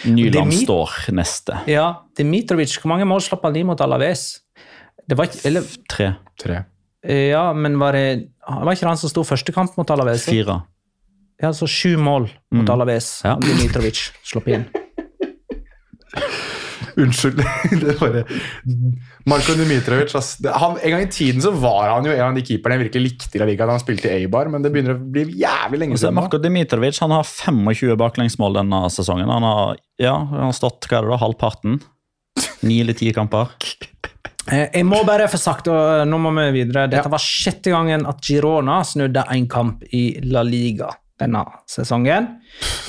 Nyland 0.09 0.53
Demi- 0.55 0.63
står 0.65 0.95
neste. 1.13 1.59
Ja, 1.69 1.89
Dmitrovic, 2.17 2.79
hvor 2.81 2.95
mange 2.95 3.05
mål 3.11 3.21
slapp 3.27 3.43
han 3.45 3.59
inn 3.61 3.67
mot 3.69 3.83
Alaves? 3.85 4.29
Det 5.09 5.19
var 5.19 5.27
ikke, 5.29 5.43
eller, 5.51 5.67
Tre. 5.91 6.13
Tre. 6.41 6.63
ja, 7.11 7.49
men 7.53 7.75
var 7.81 7.93
det 7.99 8.29
Var 8.47 8.73
ikke 8.77 8.87
han 8.87 8.97
som 8.97 9.11
sto 9.11 9.25
første 9.27 9.53
kamp 9.53 9.75
mot 9.77 9.91
Alaves? 9.91 10.25
Fire. 10.31 10.61
Ja, 11.43 11.51
så 11.53 11.67
sju 11.67 11.97
mål 11.99 12.29
mot 12.55 12.69
Alaves. 12.71 13.21
Ja. 13.27 13.35
Dmitrovic 13.43 14.11
slapp 14.23 14.49
inn. 14.53 14.65
Unnskyld. 16.97 17.37
det 17.81 17.95
bare 18.01 18.25
Marko 19.25 19.55
Dmitrovic 19.57 20.15
ass. 20.15 20.37
Han, 20.45 20.77
En 20.83 20.91
gang 20.91 21.03
i 21.03 21.11
tiden 21.11 21.43
så 21.43 21.51
var 21.57 21.89
han 21.95 22.07
jo 22.07 22.13
en 22.13 22.25
av 22.27 22.37
de 22.37 22.45
keeperne 22.47 22.77
jeg 22.77 22.85
virkelig 22.87 23.05
likte 23.07 23.39
i 23.39 23.41
La 23.43 23.49
Liga 23.49 23.67
da 23.69 23.77
han 23.77 23.83
spilte 23.83 24.11
i 24.11 24.21
Eibar, 24.23 24.51
men 24.53 24.65
det 24.65 24.73
begynner 24.75 24.99
å 24.99 25.01
bli 25.15 25.25
jævlig 25.41 25.81
lenge 25.83 25.97
Og 25.97 26.03
så 26.03 26.07
er 26.07 26.11
siden. 26.11 26.19
Marko 26.21 26.41
Dmitrovic 26.43 27.01
han 27.03 27.15
har 27.17 27.27
25 27.29 27.97
baklengsmål 28.01 28.61
denne 28.61 28.83
sesongen. 28.93 29.33
Han 29.33 29.47
har, 29.49 29.81
ja, 30.03 30.15
han 30.35 30.49
har 30.51 30.57
stått 30.57 30.89
hva 30.91 31.01
er 31.01 31.09
det 31.09 31.15
da, 31.15 31.21
halvparten. 31.25 31.81
Ni 32.69 32.81
eller 32.85 32.99
ti 32.99 33.13
kamper. 33.17 33.51
Eh, 34.51 34.65
Jeg 34.75 34.83
må 34.83 34.99
bare 35.07 35.29
få 35.31 35.39
sagt, 35.39 35.69
og 35.71 36.01
nå 36.11 36.19
må 36.19 36.33
vi 36.35 36.49
videre 36.65 36.89
Dette 36.91 37.07
var 37.13 37.23
sjette 37.23 37.71
gangen 37.71 38.03
at 38.11 38.19
Girona 38.27 38.81
snudde 38.83 39.23
en 39.31 39.45
kamp 39.47 39.85
i 39.95 40.01
La 40.27 40.43
Liga 40.43 40.89
denne 41.23 41.43
sesongen. 41.71 42.29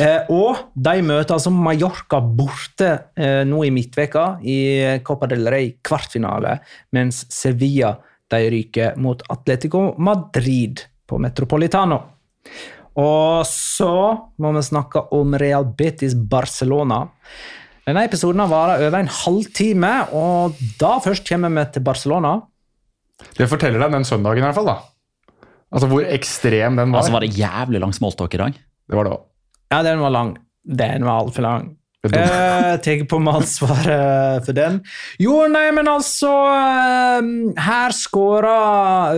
Eh, 0.01 0.29
og 0.33 0.73
de 0.75 1.05
møter 1.05 1.37
altså 1.37 1.53
Mallorca 1.53 2.19
borte 2.23 2.89
eh, 3.15 3.43
nå 3.47 3.63
i 3.67 3.71
midtveka 3.73 4.25
i 4.41 4.57
Copa 5.05 5.29
del 5.31 5.47
Rey 5.53 5.75
kvartfinale, 5.85 6.57
mens 6.97 7.23
Sevilla 7.33 7.93
de 8.33 8.49
ryker 8.49 8.97
mot 9.01 9.21
Atletico 9.31 9.91
Madrid 10.01 10.83
på 11.07 11.19
Metropolitano. 11.21 11.99
Og 12.99 13.41
så 13.49 13.93
må 14.41 14.53
vi 14.53 14.63
snakke 14.65 15.07
om 15.17 15.33
Real 15.41 15.65
Betis 15.77 16.13
Barcelona. 16.13 17.03
Denne 17.83 18.05
episoden 18.07 18.39
har 18.43 18.51
vart 18.51 18.79
over 18.79 18.99
en 19.01 19.11
halvtime, 19.11 19.93
og 20.15 20.59
da 20.79 20.95
først 21.03 21.25
kommer 21.27 21.51
vi 21.51 21.65
til 21.73 21.83
Barcelona. 21.83 22.37
Det 23.37 23.49
forteller 23.49 23.81
deg 23.81 23.97
den 23.97 24.07
søndagen 24.07 24.43
i 24.43 24.45
hvert 24.45 24.57
fall, 24.57 24.69
da. 24.69 24.77
Altså 25.73 25.89
hvor 25.89 26.05
ekstrem 26.05 26.77
den 26.77 26.91
var. 26.93 27.01
Altså 27.01 27.15
var 27.15 27.25
det 27.25 27.33
jævlig 27.37 27.81
lang 27.81 27.93
smalltalk 27.95 28.33
i 28.37 28.41
dag. 28.45 28.57
Det 28.89 28.97
var 28.97 29.07
det 29.07 29.15
òg. 29.15 29.23
Ja, 29.73 29.79
den 29.85 30.03
var 30.03 30.13
lang. 30.13 30.35
Den 30.63 31.07
var 31.07 31.23
altfor 31.23 31.45
lang. 31.45 31.71
Er. 32.03 32.19
Jeg 32.19 32.79
tar 32.83 33.01
på 33.07 33.17
meg 33.23 33.37
ansvaret 33.39 34.43
for 34.43 34.55
den. 34.57 34.81
Jo, 35.23 35.37
nei, 35.47 35.69
men 35.71 35.87
altså 35.87 36.31
eh, 36.51 37.29
Her 37.63 37.95
skåra 37.95 38.57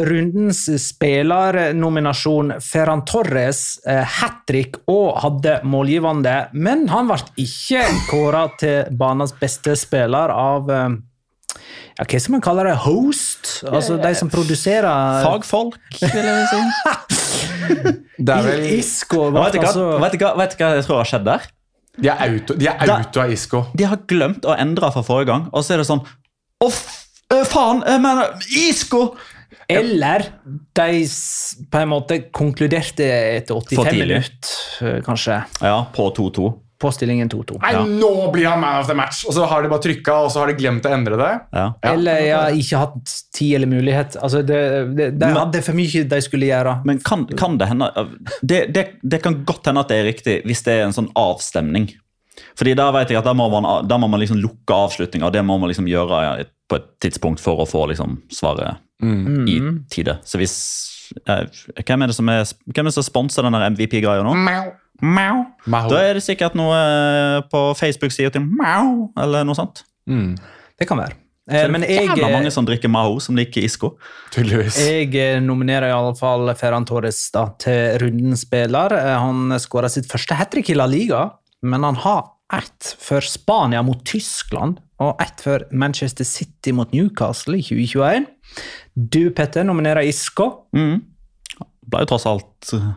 rundens 0.06 0.68
spillernominasjon 0.84 2.60
Ferran 2.62 3.02
Torres 3.10 3.64
eh, 3.90 4.06
hat 4.20 4.44
trick 4.46 4.78
og 4.86 5.18
hadde 5.24 5.58
målgivende, 5.66 6.36
men 6.54 6.86
han 6.94 7.10
ble 7.10 7.18
ikke 7.42 7.88
kåra 8.12 8.46
til 8.62 8.94
banens 8.94 9.34
beste 9.42 9.74
spiller 9.82 10.30
av 10.30 10.70
eh, 10.70 10.88
ja, 11.96 12.04
hva 12.04 12.20
skal 12.20 12.36
man 12.36 12.44
kalle 12.44 12.66
det? 12.68 12.76
Host? 12.84 13.52
Altså 13.70 13.98
de 14.02 14.14
som 14.20 14.32
produserer 14.32 15.22
Fagfolk, 15.24 15.80
vil 16.02 16.30
jeg 16.32 16.48
si. 16.52 16.64
Det 18.26 18.32
er 18.32 18.46
vel, 18.46 18.66
Isko. 18.78 19.28
Og 19.28 19.36
Vet 19.36 19.56
du 19.56 19.60
hva, 19.60 19.70
altså 19.70 19.86
vet 20.00 20.14
du 20.16 20.22
hva, 20.24 20.76
jeg 20.78 20.86
tror 20.86 21.00
har 21.02 21.10
skjedd 21.10 21.26
der? 21.28 21.48
de 21.96 22.10
er 22.12 22.22
auto, 22.28 22.56
de 22.60 22.68
er 22.68 22.92
auto 22.92 23.22
av 23.24 23.32
Isko. 23.32 23.62
De 23.78 23.86
har 23.88 24.02
glemt 24.10 24.46
å 24.48 24.56
endre 24.60 24.90
fra 24.92 25.04
forrige 25.06 25.30
gang, 25.32 25.48
og 25.52 25.64
så 25.64 25.76
er 25.76 25.82
det 25.82 25.88
sånn 25.88 26.04
Å, 26.64 26.68
faen! 27.48 27.82
Jeg 27.88 28.04
mener 28.04 28.52
Isko! 28.66 29.06
Eller 29.72 30.28
de 30.78 31.00
på 31.72 31.80
en 31.82 31.90
måte 31.90 32.20
konkluderte 32.36 33.06
etter 33.40 33.56
85 33.58 33.98
minutter, 33.98 35.00
kanskje, 35.08 35.40
Ja, 35.64 35.80
på 35.96 36.10
2-2. 36.14 36.52
På 36.86 36.94
stillingen 36.94 37.32
2-2. 37.34 37.58
Nei, 37.66 37.74
nå 37.98 38.12
blir 38.34 38.48
han 38.52 38.62
man 38.62 38.80
of 38.84 38.88
the 38.90 38.96
match! 38.98 39.24
Og 39.26 39.34
så 39.36 39.50
har 39.50 39.66
de 39.66 39.74
bare 39.74 39.84
trykka, 39.88 40.20
og 40.28 40.32
så 40.34 40.44
har 40.44 40.54
de 40.54 40.58
glemt 40.62 40.86
å 40.86 40.94
endre 40.94 41.18
det. 41.20 41.32
Ja. 41.58 41.66
Ja. 41.82 41.92
Eller 41.96 42.22
jeg 42.22 42.38
har 42.38 42.60
ikke 42.62 42.84
hatt 42.86 43.16
tid 43.36 43.58
eller 43.60 43.72
mulighet. 43.74 44.18
Altså, 44.22 44.44
det, 44.46 44.62
det, 44.94 45.10
de 45.18 45.26
Men- 45.26 45.42
hadde 45.42 45.66
for 45.66 45.78
mye 45.78 46.06
de 46.16 46.22
skulle 46.24 46.50
gjøre. 46.54 46.78
Men 46.88 47.02
kan, 47.06 47.26
kan 47.36 47.58
det 47.62 47.70
hende 47.74 47.92
det, 48.42 48.64
det, 48.76 48.88
det 49.02 49.22
kan 49.26 49.42
godt 49.50 49.70
hende 49.72 49.84
at 49.84 49.92
det 49.92 50.00
er 50.02 50.10
riktig 50.14 50.40
hvis 50.46 50.64
det 50.68 50.80
er 50.80 50.88
en 50.88 50.96
sånn 50.96 51.12
avstemning. 51.20 51.90
Fordi 52.60 52.74
da 52.76 52.90
vet 52.96 53.12
jeg 53.12 53.20
at 53.20 53.28
da 53.28 53.34
må 53.36 53.48
man, 53.52 53.68
da 53.88 53.98
må 54.00 54.10
man 54.12 54.22
liksom 54.22 54.40
lukke 54.42 54.76
avslutninga, 54.76 55.28
og 55.30 55.34
det 55.36 55.44
må 55.48 55.58
man 55.60 55.72
liksom 55.72 55.88
gjøre 55.88 56.46
på 56.70 56.80
et 56.80 56.88
tidspunkt 57.04 57.42
for 57.44 57.62
å 57.64 57.68
få 57.70 57.86
liksom 57.92 58.20
svaret 58.34 58.82
i 59.04 59.60
tide. 59.92 60.18
Så 60.24 60.40
hvis 60.40 60.56
eh, 61.28 61.46
Hvem 61.84 62.02
er 62.06 62.12
det 62.12 62.16
som, 62.18 62.30
er, 62.32 62.46
hvem 62.72 62.86
er 62.86 62.90
det 62.90 62.96
som 62.96 63.06
sponser 63.06 63.46
den 63.46 63.58
MVP-greia 63.76 64.24
nå? 64.26 64.36
Mau. 65.02 65.44
Mau. 65.68 65.90
Da 65.92 66.00
er 66.10 66.14
det 66.20 66.24
sikkert 66.24 66.56
noe 66.56 66.76
eh, 66.78 67.42
på 67.52 67.62
Facebook-sida 67.80 68.32
til 68.36 68.46
Mau, 68.48 69.10
eller 69.20 69.44
noe 69.48 69.56
sånt. 69.58 69.84
Mm, 70.10 70.36
Det 70.80 70.88
kan 70.88 70.98
være. 71.00 71.16
Så 71.46 71.54
det 71.54 71.62
det 71.68 71.72
men 71.76 71.84
er 71.86 71.92
jeg, 71.94 72.08
jævla 72.10 72.30
mange 72.34 72.50
som 72.52 72.66
drikker 72.66 72.90
Maho 72.90 73.20
som 73.22 73.36
liker 73.38 73.62
Isco. 73.62 73.92
tydeligvis. 74.34 74.78
jeg 74.82 75.12
eh, 75.16 75.40
nominerer 75.42 75.92
i 75.92 75.94
alle 75.94 76.16
fall 76.18 76.50
Ferran 76.58 76.86
Torres 76.90 77.20
da, 77.32 77.44
til 77.62 78.00
rundens 78.02 78.42
spiller. 78.48 78.96
Eh, 78.98 79.20
Han 79.22 79.54
skåra 79.62 79.90
sitt 79.90 80.08
første 80.10 80.34
hat 80.40 80.50
trick 80.52 80.70
i 80.70 80.78
La 80.78 80.88
Liga, 80.90 81.32
men 81.62 81.84
han 81.84 81.96
har 82.02 82.32
ett 82.54 82.96
for 83.02 83.22
Spania 83.22 83.82
mot 83.84 84.04
Tyskland 84.06 84.80
og 85.02 85.22
ett 85.22 85.42
for 85.42 85.66
Manchester 85.72 86.24
City 86.26 86.72
mot 86.72 86.92
Newcastle 86.94 87.58
i 87.58 87.62
2021. 87.62 88.26
Du, 88.96 89.30
Petter, 89.30 89.64
nominerer 89.64 90.02
Isco. 90.08 90.68
Mm. 90.76 91.02
Ble 91.86 92.02
jo 92.06 92.10
tross 92.10 92.26
alt 92.26 92.74
eh, 92.74 92.90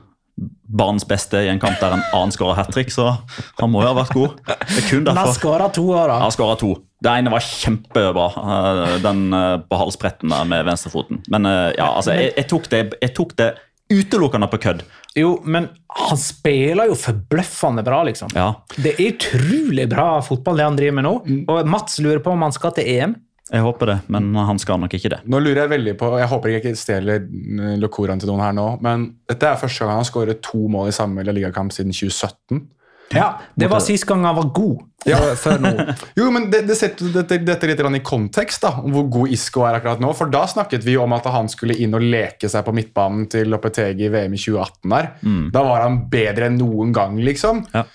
banens 0.68 1.07
beste 1.09 1.41
i 1.45 1.49
en 1.49 1.61
kamp 1.61 1.80
der 1.80 1.97
en 1.97 2.05
annen 2.12 2.34
skåra 2.34 2.57
hat 2.59 2.72
trick, 2.74 2.91
så 2.93 3.14
han 3.59 3.72
må 3.72 3.82
jo 3.82 3.89
ha 3.91 3.97
vært 3.97 4.14
god. 4.16 4.36
Det 4.45 4.82
er 4.82 4.89
kun 4.91 5.07
Han 5.07 5.16
har 5.16 5.30
derfor. 5.30 5.41
skåra 5.41 5.70
to 5.74 5.86
år, 5.91 6.12
da. 6.12 6.18
Han 6.24 6.34
skåra 6.34 6.59
to. 6.61 6.74
Det 7.01 7.14
ene 7.14 7.32
var 7.32 7.45
kjempebra, 7.45 8.26
eh, 8.43 8.99
den 9.05 9.32
eh, 9.32 9.55
på 9.64 9.80
halsbretten 9.80 10.34
der 10.34 10.49
med 10.51 10.66
venstrefoten. 10.68 11.22
Men 11.32 11.47
eh, 11.47 11.72
ja, 11.78 11.93
altså, 11.95 12.16
jeg, 12.18 12.34
jeg, 12.36 12.49
tok 12.51 12.70
det, 12.72 12.82
jeg 13.01 13.14
tok 13.16 13.36
det 13.39 13.53
utelukkende 13.89 14.49
på 14.53 14.61
kødd. 14.61 14.82
Jo, 15.16 15.39
men 15.49 15.70
han 15.97 16.18
spiller 16.20 16.91
jo 16.91 16.99
forbløffende 16.99 17.82
bra, 17.86 18.03
liksom. 18.07 18.34
Ja. 18.36 18.51
Det 18.76 18.93
er 18.95 19.14
utrolig 19.14 19.89
bra 19.91 20.18
fotball 20.22 20.61
det 20.61 20.66
han 20.68 20.76
driver 20.78 20.99
med 20.99 21.07
nå. 21.09 21.14
Og 21.49 21.70
Mats 21.70 21.97
lurer 22.05 22.20
på 22.22 22.34
om 22.34 22.45
han 22.45 22.55
skal 22.55 22.74
til 22.76 22.91
EM. 22.99 23.16
Jeg 23.49 23.65
håper 23.65 23.93
det, 23.93 23.99
men 24.13 24.33
han 24.37 24.59
skal 24.61 24.81
nok 24.83 24.93
ikke 24.99 25.11
det. 25.15 25.21
Nå 25.31 25.41
lurer 25.41 25.63
jeg 25.65 25.73
veldig 25.73 25.95
på, 26.01 26.11
jeg 26.21 26.29
håper 26.29 26.53
jeg 26.53 26.63
ikke 26.63 26.75
stjeler 26.77 27.23
eh, 27.23 27.77
locoraen 27.81 28.21
til 28.21 28.29
noen 28.33 28.45
her 28.45 28.57
nå, 28.57 28.67
men 28.85 29.07
dette 29.29 29.49
er 29.49 29.61
første 29.61 29.87
gang 29.87 30.03
han 30.03 30.09
skårer 30.09 30.41
to 30.45 30.67
mål 30.69 30.91
i 30.91 30.97
samme 30.97 31.25
ligakamp 31.25 31.73
siden 31.73 31.95
2017. 31.97 32.67
Ja, 33.15 33.39
Det 33.57 33.71
var 33.73 33.81
sist 33.81 34.05
gang 34.07 34.25
han 34.29 34.37
var 34.37 34.51
god. 34.53 34.83
Ja, 35.09 35.17
før 35.39 35.61
nå. 35.63 35.71
Jo, 36.19 36.27
men 36.35 36.51
det, 36.53 36.65
det 36.69 36.77
setter 36.77 37.09
dette, 37.15 37.39
dette 37.41 37.71
litt 37.71 37.81
i 37.81 38.03
kontekst, 38.05 38.61
da, 38.67 38.75
om 38.83 38.93
hvor 38.93 39.09
god 39.15 39.33
Isco 39.33 39.65
er 39.65 39.79
akkurat 39.79 40.03
nå. 40.03 40.11
For 40.17 40.29
da 40.33 40.45
snakket 40.51 40.85
vi 40.85 40.99
om 41.01 41.15
at 41.17 41.25
han 41.33 41.49
skulle 41.49 41.79
inn 41.81 41.97
og 41.97 42.05
leke 42.05 42.51
seg 42.53 42.67
på 42.67 42.75
midtbanen 42.77 43.25
til 43.33 43.49
Lopetegi 43.49 44.09
i 44.09 44.13
VM 44.13 44.37
i 44.37 44.43
2018. 44.43 44.93
der. 44.93 45.11
Da 45.55 45.65
var 45.65 45.87
han 45.87 46.03
bedre 46.13 46.51
enn 46.51 46.61
noen 46.61 46.93
gang, 46.97 47.17
liksom. 47.25 47.65
Ja. 47.73 47.87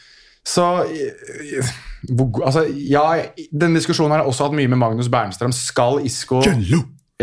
Så 0.43 0.65
altså, 2.09 2.65
Ja, 2.89 3.05
denne 3.51 3.79
diskusjonen 3.79 4.15
har 4.15 4.23
jeg 4.23 4.33
også 4.33 4.49
hatt 4.49 4.57
mye 4.57 4.71
med 4.71 4.81
Magnus 4.81 5.09
Bernstrøm. 5.11 5.53
Skal 5.55 6.03
Isko 6.07 6.41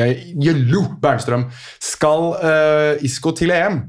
Gjello 0.00 0.84
Bernstrøm. 1.02 1.48
Skal 1.82 2.28
uh, 2.40 3.04
Isko 3.04 3.34
til 3.36 3.52
EM? 3.54 3.82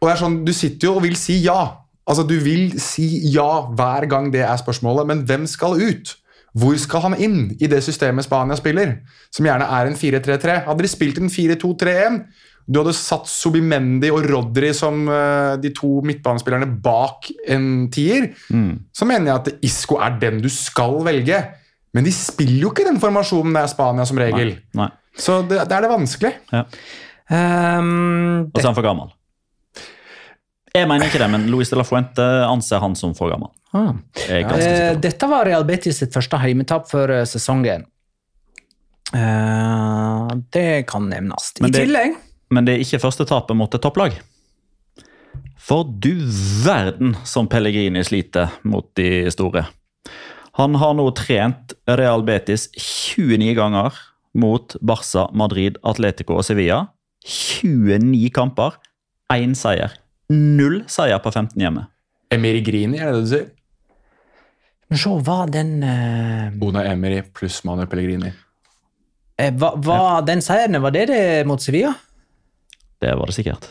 Og 0.00 0.08
det 0.08 0.12
er 0.14 0.20
sånn, 0.20 0.42
Du 0.46 0.52
sitter 0.52 0.90
jo 0.90 0.98
og 0.98 1.04
vil 1.06 1.16
si 1.18 1.40
ja. 1.44 1.60
Altså, 2.04 2.26
Du 2.28 2.36
vil 2.44 2.76
si 2.82 3.08
ja 3.32 3.64
hver 3.72 4.08
gang 4.10 4.30
det 4.32 4.44
er 4.44 4.56
spørsmålet, 4.60 5.08
men 5.08 5.24
hvem 5.28 5.48
skal 5.50 5.80
ut? 5.80 6.16
Hvor 6.54 6.76
skal 6.78 7.02
han 7.08 7.16
inn 7.18 7.38
i 7.58 7.66
det 7.66 7.80
systemet 7.82 8.28
Spania 8.28 8.54
spiller, 8.54 9.00
som 9.34 9.46
gjerne 9.46 9.66
er 9.66 9.88
en 9.90 9.96
4-3-3? 9.98 10.60
Hadde 10.68 10.84
de 10.86 10.90
spilt 10.92 11.18
en 11.18 11.32
4-2-3-1, 11.32 12.20
du 12.66 12.78
hadde 12.80 12.94
satt 12.96 13.28
Subimendi 13.28 14.08
og 14.14 14.24
Rodri 14.30 14.70
som 14.76 15.02
uh, 15.10 15.54
de 15.60 15.70
to 15.76 15.98
midtbanespillerne 16.06 16.68
bak 16.84 17.28
en 17.52 17.90
tier, 17.92 18.30
så 18.92 19.08
mener 19.08 19.30
jeg 19.30 19.40
at 19.42 19.66
Isco 19.68 19.98
er 20.00 20.16
den 20.22 20.40
du 20.44 20.48
skal 20.52 20.96
velge. 21.04 21.42
Men 21.94 22.06
de 22.08 22.10
spiller 22.10 22.64
jo 22.64 22.72
ikke 22.72 22.86
den 22.88 22.96
formasjonen 23.02 23.54
det 23.54 23.60
er 23.62 23.70
Spania 23.70 24.06
som 24.08 24.18
regel. 24.18 24.56
Nei. 24.74 24.88
Så 25.14 25.42
det, 25.46 25.60
det 25.70 25.76
er 25.76 25.84
det 25.84 25.90
vanskelig. 25.92 26.32
Ehm, 27.30 28.48
Og 28.50 28.58
så 28.58 28.64
er 28.64 28.70
han 28.72 28.78
for 28.80 28.86
gammel. 28.86 29.12
Jeg 30.74 30.88
mener 30.90 31.06
ikke 31.06 31.20
det, 31.22 31.28
men 31.30 31.46
Luis 31.52 31.70
de 31.70 31.78
la 31.78 31.84
Fuente 31.86 32.24
anser 32.48 32.82
han 32.82 32.96
som 32.98 33.12
for 33.14 33.30
gammel. 33.30 33.52
ah. 33.78 33.92
Det. 34.24 34.98
dette 35.04 35.28
var 35.30 35.46
Real 35.46 35.62
Betis 35.68 36.00
sitt 36.02 36.12
første 36.14 36.40
heimetap 36.42 36.88
for 36.90 37.10
eh, 37.14 37.22
sesongen. 37.30 37.86
Uh, 39.14 40.32
det 40.50 40.86
kan 40.90 41.06
nevnes. 41.06 41.52
I 41.60 41.68
det- 41.68 41.84
tillegg 41.84 42.16
Men 42.54 42.66
det 42.66 42.76
er 42.76 42.84
ikke 42.84 43.02
første 43.02 43.26
tapet 43.28 43.58
mot 43.58 43.74
et 43.74 43.82
topplag. 43.82 44.16
For 45.64 45.86
du 45.88 46.12
verden 46.64 47.14
som 47.26 47.48
Pellegrini 47.50 48.02
sliter 48.04 48.52
mot 48.68 48.86
de 48.98 49.24
store. 49.32 49.64
Han 50.60 50.76
har 50.78 50.92
nå 50.94 51.08
trent 51.18 51.74
Real 51.98 52.22
Betis 52.26 52.68
29 52.78 53.56
ganger 53.58 53.96
mot 54.38 54.76
Barca, 54.82 55.26
Madrid, 55.34 55.80
Atletico 55.82 56.36
og 56.38 56.46
Sevilla. 56.46 56.84
29 57.24 58.28
kamper, 58.34 58.76
én 59.32 59.56
seier. 59.58 59.96
Null 60.30 60.82
seier 60.90 61.18
på 61.24 61.32
15 61.32 61.58
hjemme. 61.58 61.88
Emery 62.34 62.62
Grini, 62.66 63.00
er 63.00 63.10
det 63.10 63.16
det 63.16 63.24
du 63.24 63.30
sier? 63.32 63.50
Men 64.90 65.00
Se, 65.00 65.10
var 65.26 65.50
den 65.50 65.76
uh... 65.82 66.66
Ona 66.66 66.84
Emery 66.90 67.22
pluss 67.34 67.62
Manuel 67.64 67.88
Pellegrini. 67.90 68.30
eh, 69.38 69.50
hva, 69.50 69.72
hva, 69.80 70.00
den 70.26 70.44
seieren 70.44 70.82
var 70.82 70.92
det 70.94 71.08
det 71.10 71.22
mot 71.48 71.62
Sevilla? 71.62 71.94
Det 73.04 73.12
var 73.20 73.28
det 73.28 73.36
sikkert. 73.36 73.68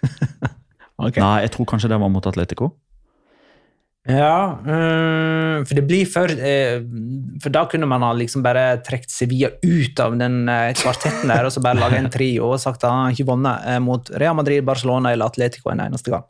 Nei, 1.00 1.40
jeg 1.46 1.52
tror 1.54 1.68
kanskje 1.68 1.88
det 1.88 2.00
var 2.00 2.12
mot 2.12 2.26
Atletico. 2.28 2.74
Ja, 4.08 4.56
øh, 4.64 5.60
for 5.68 5.76
det 5.76 5.82
blir 5.84 6.06
for 6.08 6.32
øh, 6.32 6.84
For 7.42 7.52
da 7.52 7.66
kunne 7.68 7.84
man 7.84 8.00
ha 8.00 8.14
liksom 8.16 8.40
bare 8.42 8.80
trukket 8.80 9.12
Sevilla 9.12 9.50
ut 9.60 10.00
av 10.00 10.16
den 10.16 10.48
øh, 10.48 10.72
kvartetten 10.72 11.28
der, 11.28 11.44
og 11.44 11.52
så 11.52 11.60
bare 11.60 11.76
laga 11.76 11.98
en 12.00 12.08
trio 12.16 12.48
og 12.48 12.62
sagt 12.62 12.84
at 12.84 12.90
han 12.90 13.12
ikke 13.12 13.28
vunnet 13.28 13.82
mot 13.84 14.08
Real 14.16 14.38
Madrid, 14.38 14.64
Barcelona 14.64 15.12
eller 15.12 15.28
Atletico 15.28 15.68
en 15.70 15.84
eneste 15.84 16.14
gang. 16.14 16.24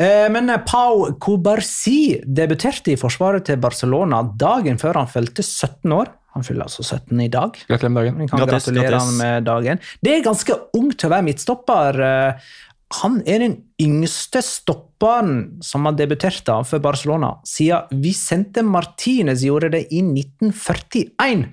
Uh, 0.00 0.26
men 0.32 0.48
Pau 0.64 1.12
Cobarsi 1.20 2.22
debuterte 2.24 2.94
i 2.94 3.00
forsvaret 3.00 3.44
til 3.44 3.60
Barcelona 3.60 4.22
dagen 4.40 4.80
før 4.80 5.02
han 5.02 5.12
fylte 5.12 5.44
17 5.44 5.92
år. 5.92 6.14
Han 6.36 6.44
fyller 6.46 6.68
altså 6.68 6.84
17 6.84 7.24
i 7.24 7.30
dag. 7.32 7.56
Gratulerer 7.66 7.96
med 7.96 8.02
dagen. 8.04 8.20
Vi 8.20 8.28
kan 8.30 8.42
gratis, 8.44 8.68
gratulere 8.68 8.92
gratis. 8.92 9.08
han 9.08 9.18
med 9.22 9.48
dagen. 9.48 9.82
Det 10.04 10.14
er 10.14 10.24
ganske 10.28 10.60
ungt 10.76 10.98
til 11.00 11.08
å 11.08 11.14
være 11.16 11.28
midtstopper. 11.30 12.00
Eh, 12.12 12.48
Han 12.94 13.16
er 13.26 13.40
den 13.42 13.54
yngste 13.82 14.38
stopperen 14.46 15.56
som 15.60 15.88
har 15.88 15.96
debutert 15.98 16.46
for 16.68 16.78
Barcelona, 16.78 17.32
siden 17.42 17.90
Vicente 18.04 18.62
Martinez 18.62 19.42
gjorde 19.42 19.72
det 19.74 19.88
i 19.90 20.04
1941. 20.06 21.48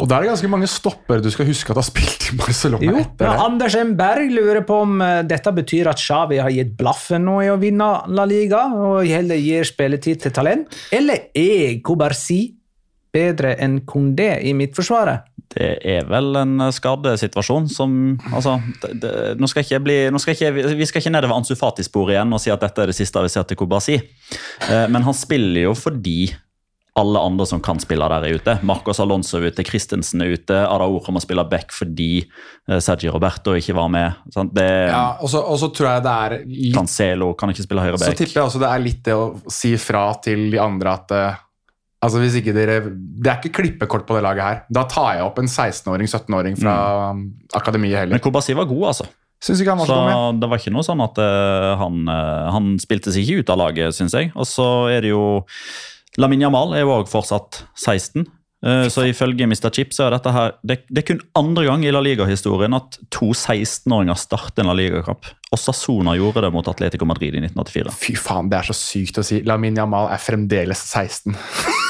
Og 0.00 0.08
da 0.08 0.16
er 0.16 0.24
det 0.24 0.30
ganske 0.32 0.48
mange 0.50 0.66
stoppere 0.68 1.22
du 1.22 1.28
skal 1.30 1.46
huske 1.48 1.70
at 1.72 1.78
har 1.78 1.86
spilt 1.86 2.26
i 2.32 2.36
Barcelona 2.40 2.82
Jo, 2.84 2.96
etter 3.00 3.28
det. 3.28 3.36
Anders 3.44 3.76
M. 3.78 3.92
Berg 3.96 4.32
lurer 4.32 4.64
på 4.66 4.80
om 4.84 4.96
eh, 5.04 5.20
dette 5.28 5.52
betyr 5.54 5.92
at 5.92 6.00
Xavi 6.02 6.40
har 6.42 6.50
gitt 6.52 6.72
blaffen 6.76 7.24
nå 7.28 7.38
i 7.44 7.52
å 7.52 7.60
vinne 7.60 7.88
La 8.16 8.24
Liga, 8.28 8.64
og 8.72 9.04
heller 9.06 9.36
gir 9.40 9.68
spilletid 9.68 10.24
til 10.24 10.34
talent, 10.36 10.72
eller 10.92 11.28
er 11.36 11.78
Cobarsi 11.84 12.55
bedre 13.16 13.56
enn 13.62 13.80
Kondé 13.88 14.34
i 14.44 14.52
midtforsvaret? 14.56 15.32
Det 15.56 15.76
er 15.86 16.06
vel 16.10 16.34
en 16.40 16.66
skadesituasjon 16.74 17.68
som 17.70 17.92
altså, 18.34 18.56
det, 18.82 18.96
det, 19.02 19.12
nå 19.40 19.48
skal 19.48 19.64
ikke 19.64 19.82
bli, 19.84 19.98
nå 20.12 20.20
skal 20.20 20.34
ikke, 20.34 20.72
Vi 20.76 20.88
skal 20.88 21.00
ikke 21.00 21.12
nedover 21.14 21.38
Ansu 21.38 21.54
Fati-sporet 21.56 22.16
igjen 22.16 22.34
og 22.34 22.42
si 22.42 22.52
at 22.52 22.64
dette 22.64 22.82
er 22.82 22.90
det 22.90 22.96
siste 22.98 23.22
vi 23.24 23.30
ser 23.32 23.46
til 23.48 23.60
Kobasi. 23.60 24.00
Eh, 24.66 24.88
men 24.92 25.06
han 25.06 25.16
spiller 25.16 25.68
jo 25.68 25.76
fordi 25.78 26.34
alle 26.96 27.20
andre 27.20 27.44
som 27.46 27.60
kan 27.60 27.80
spille 27.80 28.06
der, 28.08 28.24
er 28.24 28.38
ute. 28.40 28.54
Marcos 28.64 29.00
Alonso 29.04 29.36
er 29.36 29.50
ute, 29.50 29.64
Christensen 29.68 30.22
er 30.24 30.32
ute. 30.32 30.56
Araor 30.56 31.02
kommer 31.04 31.20
og 31.20 31.26
spiller 31.26 31.44
back 31.48 31.74
fordi 31.76 32.22
eh, 32.24 32.78
Sergi 32.80 33.10
Roberto 33.12 33.52
ikke 33.56 33.76
var 33.76 33.90
med. 33.92 34.22
Sant? 34.32 34.54
Det, 34.56 34.66
Ja, 34.88 35.18
og 35.20 35.30
så 35.30 35.42
og 35.44 35.60
så 35.60 35.68
tror 35.76 35.90
jeg 35.90 36.06
det 36.06 36.14
er 36.14 36.36
litt 36.48 36.76
Cancelo 36.76 37.34
kan 37.36 37.52
ikke 37.52 37.66
spille 37.66 37.84
høyre 37.84 38.00
Så 38.00 38.14
tipper 38.16 38.40
jeg 38.40 38.48
også 38.48 38.62
det 38.64 38.70
er 38.70 38.84
litt 38.84 39.02
det 39.04 39.16
å 39.16 39.26
si 39.52 39.74
fra 39.80 40.06
til 40.24 40.48
de 40.54 40.62
andre 40.62 40.94
at 40.96 41.12
eh, 41.16 41.42
altså 42.06 42.22
hvis 42.22 42.38
ikke 42.40 42.54
dere, 42.56 42.78
Det 42.86 43.30
er 43.30 43.38
ikke 43.40 43.60
klippekort 43.60 44.06
på 44.08 44.16
det 44.16 44.24
laget 44.24 44.46
her. 44.46 44.58
Da 44.72 44.86
tar 44.90 45.16
jeg 45.18 45.26
opp 45.26 45.40
en 45.42 45.50
16-åring, 45.50 46.08
17-åring 46.08 46.58
fra 46.60 46.76
mm. 47.18 47.22
akademiet 47.58 47.92
Men 47.92 48.02
heller. 48.04 48.22
Kobasi 48.24 48.56
var 48.56 48.68
god, 48.70 48.84
altså. 48.94 49.08
Synes 49.42 49.60
ikke 49.60 49.74
han 49.74 49.82
var 49.82 49.90
Så 49.90 49.98
så 49.98 50.22
det 50.40 50.48
var 50.50 50.62
ikke 50.62 50.72
noe 50.72 50.86
sånn 50.86 51.02
at 51.04 51.18
uh, 51.20 51.74
han, 51.82 51.98
uh, 52.08 52.46
han 52.54 52.72
spilte 52.80 53.12
seg 53.12 53.26
ikke 53.26 53.44
ut 53.44 53.52
av 53.52 53.60
laget, 53.60 53.98
syns 53.98 54.16
jeg. 54.16 54.32
Og 54.34 54.48
så 54.48 54.68
er 54.94 55.04
det 55.04 55.12
jo 55.12 55.26
Lamin 56.16 56.40
Jamal 56.40 56.72
er 56.76 56.86
jo 56.86 56.94
òg 56.96 57.10
fortsatt 57.12 57.64
16. 57.76 58.24
Eh, 58.64 58.88
Så 58.88 59.04
ifølge 59.04 59.46
Mr. 59.46 59.68
Chip 59.70 59.92
så 59.92 60.06
er 60.06 60.16
dette 60.16 60.32
her 60.32 60.54
det, 60.64 60.78
det 60.88 61.02
er 61.02 61.08
kun 61.10 61.20
andre 61.36 61.66
gang 61.68 61.84
i 61.84 61.92
La 61.92 62.00
Liga-historien 62.00 62.74
at 62.76 62.98
to 63.12 63.30
16-åringer 63.34 64.16
starter 64.18 64.64
en 64.64 64.70
La 64.72 64.76
Liga-kamp. 64.78 65.28
Og 65.52 65.60
Sassona 65.60 66.16
gjorde 66.16 66.46
det 66.46 66.52
mot 66.54 66.68
Atletico 66.72 67.08
Madrid 67.08 67.36
i 67.36 67.44
1984. 67.44 67.94
Fy 68.00 68.16
faen, 68.18 68.50
det 68.50 68.62
er 68.62 68.70
så 68.72 68.78
sykt 68.78 69.20
å 69.20 69.26
si. 69.26 69.42
Lamin 69.46 69.76
Jamal 69.76 70.10
er 70.14 70.22
fremdeles 70.22 70.86
16. 70.88 71.36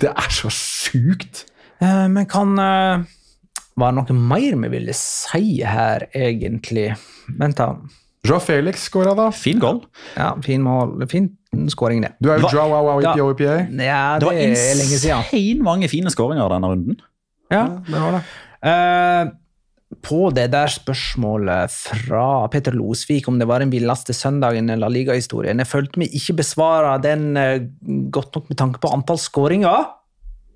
det 0.00 0.10
er 0.10 0.30
så 0.34 0.50
sjukt. 0.54 1.44
Eh, 1.80 2.06
Men 2.08 2.26
kan 2.26 2.58
eh, 2.58 3.04
Var 3.78 3.92
det 3.92 3.96
noe 4.00 4.18
mer 4.18 4.56
vi 4.64 4.68
ville 4.72 4.94
si 4.96 5.60
her, 5.62 6.06
egentlig? 6.14 6.88
Vent, 7.38 7.56
da. 7.60 7.68
Joa 8.26 8.40
Felix 8.42 8.88
skåra, 8.88 9.12
da. 9.14 9.28
Fin 9.30 9.60
goal. 9.62 9.84
Ja, 10.16 10.32
fin 10.42 10.62
mål. 10.66 10.96
Fin 11.08 11.28
skåring, 11.70 12.02
det. 12.02 12.10
Du 12.20 12.30
er 12.32 12.40
jo 12.42 12.48
Joa 12.50 12.64
Wow 12.68 12.88
Wow 12.88 13.02
Ja. 13.04 13.12
IPO 13.14 13.30
IPA. 13.36 13.54
Ja, 13.84 14.18
Det 14.18 14.20
det 14.20 14.26
var 14.26 14.34
lenge 14.34 14.56
siden. 14.56 15.22
insane 15.30 15.62
mange 15.62 15.88
fine 15.88 16.10
skåringer 16.10 16.48
denne 16.50 16.66
runden. 16.72 16.98
Ja. 17.50 17.62
Det 17.86 18.00
var 18.02 18.18
det. 18.18 18.22
Eh, 18.68 19.30
på 20.04 20.28
det 20.36 20.50
der 20.52 20.68
spørsmålet 20.68 21.72
fra 21.72 22.46
Peter 22.52 22.74
Losvik 22.76 23.28
om 23.30 23.38
det 23.40 23.48
var 23.48 23.64
den 23.64 23.72
villeste 23.72 24.12
søndagen 24.12 24.68
eller 24.70 24.92
ligahistorien. 24.92 25.62
Jeg 25.62 25.70
følte 25.70 26.02
meg 26.02 26.12
ikke 26.14 26.36
besvara 26.42 26.98
den 27.00 27.30
eh, 27.40 27.64
godt 28.12 28.36
nok 28.36 28.50
med 28.52 28.60
tanke 28.60 28.82
på 28.82 28.92
antall 28.92 29.20
skåringer. 29.22 29.88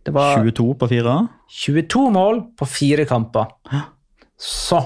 Det 0.05 0.13
var 0.15 0.43
22 0.43 0.69
på 0.83 0.91
fire. 0.91 1.17
22 1.63 2.05
mål 2.13 2.43
på 2.59 2.69
fire 2.69 3.07
kamper. 3.09 3.55
Så 4.37 4.81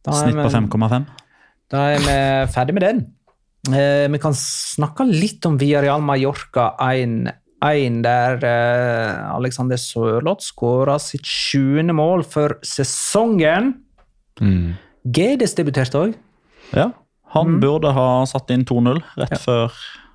da 0.00 0.14
Snitt 0.16 0.38
på 0.38 0.48
5,5. 0.48 1.08
Da 1.70 1.86
er 1.92 2.04
vi 2.04 2.18
ferdig 2.54 2.76
med 2.76 2.86
den. 2.86 3.02
Eh, 3.68 4.06
vi 4.08 4.20
kan 4.22 4.32
snakke 4.36 5.04
litt 5.04 5.44
om 5.44 5.58
Villarreal 5.60 6.00
Mallorca 6.00 6.70
1-1, 6.80 7.28
der 7.60 8.44
eh, 8.46 9.34
Alexander 9.34 9.76
Sørloth 9.76 10.44
skåra 10.46 10.98
sitt 10.98 11.26
sjuende 11.28 11.92
mål 11.92 12.24
for 12.24 12.56
sesongen. 12.64 13.74
Gedes 15.04 15.54
debuterte 15.58 16.00
òg. 16.00 16.14
Ja, 16.72 16.90
han 17.34 17.60
burde 17.60 17.92
ha 17.92 18.24
satt 18.26 18.50
inn 18.54 18.64
2-0 18.64 19.02
rett 19.20 19.36
før 19.42 19.74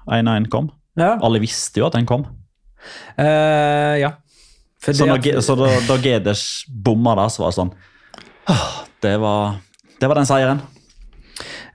1-1 0.10 0.50
kom. 0.50 0.72
Ja. 0.98 1.16
Alle 1.22 1.42
visste 1.44 1.82
jo 1.82 1.90
at 1.90 1.98
den 1.98 2.08
kom. 2.10 2.26
Uh, 3.20 3.96
ja. 4.00 4.16
Fordi 4.82 4.98
Så, 4.98 5.06
når, 5.10 5.42
så 5.42 5.56
da, 5.58 5.70
da 5.88 5.98
Gedes 6.02 6.66
bomma 6.70 7.16
der, 7.18 7.32
så 7.34 7.46
var 7.46 7.54
det 7.54 7.60
sånn 7.60 7.74
det 9.02 9.16
var, 9.22 9.58
det 10.00 10.10
var 10.10 10.20
den 10.20 10.28
seieren. 10.30 10.62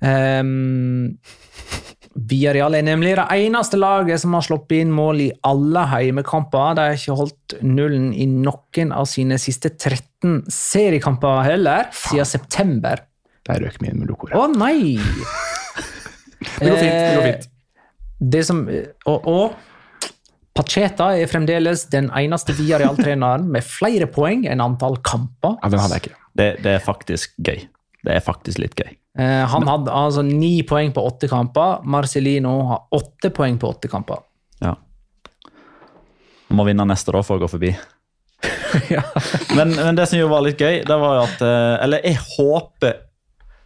Ehm, 0.00 1.18
Villarreal 2.28 2.74
er 2.76 2.84
nemlig 2.84 3.14
det 3.16 3.26
eneste 3.32 3.78
laget 3.80 4.20
som 4.20 4.34
har 4.36 4.44
sluppet 4.44 4.82
inn 4.82 4.90
mål 4.92 5.22
i 5.24 5.28
alle 5.46 5.86
heimekamper. 5.92 6.74
De 6.76 6.88
har 6.90 6.98
ikke 6.98 7.16
holdt 7.16 7.54
nullen 7.64 8.10
i 8.12 8.26
noen 8.28 8.92
av 8.92 9.06
sine 9.08 9.38
siste 9.40 9.72
13 9.72 10.42
seriekamper 10.52 11.40
heller, 11.46 11.88
siden 11.96 12.28
september. 12.28 13.06
Der 13.48 13.62
røk 13.64 13.80
min 13.80 14.02
med 14.02 14.10
lokoret. 14.12 14.36
Å 14.36 14.50
nei! 14.52 14.98
Det 16.40 16.70
går 16.70 16.78
fint. 16.80 16.94
det 16.96 17.16
går 17.16 17.26
fint. 17.26 17.42
Det 18.32 18.40
som, 18.48 18.62
og, 19.08 19.26
og 19.28 20.56
Pacheta 20.56 21.10
er 21.20 21.28
fremdeles 21.28 21.86
den 21.92 22.08
eneste 22.16 22.54
Villarreal-treneren 22.56 23.44
med 23.52 23.64
flere 23.64 24.08
poeng 24.08 24.46
enn 24.48 24.62
antall 24.64 24.96
kamper. 25.04 25.58
Ja, 25.60 25.68
Den 25.72 25.82
hadde 25.84 25.98
jeg 25.98 26.06
ikke. 26.06 26.22
Det, 26.40 26.48
det 26.64 26.74
er 26.78 26.82
faktisk 26.84 27.36
gøy. 27.44 27.66
Det 28.04 28.16
er 28.16 28.24
faktisk 28.24 28.60
litt 28.64 28.76
gøy. 28.80 28.96
Eh, 29.18 29.44
han 29.50 29.66
hadde 29.66 29.90
altså 29.90 30.22
ni 30.22 30.60
poeng 30.66 30.92
på 30.94 31.02
åtte 31.02 31.28
kamper. 31.30 31.80
Marcelino 31.84 32.52
har 32.68 32.84
åtte 32.94 33.32
poeng 33.34 33.58
på 33.58 33.72
åtte 33.72 33.90
kamper. 33.90 34.22
Ja. 34.62 34.76
Vi 36.50 36.56
må 36.58 36.66
vinne 36.66 36.86
neste 36.86 37.14
da 37.14 37.22
for 37.26 37.38
å 37.38 37.44
gå 37.44 37.50
forbi. 37.50 37.72
men, 39.56 39.74
men 39.76 39.98
det 39.98 40.06
som 40.08 40.18
jo 40.20 40.30
var 40.30 40.44
litt 40.46 40.60
gøy, 40.62 40.80
det 40.86 40.96
var 41.02 41.18
jo 41.18 41.22
at 41.26 41.42
eh, 41.44 41.74
Eller 41.84 42.06
jeg 42.06 42.16
håper 42.38 42.94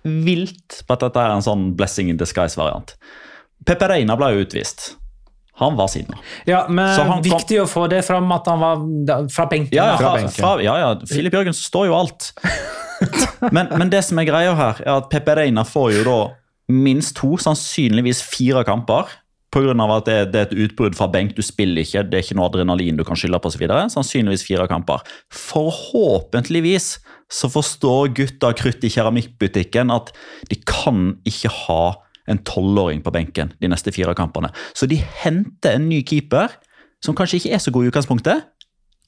vilt 0.04 0.80
på 0.84 0.96
at 0.96 1.04
dette 1.06 1.22
er 1.22 1.32
en 1.36 1.44
sånn 1.44 1.68
blessing 1.78 2.10
in 2.12 2.18
disguise-variant. 2.20 2.96
Pepe 3.64 3.86
Reina 3.88 4.16
ble 4.20 4.32
jo 4.34 4.42
utvist. 4.44 4.90
Han 5.62 5.76
var 5.78 5.88
sinna. 5.88 6.18
Ja, 6.50 6.64
men 6.68 6.90
kom- 6.98 7.22
viktig 7.24 7.60
å 7.62 7.66
få 7.70 7.86
det 7.88 8.02
fram 8.04 8.32
at 8.34 8.48
han 8.50 8.60
var 8.60 9.28
fra 9.32 9.46
benken. 9.48 9.72
Ja, 9.76 9.92
ja, 9.92 9.96
Fra 9.96 10.08
fra, 10.10 10.14
benken. 10.18 10.34
fra, 10.36 10.52
ja, 10.64 10.74
ja. 10.82 10.88
Filip 11.08 11.36
Jørgensen 11.38 11.68
står 11.70 11.86
jo 11.92 11.96
alt. 12.00 12.32
Men, 13.54 13.68
men 13.76 13.90
det 13.92 14.00
som 14.06 14.18
er 14.18 14.28
greia 14.28 14.54
her, 14.56 14.80
er 14.84 14.96
at 14.96 15.10
Pepe 15.12 15.34
Reina 15.36 15.64
får 15.68 15.90
jo 15.98 16.04
da 16.06 16.18
minst 16.72 17.16
to, 17.18 17.34
sannsynligvis 17.40 18.22
fire 18.24 18.64
kamper. 18.64 19.10
Pga. 19.54 19.70
at 19.70 20.06
det, 20.08 20.16
det 20.32 20.38
er 20.40 20.46
et 20.48 20.56
utbrudd 20.64 20.96
fra 20.98 21.06
benk, 21.06 21.36
du 21.36 21.42
spiller 21.44 21.84
ikke, 21.84 22.02
det 22.10 22.18
er 22.18 22.24
ikke 22.24 22.34
noe 22.38 22.48
adrenalin 22.48 22.96
du 22.98 23.04
kan 23.06 23.18
skylde 23.18 23.38
på 23.38 23.52
osv. 23.52 23.68
Sannsynligvis 23.92 24.46
fire 24.48 24.66
kamper. 24.70 25.04
Forhåpentligvis 25.30 26.88
så 27.30 27.50
forstår 27.52 28.10
gutta 28.16 28.50
krutt 28.56 28.82
i 28.84 28.90
keramikkbutikken 28.90 29.92
at 29.94 30.10
de 30.50 30.58
kan 30.66 31.14
ikke 31.28 31.52
ha 31.66 31.84
en 32.30 32.40
tolvåring 32.42 33.02
på 33.04 33.12
benken 33.14 33.52
de 33.60 33.70
neste 33.70 33.92
fire 33.94 34.14
kampene. 34.16 34.50
Så 34.74 34.88
de 34.90 34.98
henter 35.22 35.76
en 35.76 35.88
ny 35.90 36.00
keeper, 36.06 36.50
som 37.04 37.16
kanskje 37.16 37.42
ikke 37.42 37.54
er 37.54 37.62
så 37.62 37.72
god 37.74 37.84
i 37.84 37.92
utgangspunktet. 37.92 38.46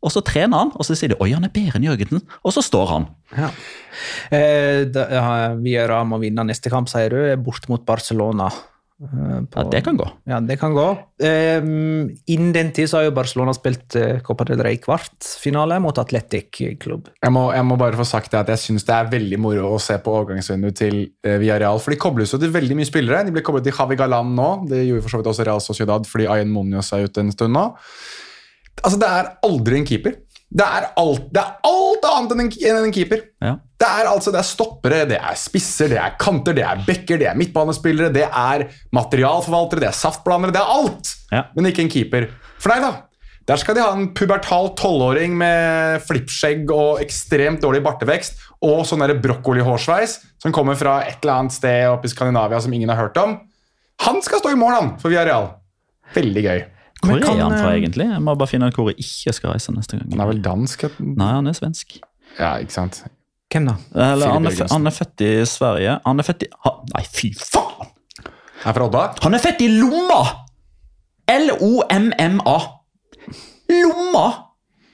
Og 0.07 0.13
så 0.15 0.23
trener 0.23 0.63
han, 0.63 0.71
og 0.79 0.87
så 0.87 0.95
sier 0.95 1.11
de 1.13 1.19
oi, 1.25 1.33
han 1.35 1.45
er 1.49 1.51
bedre 1.55 1.81
enn 1.81 1.89
Jørgensen. 1.89 2.23
Og 2.47 2.55
så 2.55 2.63
står 2.63 2.87
han. 2.95 3.09
Ja. 3.35 3.51
Eh, 4.31 4.85
da, 4.95 5.09
ja, 5.11 5.27
Villarreal 5.59 6.07
må 6.07 6.21
vinne 6.23 6.45
neste 6.47 6.71
kamp, 6.73 6.89
sier 6.93 7.11
du. 7.11 7.21
Borte 7.43 7.71
mot 7.73 7.83
Barcelona. 7.89 8.47
Eh, 9.03 9.41
på- 9.53 9.61
Ja, 9.61 9.65
Det 9.69 9.83
kan 9.85 9.97
gå. 9.99 10.07
Ja, 10.31 10.39
det 10.41 10.57
kan 10.61 10.73
gå. 10.73 10.85
Eh, 11.21 11.61
innen 12.33 12.53
den 12.55 12.71
tid 12.73 12.89
så 12.89 12.97
har 13.01 13.05
jo 13.05 13.11
Barcelona 13.19 13.53
spilt 13.53 13.95
eh, 13.97 14.21
Copa 14.25 14.45
del 14.49 14.63
Rey 14.65 14.79
kvartfinale 14.81 15.77
mot 15.85 15.99
Atletic 16.01 16.63
klubb. 16.81 17.11
Jeg 17.23 17.33
må, 17.35 17.53
jeg 17.53 17.65
må 17.69 17.77
bare 17.77 17.99
få 17.99 18.07
sagt 18.09 18.31
det 18.33 18.41
at 18.41 18.49
jeg 18.55 18.63
syns 18.63 18.87
det 18.89 18.95
er 18.97 19.11
veldig 19.13 19.39
moro 19.43 19.75
å 19.75 19.81
se 19.83 19.99
på 20.01 20.15
overgangsvinduet 20.23 20.79
til 20.81 20.97
eh, 21.27 21.37
Villarreal. 21.43 21.79
For 21.83 21.93
de 21.93 22.01
kobles 22.01 22.33
jo 22.33 22.39
til 22.41 22.55
veldig 22.55 22.79
mye 22.79 22.89
spillere. 22.89 23.25
De 23.27 23.33
ble 23.37 23.43
koblet 23.45 23.65
til 23.69 23.77
Javi 23.77 23.97
Galan 24.01 24.33
nå. 24.39 24.49
Det 24.71 24.87
gjorde 24.87 25.03
for 25.05 25.11
så 25.17 25.21
vidt 25.21 25.33
også 25.35 25.45
Real 25.51 25.61
Sociedad 25.67 26.07
fordi 26.09 26.31
Ayen 26.33 26.49
Munoz 26.55 26.93
er 26.97 27.05
ute 27.11 27.21
en 27.27 27.33
stund 27.37 27.53
nå. 27.59 27.67
Altså, 28.83 28.99
Det 29.01 29.09
er 29.09 29.33
aldri 29.47 29.81
en 29.81 29.89
keeper. 29.89 30.17
Det 30.57 30.65
er 30.65 30.85
alt, 30.97 31.25
det 31.35 31.43
er 31.43 31.57
alt 31.67 32.05
annet 32.07 32.33
enn 32.33 32.43
en, 32.45 32.51
enn 32.71 32.85
en 32.87 32.95
keeper. 32.95 33.25
Ja. 33.43 33.57
Det 33.77 33.89
er 33.89 34.09
altså, 34.09 34.31
det 34.33 34.41
er 34.41 34.47
stoppere, 34.47 35.01
det 35.11 35.19
er 35.19 35.35
spisser, 35.37 35.91
det 35.91 35.99
er 36.01 36.15
kanter, 36.21 36.55
det 36.57 36.63
er 36.65 36.85
bekker, 36.87 37.19
det 37.21 37.27
er 37.29 37.37
midtbanespillere, 37.37 38.13
det 38.15 38.29
er 38.29 38.69
materialforvaltere, 38.95 39.83
det 39.83 39.91
er 39.91 39.99
saftblandere, 39.99 40.55
det 40.55 40.63
er 40.63 40.71
alt! 40.79 41.11
Ja. 41.35 41.43
Men 41.57 41.69
ikke 41.69 41.83
en 41.85 41.93
keeper. 41.93 42.29
For 42.63 42.73
nei 42.73 42.79
da. 42.85 42.93
Der 43.47 43.61
skal 43.63 43.77
de 43.77 43.83
ha 43.85 43.91
en 43.95 44.09
pubertal 44.17 44.73
tolvåring 44.79 45.37
med 45.39 46.01
flippskjegg 46.07 46.71
og 46.75 47.03
ekstremt 47.05 47.61
dårlig 47.63 47.83
bartevekst 47.85 48.41
og 48.67 48.81
sånn 48.89 49.05
brokkolihårsveis 49.23 50.17
som 50.43 50.55
kommer 50.55 50.79
fra 50.79 50.97
et 51.07 51.21
eller 51.21 51.45
annet 51.45 51.55
sted 51.55 51.85
oppe 51.93 52.09
i 52.09 52.15
Skandinavia 52.15 52.59
som 52.63 52.75
ingen 52.75 52.91
har 52.91 52.99
hørt 53.05 53.21
om. 53.23 53.37
Han 54.03 54.19
skal 54.25 54.43
stå 54.43 54.51
i 54.51 54.59
mål, 54.59 54.75
han, 54.75 54.91
for 55.03 55.15
real 55.15 55.53
Veldig 56.17 56.43
gøy. 56.43 56.65
Hvor 57.07 57.23
er 57.23 57.43
han 57.43 57.55
fra, 57.57 57.73
egentlig? 57.77 58.07
Jeg 58.13 58.23
må 58.23 58.35
bare 58.39 58.51
finne 58.51 58.69
ut 58.71 58.79
hvor 58.79 58.91
jeg 58.93 58.99
ikke 59.05 59.33
skal 59.37 59.53
reise 59.55 59.75
neste 59.75 59.99
gang. 59.99 60.09
Han 60.15 60.23
er 60.25 60.31
vel 60.33 60.43
dansk? 60.45 60.87
Nei, 61.01 61.29
han 61.39 61.47
er 61.51 61.57
svensk. 61.59 61.99
Ja, 62.39 62.55
ikke 62.63 62.75
sant? 62.77 63.03
Hvem 63.53 63.69
da? 63.71 63.77
Eller, 63.95 64.33
han, 64.35 64.47
er, 64.51 64.65
han 64.73 64.87
er 64.91 64.95
født 64.97 65.23
i 65.25 65.31
Sverige. 65.49 65.99
Han 66.05 66.19
er 66.23 66.27
født 66.27 66.43
i 66.47 66.49
ha, 66.65 66.73
Nei, 66.95 67.05
fy 67.07 67.31
faen! 67.39 67.93
Er 68.67 68.75
fra 68.75 68.87
Odda? 68.89 69.05
Han 69.23 69.37
er 69.39 69.43
født 69.45 69.63
i 69.63 69.69
Lomma! 69.77 70.23
L-O-M-M-A. 71.31 72.57
Lomma! 73.71 74.27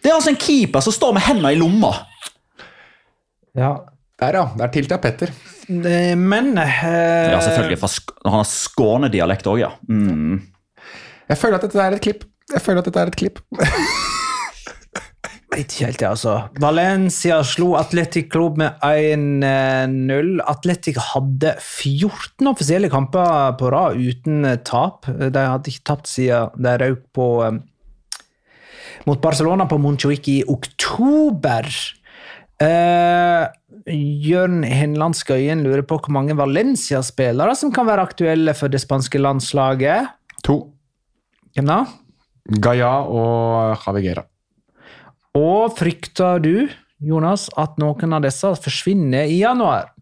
Det 0.02 0.10
er 0.10 0.16
altså 0.18 0.32
en 0.32 0.40
keeper 0.40 0.82
som 0.84 0.94
står 0.94 1.14
med 1.16 1.22
hendene 1.26 1.52
i 1.54 1.58
lomma. 1.60 1.92
Ja, 3.54 3.74
Der, 4.22 4.34
ja. 4.38 4.44
Der 4.58 4.70
tilta 4.74 4.98
Petter. 5.02 5.30
eh, 5.68 6.14
men 6.18 6.52
eh, 6.58 6.82
Ja, 7.32 7.40
selvfølgelig. 7.42 7.78
Han 8.24 8.36
har 8.40 8.44
Skånedialekt 8.48 9.46
òg, 9.50 9.60
ja. 9.62 9.70
Mm. 9.88 10.40
Jeg 11.32 11.40
føler 11.40 11.56
at 11.56 11.62
dette 11.64 11.80
er 11.80 11.94
et 11.96 12.04
klipp. 12.04 12.26
Jeg 12.52 12.60
føler 12.60 12.82
at 12.82 12.88
dette 12.90 13.00
er 13.00 13.08
et 13.08 13.16
klipp. 13.16 13.38
ikke 15.62 15.86
helt, 15.86 16.02
jeg, 16.02 16.10
altså. 16.10 16.34
Valencia 16.60 17.38
slo 17.46 17.70
Atletic 17.80 18.28
Club 18.32 18.58
med 18.60 18.82
1-0. 18.84 20.42
Atletic 20.52 21.00
hadde 21.12 21.54
14 21.56 22.50
offisielle 22.52 22.90
kamper 22.92 23.56
på 23.60 23.70
rad 23.72 23.96
uten 23.96 24.44
eh, 24.48 24.58
tap. 24.60 25.08
De 25.08 25.46
hadde 25.46 25.72
ikke 25.72 25.86
tapt 25.88 26.10
siden 26.10 26.52
de 26.60 26.74
røk 26.84 27.06
på 27.16 27.28
eh, 27.46 27.56
mot 29.08 29.24
Barcelona 29.24 29.64
på 29.70 29.80
Montjuic 29.80 30.28
i 30.34 30.38
oktober. 30.52 31.72
Eh, 32.62 33.44
Jørn 34.28 34.60
Henland 34.68 35.16
Skøyen 35.16 35.64
lurer 35.64 35.86
på 35.88 35.96
hvor 35.96 36.12
mange 36.14 36.36
Valencia-spillere 36.36 37.56
som 37.58 37.72
kan 37.74 37.88
være 37.88 38.04
aktuelle 38.04 38.52
for 38.58 38.68
det 38.68 38.84
spanske 38.84 39.24
landslaget. 39.24 40.12
To. 40.44 40.60
Hvem 41.52 41.68
da? 41.68 41.82
Gaia 42.62 42.92
og 43.06 43.76
Javiguera. 43.84 44.24
Og 45.38 45.72
frykter 45.76 46.40
du, 46.42 46.54
Jonas, 47.02 47.48
at 47.58 47.78
noen 47.80 48.16
av 48.16 48.24
disse 48.24 48.50
forsvinner 48.62 49.28
i 49.30 49.40
januar? 49.42 49.92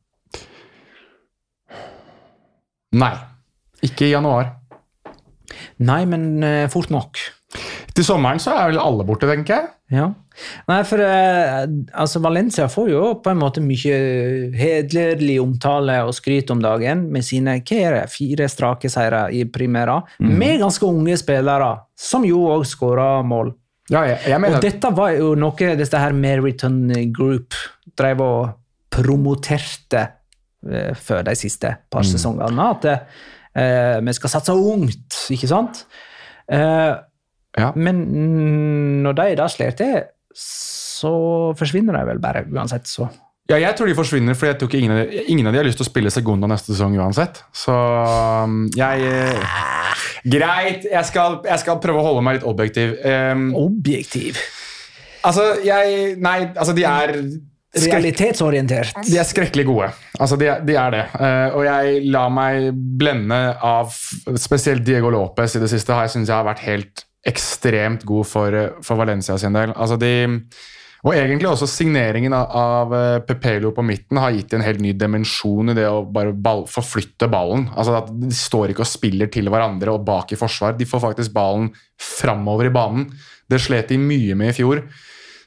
Nei. 2.91 3.15
Ikke 3.87 4.09
i 4.09 4.15
januar. 4.15 4.57
Nei, 5.81 6.03
men 6.09 6.43
eh, 6.45 6.67
fort 6.73 6.91
nok. 6.93 7.21
Til 7.95 8.07
sommeren 8.07 8.43
så 8.43 8.55
er 8.55 8.71
vel 8.71 8.83
alle 8.83 9.07
borte, 9.07 9.29
tenker 9.31 9.57
jeg. 9.57 9.71
Ja. 9.97 10.11
Nei, 10.69 10.81
for 10.89 11.03
eh, 11.05 11.65
altså 11.93 12.21
Valencia 12.23 12.67
får 12.71 12.91
jo 12.93 13.03
på 13.23 13.33
en 13.33 13.41
måte 13.41 13.63
mye 13.65 13.97
hederlig 14.57 15.39
omtale 15.43 15.99
og 16.07 16.15
skryt 16.17 16.51
om 16.55 16.63
dagen 16.63 17.07
med 17.13 17.27
sine 17.27 17.59
det, 17.61 18.05
fire 18.13 18.49
strake 18.49 18.91
seire 18.93 19.27
i 19.33 19.45
Primera, 19.45 20.01
med 20.19 20.61
ganske 20.61 20.87
unge 20.87 21.17
spillere, 21.21 21.73
som 21.99 22.25
jo 22.25 22.47
òg 22.53 22.65
skåra 22.69 23.23
mål. 23.23 23.53
Ja, 23.91 24.05
jeg, 24.07 24.21
jeg 24.31 24.55
Og 24.55 24.63
dette 24.63 24.93
var 24.95 25.11
jo 25.17 25.35
noe 25.35 25.75
dette 25.77 25.99
her 25.99 26.13
Meriton 26.15 26.85
Group 27.13 27.57
drev 27.99 28.23
og 28.23 28.49
promoterte 28.91 30.05
eh, 30.71 30.95
før 30.95 31.25
de 31.27 31.35
siste 31.39 31.75
par 31.91 32.07
sesongene. 32.07 32.71
At 32.71 32.87
eh, 32.91 33.99
vi 34.07 34.15
skal 34.15 34.31
satse 34.39 34.55
ungt, 34.55 35.25
ikke 35.35 35.51
sant? 35.51 35.85
Eh, 36.51 36.95
Ja. 37.59 37.73
Men 37.75 38.05
mm, 38.07 39.03
når 39.03 39.17
de 39.19 39.37
da 39.41 39.49
slår 39.51 39.73
til, 39.75 39.95
så 40.37 41.13
forsvinner 41.59 41.97
de 41.97 42.07
vel 42.11 42.23
bare 42.23 42.45
uansett, 42.51 42.89
så. 42.91 43.09
Ja, 43.51 43.59
jeg 43.59 43.75
tror 43.75 43.89
de 43.91 43.97
forsvinner, 43.99 44.37
for 44.39 44.47
jeg 44.47 44.61
tror 44.61 44.71
ikke 44.71 44.79
ingen 44.79 45.25
ingen 45.27 45.49
av 45.49 45.55
de 45.55 45.59
har 45.59 45.67
lyst 45.67 45.81
til 45.81 45.87
å 45.89 45.91
spille 45.91 46.13
Segunda 46.15 46.47
neste 46.51 46.71
sesong 46.71 46.95
uansett. 47.01 47.43
Så 47.57 47.75
um, 47.75 48.63
jeg 48.79 49.09
eh, 49.11 49.59
Greit, 50.31 50.87
jeg 50.87 51.09
skal, 51.09 51.41
jeg 51.49 51.63
skal 51.65 51.81
prøve 51.83 51.99
å 51.99 52.07
holde 52.07 52.23
meg 52.23 52.39
litt 52.39 52.47
objektiv. 52.47 52.95
Um, 53.03 53.49
Objektiv. 53.59 54.39
altså, 55.27 55.55
jeg 55.67 56.15
Nei, 56.23 56.37
altså, 56.55 56.77
de 56.77 56.87
er 56.87 57.17
Realitetsorientert. 57.71 58.97
De 59.07 59.15
er 59.19 59.27
skrekkelig 59.27 59.63
gode. 59.69 59.91
Altså, 60.19 60.35
de, 60.39 60.49
de 60.67 60.75
er 60.75 60.95
det. 60.95 61.05
Uh, 61.15 61.59
og 61.59 61.67
jeg 61.69 62.01
lar 62.11 62.33
meg 62.35 62.71
blende 62.75 63.39
av 63.63 63.95
spesielt 64.43 64.83
Diego 64.87 65.13
Lopez 65.15 65.55
i 65.55 65.63
det 65.63 65.71
siste. 65.71 65.95
Jeg 65.95 66.15
synes 66.17 66.31
jeg 66.31 66.35
har 66.35 66.49
vært 66.49 66.65
helt 66.67 67.05
ekstremt 67.27 68.05
god 68.09 68.29
for, 68.29 68.55
eh, 68.55 68.77
for 68.83 69.01
Valencia 69.01 69.37
sin 69.39 69.57
del. 69.57 69.75
Altså, 69.77 69.99
de, 70.01 70.13
og 71.01 71.15
egentlig 71.17 71.49
også 71.49 71.69
signeringen 71.69 72.35
av, 72.37 72.47
av 72.57 72.95
eh, 72.97 73.19
Pepelo 73.25 73.73
på 73.77 73.85
midten 73.87 74.21
har 74.21 74.35
gitt 74.37 74.55
en 74.57 74.65
helt 74.65 74.83
ny 74.85 74.93
dimensjon 74.97 75.73
i 75.73 75.77
det 75.77 75.87
å 75.89 76.03
bare 76.05 76.33
ball, 76.37 76.67
forflytte 76.69 77.31
ballen. 77.33 77.69
Altså 77.75 77.99
at 78.03 78.11
De 78.13 78.33
står 78.37 78.73
ikke 78.73 78.85
og 78.85 78.91
spiller 78.91 79.31
til 79.33 79.49
hverandre 79.53 79.95
og 79.95 80.05
bak 80.05 80.33
i 80.33 80.41
forsvar. 80.41 80.77
De 80.77 80.89
får 80.89 81.05
faktisk 81.09 81.37
ballen 81.37 81.71
framover 82.01 82.69
i 82.69 82.75
banen. 82.75 83.07
Det 83.51 83.61
slet 83.61 83.93
de 83.93 84.01
mye 84.01 84.37
med 84.39 84.53
i 84.53 84.59
fjor. 84.61 84.85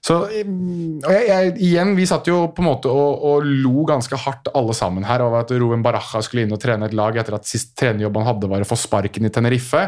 Så 0.03 0.17
mm, 0.27 1.03
og 1.05 1.11
jeg, 1.15 1.27
jeg, 1.29 1.51
igjen, 1.63 1.93
Vi 1.95 2.07
satt 2.09 2.27
jo 2.27 2.41
på 2.51 2.63
en 2.63 2.67
måte 2.67 2.91
og, 2.91 3.21
og 3.23 3.45
lo 3.47 3.85
ganske 3.87 4.17
hardt 4.19 4.49
alle 4.57 4.75
sammen 4.75 5.05
her 5.07 5.23
over 5.23 5.45
at 5.45 5.53
Roen 5.55 5.85
Baraja 5.85 6.19
skulle 6.25 6.43
inn 6.43 6.55
og 6.55 6.59
trene 6.59 6.89
et 6.89 6.97
lag 6.97 7.15
etter 7.15 7.37
at 7.37 7.47
sist 7.47 7.71
trenerjobb 7.79 8.19
han 8.19 8.27
hadde, 8.33 8.49
var 8.51 8.65
å 8.65 8.67
få 8.67 8.79
sparken 8.79 9.29
i 9.29 9.31
Tenerife. 9.31 9.85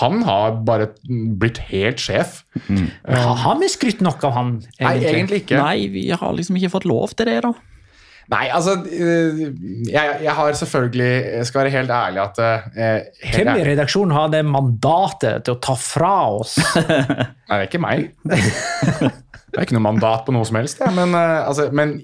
Han 0.00 0.22
har 0.24 0.54
bare 0.64 0.86
blitt 1.38 1.58
helt 1.68 2.00
sjef. 2.00 2.38
Ha- 3.06 3.34
Har 3.44 3.58
vi 3.60 3.68
skrytt 3.68 4.00
nok 4.04 4.22
av 4.24 4.32
han, 4.32 4.50
Nei, 4.80 4.94
egentlig 5.04 5.42
ikke. 5.44 5.58
Nei, 5.60 5.86
vi 5.92 6.06
har 6.10 6.32
liksom 6.32 6.56
ikke 6.56 6.70
fått 6.72 6.86
lov 6.88 7.12
til 7.18 7.28
det, 7.28 7.42
da. 7.44 7.52
Nei, 8.32 8.46
altså 8.56 8.78
øh, 8.80 9.40
jeg, 9.84 10.12
jeg 10.24 10.32
har 10.32 10.54
selvfølgelig 10.56 11.08
Jeg 11.36 11.44
skal 11.44 11.60
være 11.60 11.72
helt 11.74 11.90
ærlig 11.92 12.22
at 12.22 12.38
øh, 12.40 12.62
helt 13.20 13.34
Hvem 13.36 13.50
i 13.60 13.66
redaksjonen 13.68 14.14
har 14.16 14.30
det 14.32 14.40
mandatet 14.48 15.44
til 15.44 15.58
å 15.58 15.60
ta 15.60 15.74
fra 15.76 16.12
oss? 16.38 16.54
Nei, 16.88 17.58
det 17.58 17.58
er 17.58 17.66
ikke 17.68 17.82
meg. 17.84 18.06
Det 18.24 19.60
er 19.60 19.66
ikke 19.66 19.76
noe 19.76 19.84
mandat 19.90 20.24
på 20.24 20.32
noe 20.32 20.48
som 20.48 20.56
helst. 20.56 20.80
Ja. 20.80 20.88
Men, 20.96 21.12
altså, 21.20 21.68
men 21.76 21.98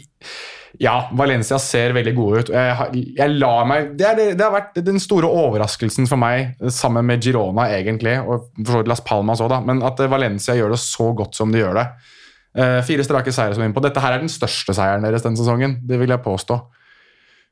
ja, 0.81 0.95
Valencia 1.13 1.59
ser 1.61 1.93
veldig 1.93 2.13
gode 2.17 2.41
ut. 2.41 2.51
Jeg, 2.55 3.03
jeg 3.19 3.57
meg, 3.69 3.91
det, 4.01 4.07
er, 4.07 4.21
det, 4.33 4.41
har 4.41 4.55
vært 4.55 4.79
den 4.87 4.97
store 5.03 5.29
overraskelsen 5.29 6.09
for 6.09 6.21
meg, 6.21 6.55
sammen 6.73 7.05
med 7.05 7.21
Girona 7.21 7.67
egentlig, 7.75 8.15
og 8.25 8.49
for 8.63 8.73
så 8.73 8.81
vidt 8.81 8.89
Las 8.89 9.05
Palmas 9.05 9.43
da, 9.45 9.59
men 9.61 9.83
at 9.85 10.01
øh, 10.01 10.09
Valencia 10.09 10.57
gjør 10.57 10.73
det 10.73 10.81
så 10.81 11.11
godt 11.17 11.37
som 11.37 11.53
de 11.53 11.61
gjør 11.61 11.77
det. 11.77 11.87
Eh, 12.57 12.79
fire 12.89 13.05
strake 13.05 13.35
seire 13.35 13.55
som 13.55 13.63
er 13.63 13.69
innpå. 13.69 13.83
Dette 13.85 14.01
her 14.01 14.17
er 14.17 14.25
den 14.25 14.33
største 14.33 14.73
seieren 14.75 15.05
deres 15.05 15.27
den 15.27 15.37
sesongen. 15.39 15.77
Det 15.87 16.01
vil 16.01 16.15
jeg 16.15 16.25
påstå. 16.25 16.57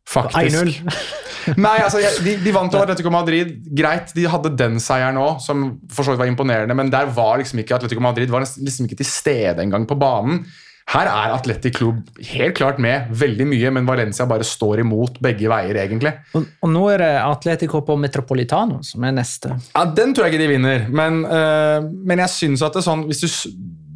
Faktisk. 0.09 0.81
1-0. 0.81 0.97
Nei, 1.67 1.77
altså, 1.85 2.01
de, 2.25 2.35
de 2.41 2.55
vant 2.57 2.73
over 2.73 2.89
Atletico 2.89 3.13
Madrid. 3.13 3.53
Greit, 3.77 4.15
de 4.17 4.25
hadde 4.29 4.55
den 4.57 4.81
seieren 4.81 5.21
òg, 5.21 5.43
som 5.45 5.69
for 5.93 6.01
så 6.01 6.15
vidt 6.15 6.23
var 6.23 6.33
imponerende, 6.33 6.77
men 6.77 6.89
der 6.93 7.13
var 7.13 7.37
liksom 7.43 7.61
ikke 7.61 7.77
Atletico 7.77 8.01
Madrid 8.05 8.33
var 8.33 8.45
liksom 8.45 8.89
ikke 8.89 8.99
til 9.03 9.11
stede 9.11 9.69
engang 9.69 9.85
på 9.89 10.01
banen. 10.01 10.47
Her 10.89 11.09
er 11.11 11.35
Atletic 11.35 11.77
Club 11.77 12.21
helt 12.31 12.57
klart 12.57 12.79
med 12.81 13.11
veldig 13.21 13.47
mye, 13.51 13.73
men 13.77 13.89
Valencia 13.89 14.25
bare 14.29 14.47
står 14.47 14.81
imot 14.87 15.19
begge 15.25 15.51
veier, 15.51 15.77
egentlig. 15.83 16.15
Og, 16.33 16.47
og 16.65 16.73
nå 16.73 16.85
er 16.95 17.03
det 17.03 17.11
Atletico 17.21 17.83
på 17.85 17.99
Metropolitano 18.01 18.81
som 18.87 19.05
er 19.05 19.19
neste. 19.19 19.53
Ja, 19.75 19.85
Den 19.99 20.15
tror 20.17 20.27
jeg 20.27 20.37
ikke 20.37 20.47
de 20.47 20.55
vinner, 20.55 20.87
men, 20.89 21.21
øh, 21.27 21.91
men 22.09 22.25
jeg 22.25 22.33
syns 22.33 22.65
at 22.65 22.73
det 22.73 22.81
er 22.81 22.89
sånn 22.89 23.05
hvis 23.11 23.21
du, 23.21 23.29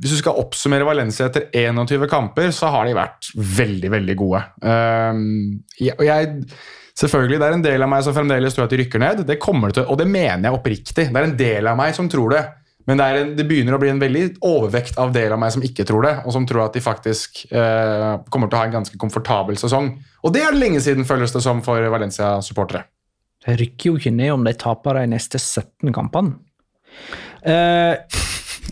hvis 0.02 0.12
du 0.12 0.20
skal 0.20 0.42
oppsummere 0.42 0.84
Valencia 0.88 1.30
etter 1.30 1.48
21 1.48 2.04
kamper, 2.12 2.52
så 2.52 2.68
har 2.74 2.84
de 2.88 2.98
vært 3.00 3.32
veldig, 3.32 3.92
veldig 3.96 4.20
gode. 4.20 4.44
Uh, 4.60 5.58
jeg, 5.80 5.96
og 5.96 6.06
jeg 6.08 6.38
Selvfølgelig, 6.92 7.38
Det 7.40 7.46
er 7.46 7.54
en 7.56 7.62
del 7.64 7.82
av 7.82 7.88
meg 7.88 8.02
som 8.04 8.12
fremdeles 8.12 8.52
tror 8.52 8.66
at 8.66 8.72
de 8.74 8.82
rykker 8.82 9.00
ned, 9.00 9.22
det 9.24 9.38
kommer 9.40 9.70
det 9.70 9.78
til, 9.78 9.86
og 9.88 9.96
det 9.96 10.04
mener 10.12 10.44
jeg 10.44 10.58
oppriktig. 10.58 11.06
Det 11.08 11.16
er 11.16 11.24
en 11.24 11.38
del 11.38 11.70
av 11.70 11.78
meg 11.78 11.94
som 11.96 12.10
tror 12.12 12.34
det, 12.34 12.42
men 12.88 12.98
det, 12.98 13.04
er 13.04 13.20
en, 13.20 13.32
det 13.38 13.46
begynner 13.46 13.76
å 13.76 13.80
bli 13.82 13.92
en 13.92 14.00
veldig 14.02 14.24
overvekt 14.46 14.96
av 14.98 15.12
del 15.14 15.34
av 15.34 15.38
meg 15.38 15.52
som 15.54 15.62
ikke 15.62 15.86
tror 15.86 16.06
det, 16.06 16.14
og 16.26 16.34
som 16.34 16.46
tror 16.48 16.64
at 16.64 16.74
de 16.74 16.82
faktisk 16.82 17.44
eh, 17.54 18.08
kommer 18.32 18.50
til 18.50 18.58
å 18.58 18.62
ha 18.62 18.68
en 18.70 18.76
ganske 18.80 18.98
komfortabel 18.98 19.58
sesong. 19.60 19.92
Og 20.26 20.34
det 20.34 20.42
er 20.42 20.54
det 20.54 20.62
lenge 20.64 20.82
siden, 20.82 21.06
føles 21.06 21.34
det 21.34 21.44
som 21.44 21.62
for 21.64 21.82
Valencia-supportere. 21.94 22.84
De 23.46 23.54
rykker 23.58 23.90
jo 23.90 23.98
ikke 23.98 24.14
ned 24.14 24.34
om 24.34 24.46
de 24.46 24.54
taper 24.58 25.00
de 25.00 25.06
neste 25.14 25.38
17 25.38 25.94
kampene. 25.94 26.36
Eh, 27.42 27.94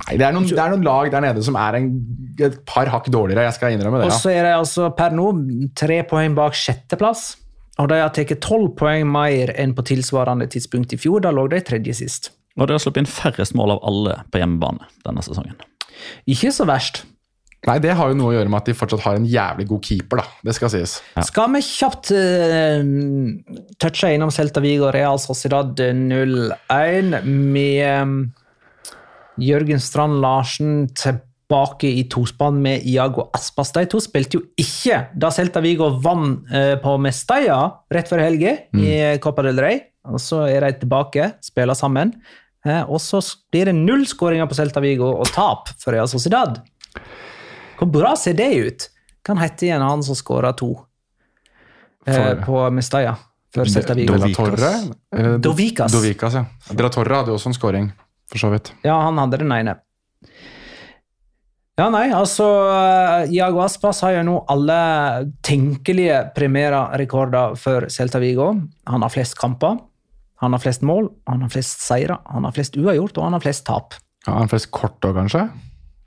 Nei, 0.00 0.16
det 0.16 0.24
er, 0.24 0.34
noen, 0.34 0.46
det 0.48 0.58
er 0.58 0.72
noen 0.72 0.86
lag 0.86 1.10
der 1.12 1.22
nede 1.22 1.42
som 1.44 1.56
er 1.60 1.76
en, 1.78 1.88
et 2.40 2.56
par 2.66 2.88
hakk 2.90 3.10
dårligere. 3.12 3.44
Jeg 3.48 3.58
skal 3.58 3.74
innrømme 3.74 4.00
det. 4.00 4.08
og 4.08 4.16
så 4.16 4.32
er 4.32 4.46
de 4.46 4.56
altså 4.56 4.88
per 4.96 5.14
nå 5.14 5.28
tre 5.78 6.00
poeng 6.08 6.34
bak 6.38 6.56
sjetteplass. 6.56 7.34
Og 7.80 7.88
de 7.90 8.00
har 8.00 8.12
tatt 8.14 8.32
tolv 8.42 8.72
poeng 8.78 9.06
mer 9.08 9.52
enn 9.58 9.74
på 9.76 9.84
tilsvarende 9.86 10.48
tidspunkt 10.50 10.94
i 10.94 10.98
fjor. 11.00 11.22
Da 11.24 11.32
lå 11.34 11.46
de 11.52 11.60
tredje 11.64 11.96
sist. 12.02 12.30
De 12.68 12.76
har 12.76 12.82
sluppet 12.82 13.04
inn 13.04 13.10
færrest 13.10 13.56
mål 13.56 13.76
av 13.76 13.84
alle 13.88 14.18
på 14.32 14.42
hjemmebane 14.42 14.90
denne 15.06 15.24
sesongen. 15.24 15.56
Ikke 16.28 16.52
så 16.54 16.66
verst. 16.68 17.04
Nei, 17.68 17.76
Det 17.82 17.92
har 17.92 18.08
jo 18.08 18.16
noe 18.16 18.32
å 18.32 18.36
gjøre 18.38 18.48
med 18.48 18.62
at 18.62 18.68
de 18.70 18.76
fortsatt 18.76 19.02
har 19.04 19.18
en 19.18 19.26
jævlig 19.28 19.66
god 19.68 19.84
keeper. 19.84 20.22
da. 20.22 20.24
Det 20.48 20.54
skal 20.56 20.72
sies. 20.72 20.96
Skal 21.28 21.50
vi 21.52 21.60
kjapt 21.66 22.12
uh, 22.16 22.80
touche 23.76 24.12
innom 24.14 24.32
Celta 24.32 24.62
Vigo 24.64 24.88
Real 24.94 25.20
Sociedad 25.20 25.76
0-1 25.76 27.20
med 27.28 27.82
um, 28.00 28.14
Jørgen 29.40 29.82
Strand 29.84 30.22
Larsen 30.24 30.88
tilbake 30.96 31.90
i 32.00 32.06
tospann 32.08 32.62
med 32.64 32.86
Iago 32.88 33.28
Aspas. 33.36 33.74
De 33.76 33.84
to 33.92 34.00
spilte 34.00 34.40
jo 34.40 34.46
ikke 34.56 35.04
da 35.12 35.28
Celta 35.34 35.60
Vigo 35.60 35.92
vant 36.00 36.48
uh, 36.48 36.78
på 36.80 36.96
Mestalla 37.04 37.60
rett 37.92 38.08
før 38.08 38.24
helga 38.24 38.56
i 38.72 39.20
Copa 39.20 39.44
del 39.44 39.60
Rey. 39.60 39.84
Og 40.08 40.16
så 40.16 40.46
er 40.48 40.64
de 40.64 40.78
tilbake, 40.80 41.34
spiller 41.44 41.76
sammen. 41.76 42.16
Eh, 42.66 42.82
og 42.84 43.00
så 43.00 43.20
blir 43.52 43.70
det 43.70 43.74
null 43.78 44.02
skåringer 44.08 44.48
på 44.50 44.56
Celta 44.58 44.82
Vigo 44.84 45.08
og 45.14 45.28
tap 45.32 45.70
for 45.80 45.94
Real 45.96 46.08
Sociedad. 46.10 46.58
Hvor 47.80 47.88
bra 47.88 48.12
ser 48.20 48.36
det 48.36 48.50
ut? 48.60 48.88
Kan 49.24 49.40
hete 49.40 49.66
igjen 49.68 49.80
han 49.84 50.02
som 50.04 50.16
skåra 50.18 50.50
to 50.56 50.70
eh, 52.06 52.12
For- 52.14 52.42
på 52.44 52.62
Mestalla 52.76 53.14
før 53.54 53.68
Celta 53.72 53.96
Vigo. 53.96 54.14
Dovicas 54.18 54.36
Torre? 54.36 55.38
Dovikas. 55.42 55.92
Dovikas, 55.92 56.36
ja. 56.38 56.44
De 56.70 56.84
La 56.84 56.90
Torre 56.92 57.22
hadde 57.22 57.32
også 57.34 57.50
en 57.50 57.56
skåring, 57.56 57.88
for 58.30 58.38
så 58.44 58.50
vidt. 58.52 58.72
Ja, 58.86 59.00
han 59.08 59.18
hadde 59.18 59.40
den 59.42 59.50
ene. 59.56 59.78
Ja, 61.80 61.86
nei, 61.88 62.10
altså 62.12 62.44
eh, 62.68 63.30
Iago 63.32 63.62
Aspas 63.64 64.02
har 64.04 64.18
jo 64.18 64.24
nå 64.28 64.34
alle 64.52 64.76
tenkelige 65.46 66.18
Primera-rekorder 66.36 67.54
for 67.56 67.86
Celta 67.88 68.20
Vigo. 68.20 68.50
Han 68.90 69.00
har 69.06 69.12
flest 69.14 69.38
kamper, 69.40 69.78
han 70.40 70.54
har 70.56 70.62
flest 70.62 70.82
mål, 70.86 71.10
han 71.28 71.42
har 71.44 71.50
flest 71.52 71.82
seire, 71.84 72.16
han 72.32 72.46
har 72.48 72.54
flest 72.56 72.76
uavgjort, 72.80 73.18
og 73.18 73.26
han 73.26 73.36
har 73.36 73.42
flest 73.44 73.66
tap. 73.68 73.96
Ja, 74.26 74.38
han 74.38 74.48
flest 74.52 74.70
kort 74.74 75.00
òg, 75.04 75.16
kanskje? 75.16 75.46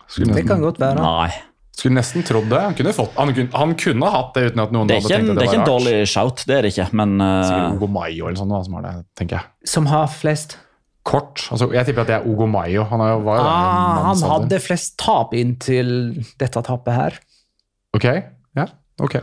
Skulle 0.07 0.35
Det 0.37 0.45
kan 0.47 0.61
godt 0.61 0.79
være. 0.81 1.01
Nei. 1.01 1.29
skulle 1.73 1.97
nesten 1.97 2.21
trodd 2.25 2.49
det. 2.51 2.59
Han 2.61 2.75
kunne, 2.77 2.93
fått, 2.93 3.15
han, 3.17 3.31
kunne, 3.33 3.49
han 3.57 3.71
kunne 3.81 4.09
hatt 4.13 4.35
det 4.37 4.43
uten 4.51 4.61
at 4.61 4.73
noen 4.75 4.89
Det 4.89 4.97
hadde 4.99 5.09
tenkt 5.09 5.31
at 5.31 5.37
det 5.39 5.45
er 5.45 5.49
ikke 5.49 5.61
en 5.61 5.69
dårlig 5.71 5.95
shout, 6.09 6.43
det 6.49 6.57
er 6.57 6.65
det 6.67 6.73
ikke, 6.75 6.85
men 7.01 7.15
uh... 7.21 7.31
Sikkert 7.47 7.77
Ogo 7.79 7.89
Mayo 7.95 8.27
eller 8.29 8.41
sånt, 8.41 8.53
som 8.67 8.77
har 8.77 8.85
det, 8.85 8.93
tenker 9.17 9.39
jeg. 9.39 9.69
Som 9.73 9.89
har 9.89 10.05
flest. 10.13 10.57
Kort. 11.03 11.47
Altså, 11.51 11.67
jeg 11.73 11.89
tipper 11.89 12.05
at 12.05 12.11
det 12.11 12.15
er 12.19 12.27
Ogo 12.29 12.45
Mayo. 12.47 12.85
Han 12.89 13.01
er 13.03 13.09
jo- 13.15 13.23
var 13.25 13.39
jo 13.41 13.47
Ah, 13.49 14.03
han 14.05 14.21
hadde 14.33 14.59
flest 14.63 14.95
tap 15.01 15.33
inntil 15.35 15.89
dette 16.39 16.61
tapet 16.63 16.93
her. 16.95 17.17
Ok, 17.97 18.05
ja, 18.57 18.67
ok. 19.01 19.15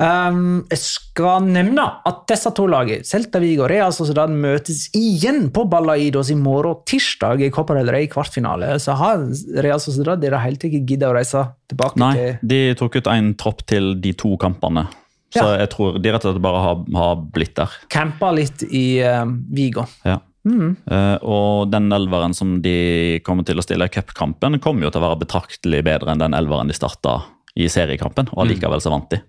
Um, 0.00 0.62
jeg 0.70 0.80
skal 0.82 1.48
nevne 1.48 1.84
at 2.08 2.22
disse 2.30 2.52
to 2.56 2.68
lagene, 2.70 3.04
Celta 3.06 3.40
Vigo 3.42 3.66
og 3.66 3.72
Real 3.72 3.92
Sociedad, 3.94 4.32
møtes 4.32 4.86
igjen 4.96 5.48
på 5.54 5.66
Balaidos 5.70 6.30
i 6.32 6.38
morgen 6.38 6.80
tirsdag 6.88 7.42
i 7.44 7.50
Copa 7.54 7.76
del 7.78 7.90
Rey 7.92 8.08
kvartfinale. 8.10 8.76
Så 8.82 8.96
har 8.98 9.26
Real 9.64 9.82
Sociedad 9.82 10.22
hele 10.24 10.56
tatt 10.56 10.70
ikke 10.70 10.84
giddet 10.84 11.10
å 11.10 11.16
reise 11.16 11.44
tilbake 11.68 12.00
Nei, 12.00 12.14
til 12.16 12.48
de 12.54 12.62
tok 12.78 13.00
ut 13.00 13.12
en 13.12 13.34
tropp 13.38 13.66
til 13.68 13.92
de 14.00 14.14
to 14.18 14.36
kampene. 14.40 14.86
Så 15.34 15.44
Ja. 15.44 15.58
jeg 15.60 15.68
tror 15.74 15.98
de 16.00 16.08
rett 16.10 16.24
og 16.24 16.32
slett 16.32 16.42
bare 16.42 16.62
har, 16.64 16.84
har 16.96 17.16
blitt 17.20 17.54
der. 17.58 17.68
Campa 17.92 18.30
litt 18.32 18.62
i 18.64 19.02
um, 19.04 19.44
Vigo. 19.52 19.84
Ja. 20.08 20.22
Eh, 20.48 21.16
og 21.28 21.68
den 21.72 21.90
elveren 21.92 22.34
som 22.36 22.58
de 22.64 23.20
kommer 23.26 23.44
til 23.44 23.58
å 23.60 23.64
stille 23.64 23.84
i 23.88 23.92
cupkampen, 23.92 24.56
kommer 24.64 24.86
jo 24.86 24.92
til 24.94 25.02
å 25.02 25.10
være 25.10 25.20
betraktelig 25.26 25.82
bedre 25.84 26.14
enn 26.14 26.22
den 26.22 26.36
elveren 26.38 26.70
de 26.70 26.76
starta 26.76 27.18
i 27.58 27.68
seriekampen. 27.72 28.30
Og 28.34 28.44
allikevel 28.46 28.82
så 28.84 28.92
vant 28.94 29.10
de. 29.14 29.20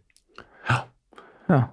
Ja. 1.50 1.64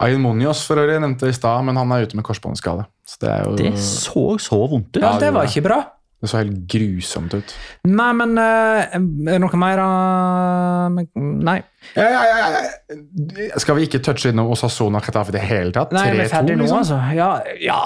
Ayin 0.00 0.20
Munoz 0.20 0.62
for 0.68 0.80
øvrig 0.80 0.96
nevnte 1.00 1.28
i 1.28 1.34
stad, 1.36 1.64
men 1.64 1.76
han 1.76 1.92
er 1.92 2.04
ute 2.04 2.16
med 2.18 2.24
korsbåndskade. 2.24 2.84
Så 3.06 3.20
det 3.22 3.28
er 3.32 3.44
jo 3.46 3.52
Det 3.56 3.70
så 3.80 4.24
så 4.42 4.58
vondt 4.68 4.96
ut. 4.96 5.00
ja, 5.02 5.06
Ja, 5.06 5.12
det 5.20 5.28
det 5.28 5.34
var 5.36 5.48
ikke 5.48 5.62
bra. 5.64 5.78
Det 6.20 6.30
så 6.32 6.38
helt 6.40 6.62
grusomt 6.72 7.34
ut. 7.36 7.54
Nei, 7.84 8.12
men 8.16 8.38
uh, 8.40 8.80
Er 8.96 9.00
det 9.00 9.40
noe 9.42 9.58
mer 9.60 9.80
uh, 9.84 11.02
Nei. 11.20 11.58
Ja, 11.96 12.06
ja, 12.08 12.22
ja, 12.24 12.46
ja. 12.56 13.58
Skal 13.60 13.76
vi 13.76 13.84
ikke 13.88 14.00
touche 14.04 14.32
innom 14.32 14.48
Osasona 14.52 15.00
Getafe 15.04 15.32
i 15.32 15.36
det 15.36 15.44
hele 15.44 15.72
tatt? 15.76 15.92
Nei, 15.92 16.06
vi 16.14 16.24
er 16.24 16.30
3-2, 16.30 16.32
ferdig 16.32 16.56
nå, 16.56 16.62
liksom? 16.64 16.78
altså. 16.78 17.00
Ja, 17.16 17.30
ja. 17.60 17.80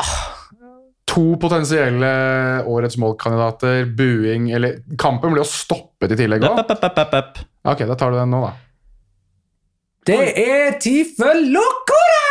To 1.11 1.25
potensielle 1.43 2.11
årets 2.71 2.97
målkandidater, 3.03 3.85
buing 3.99 4.51
eller 4.55 4.79
Kampen 4.99 5.33
ble 5.35 5.43
jo 5.43 5.49
stoppet 5.49 6.15
i 6.15 6.19
tillegg 6.21 6.45
òg. 6.47 6.61
Ok, 7.67 7.83
da 7.89 7.97
tar 7.99 8.15
du 8.15 8.21
den 8.21 8.31
nå, 8.31 8.45
da. 8.47 8.53
Det 10.07 10.21
er 10.39 10.79
tid 10.81 11.11
for 11.19 11.35
Locora! 11.51 12.23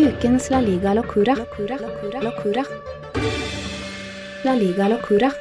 Ukens 0.00 0.48
La 0.54 0.62
Liga 0.64 0.94
Locura. 0.94 1.34
Locura. 1.36 1.76
Locura. 1.82 2.20
Locura. 2.24 2.64
La 4.46 4.54
Liga 4.54 4.88
Locura. 4.88 5.32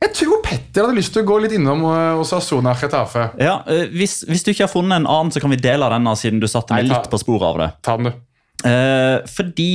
Jeg 0.00 0.14
tror 0.16 0.40
Petter 0.44 0.86
hadde 0.86 0.96
lyst 0.96 1.12
til 1.12 1.24
å 1.24 1.28
gå 1.28 1.36
litt 1.44 1.52
innom 1.58 1.82
uh, 1.84 2.20
Osasona 2.22 2.72
Chetafe. 2.78 3.26
Ja, 3.40 3.58
eh, 3.68 3.84
hvis, 3.92 4.22
hvis 4.28 4.46
du 4.46 4.54
ikke 4.54 4.64
har 4.64 4.72
funnet 4.72 4.96
en 4.96 5.08
annen, 5.10 5.32
så 5.34 5.42
kan 5.42 5.52
vi 5.52 5.60
dele 5.60 5.90
denne, 5.92 6.14
siden 6.16 6.40
du 6.40 6.48
satte 6.48 6.76
meg 6.76 6.88
litt 6.88 7.10
på 7.12 7.20
sporet 7.20 7.48
av 7.50 7.60
det. 7.60 7.68
Ta 7.84 7.96
den, 8.00 8.08
du. 8.08 8.22
Eh, 8.68 9.18
fordi 9.28 9.72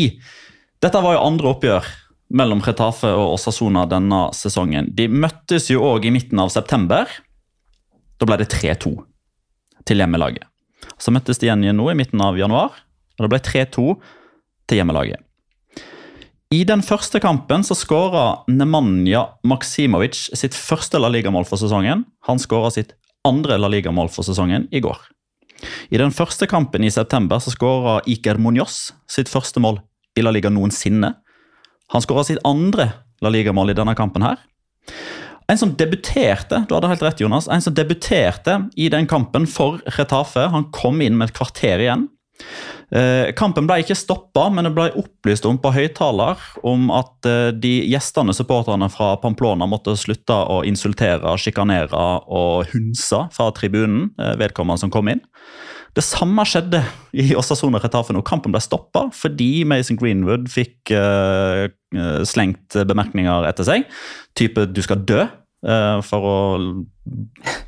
dette 0.82 1.01
var 1.01 1.17
jo 1.17 1.23
andre 1.28 1.51
oppgjør 1.53 1.91
mellom 2.36 2.61
Chetafe 2.65 3.11
og 3.13 3.36
Osasona 3.36 3.86
denne 3.89 4.26
sesongen. 4.38 4.89
De 4.97 5.07
møttes 5.09 5.69
jo 5.69 5.84
òg 5.86 6.07
i 6.09 6.13
midten 6.13 6.41
av 6.41 6.49
september. 6.53 7.09
Da 8.17 8.30
ble 8.30 8.39
det 8.41 8.49
3-2 8.53 8.95
til 9.86 10.01
hjemmelaget. 10.01 10.45
Så 11.01 11.13
møttes 11.13 11.41
de 11.41 11.49
igjen 11.49 11.65
nå 11.76 11.89
i 11.91 11.97
midten 11.97 12.21
av 12.23 12.38
januar, 12.39 12.73
og 13.17 13.26
det 13.26 13.32
ble 13.34 13.41
3-2 13.45 13.88
til 14.69 14.82
hjemmelaget. 14.82 15.24
I 16.53 16.61
den 16.67 16.83
første 16.85 17.17
kampen 17.17 17.63
så 17.65 17.73
skåra 17.73 18.43
Nemanja 18.51 19.23
Maksimovic 19.49 20.27
sitt 20.37 20.53
første 20.53 20.99
La 21.01 21.09
Liga-mål 21.09 21.47
for 21.49 21.57
sesongen. 21.57 22.03
Han 22.29 22.41
skåra 22.41 22.69
sitt 22.73 22.93
andre 23.25 23.57
La 23.57 23.69
Liga-mål 23.71 24.11
for 24.13 24.27
sesongen 24.27 24.67
i 24.69 24.81
går. 24.85 24.99
I 25.89 25.97
den 25.97 26.13
første 26.13 26.45
kampen 26.45 26.85
i 26.85 26.93
september 26.93 27.41
så 27.41 27.49
skåra 27.55 27.97
Iker 28.05 28.37
Munoz 28.37 28.91
sitt 29.09 29.31
første 29.31 29.63
mål 29.63 29.81
i 30.13 30.21
La 30.21 30.33
Liga 30.35 30.51
noensinne. 30.53 31.15
Han 31.95 32.05
skåra 32.05 32.27
sitt 32.27 32.43
andre 32.45 32.91
La 33.25 33.33
Liga-mål 33.33 33.73
i 33.73 33.77
denne 33.81 33.97
kampen 33.97 34.27
her. 34.27 34.37
En 35.49 35.57
som 35.57 35.73
debuterte 35.77 36.61
du 36.69 36.75
hadde 36.77 36.89
helt 36.93 37.05
rett 37.05 37.25
Jonas, 37.25 37.49
en 37.49 37.61
som 37.61 37.73
debuterte 37.73 38.67
i 38.77 38.91
den 38.93 39.09
kampen 39.09 39.49
for 39.49 39.81
Retafe, 39.97 40.45
han 40.53 40.69
kom 40.73 41.01
inn 41.01 41.17
med 41.17 41.31
et 41.31 41.37
kvarter 41.37 41.81
igjen. 41.81 42.05
Eh, 42.93 43.31
kampen 43.38 43.65
ble 43.65 43.79
ikke 43.81 43.97
stoppa, 43.97 44.45
men 44.53 44.67
det 44.67 44.73
ble 44.75 44.89
opplyst 44.99 45.47
om 45.49 45.57
på 45.61 45.71
høyttaler 45.73 46.41
om 46.67 46.91
at 46.93 47.27
eh, 47.29 47.49
de 47.51 47.73
gjestene 47.89 48.36
supporterne 48.36 48.89
fra 48.93 49.15
Pamplona 49.21 49.65
måtte 49.69 49.95
slutte 49.97 50.36
å 50.53 50.61
insultere, 50.67 51.33
sjikanere 51.41 52.03
og 52.29 52.69
hunse 52.75 53.23
fra 53.33 53.49
tribunen, 53.57 54.11
eh, 54.21 54.36
vedkommende 54.41 54.83
som 54.83 54.93
kom 54.93 55.09
inn. 55.09 55.23
Det 55.95 56.03
samme 56.03 56.43
skjedde 56.45 56.83
i 57.15 57.29
Osasona 57.39 57.79
Retafe 57.79 58.13
nå. 58.13 58.21
Kampen 58.27 58.51
ble 58.53 58.59
stoppa 58.61 59.07
fordi 59.15 59.63
Mason 59.63 59.95
Greenwood 59.95 60.49
fikk 60.51 60.91
slengt 62.27 62.75
bemerkninger 62.89 63.47
etter 63.47 63.63
seg. 63.63 63.86
Type 64.36 64.65
'du 64.67 64.81
skal 64.83 65.05
dø', 65.07 65.23
for 66.03 66.27
å 66.27 66.39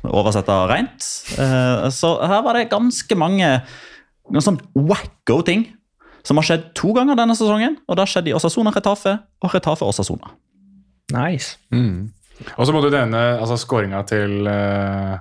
oversette 0.04 0.58
rent. 0.68 1.00
Så 1.00 2.10
her 2.20 2.44
var 2.44 2.52
det 2.52 2.68
ganske 2.68 3.16
mange 3.16 3.48
noen 4.32 4.44
sånn 4.44 4.60
wacko 4.74 5.40
ting 5.46 5.66
som 6.26 6.40
har 6.40 6.46
skjedd 6.46 6.68
to 6.76 6.92
ganger 6.96 7.18
denne 7.18 7.36
sesongen. 7.38 7.78
Og 7.88 7.96
det 7.96 8.04
har 8.04 8.12
skjedd 8.12 8.28
i 8.30 8.36
Osasona 8.36 8.74
Retafe 8.74 9.16
og 9.44 9.54
Retafe 9.54 9.88
Osasona. 9.88 10.34
Nice. 11.14 11.56
Og 12.54 12.68
så 12.68 12.74
må 12.74 12.82
du 12.84 12.90
nevne 12.92 13.22
altså, 13.38 13.56
skåringa 13.58 14.02
til 14.08 14.44
uh, 14.44 15.16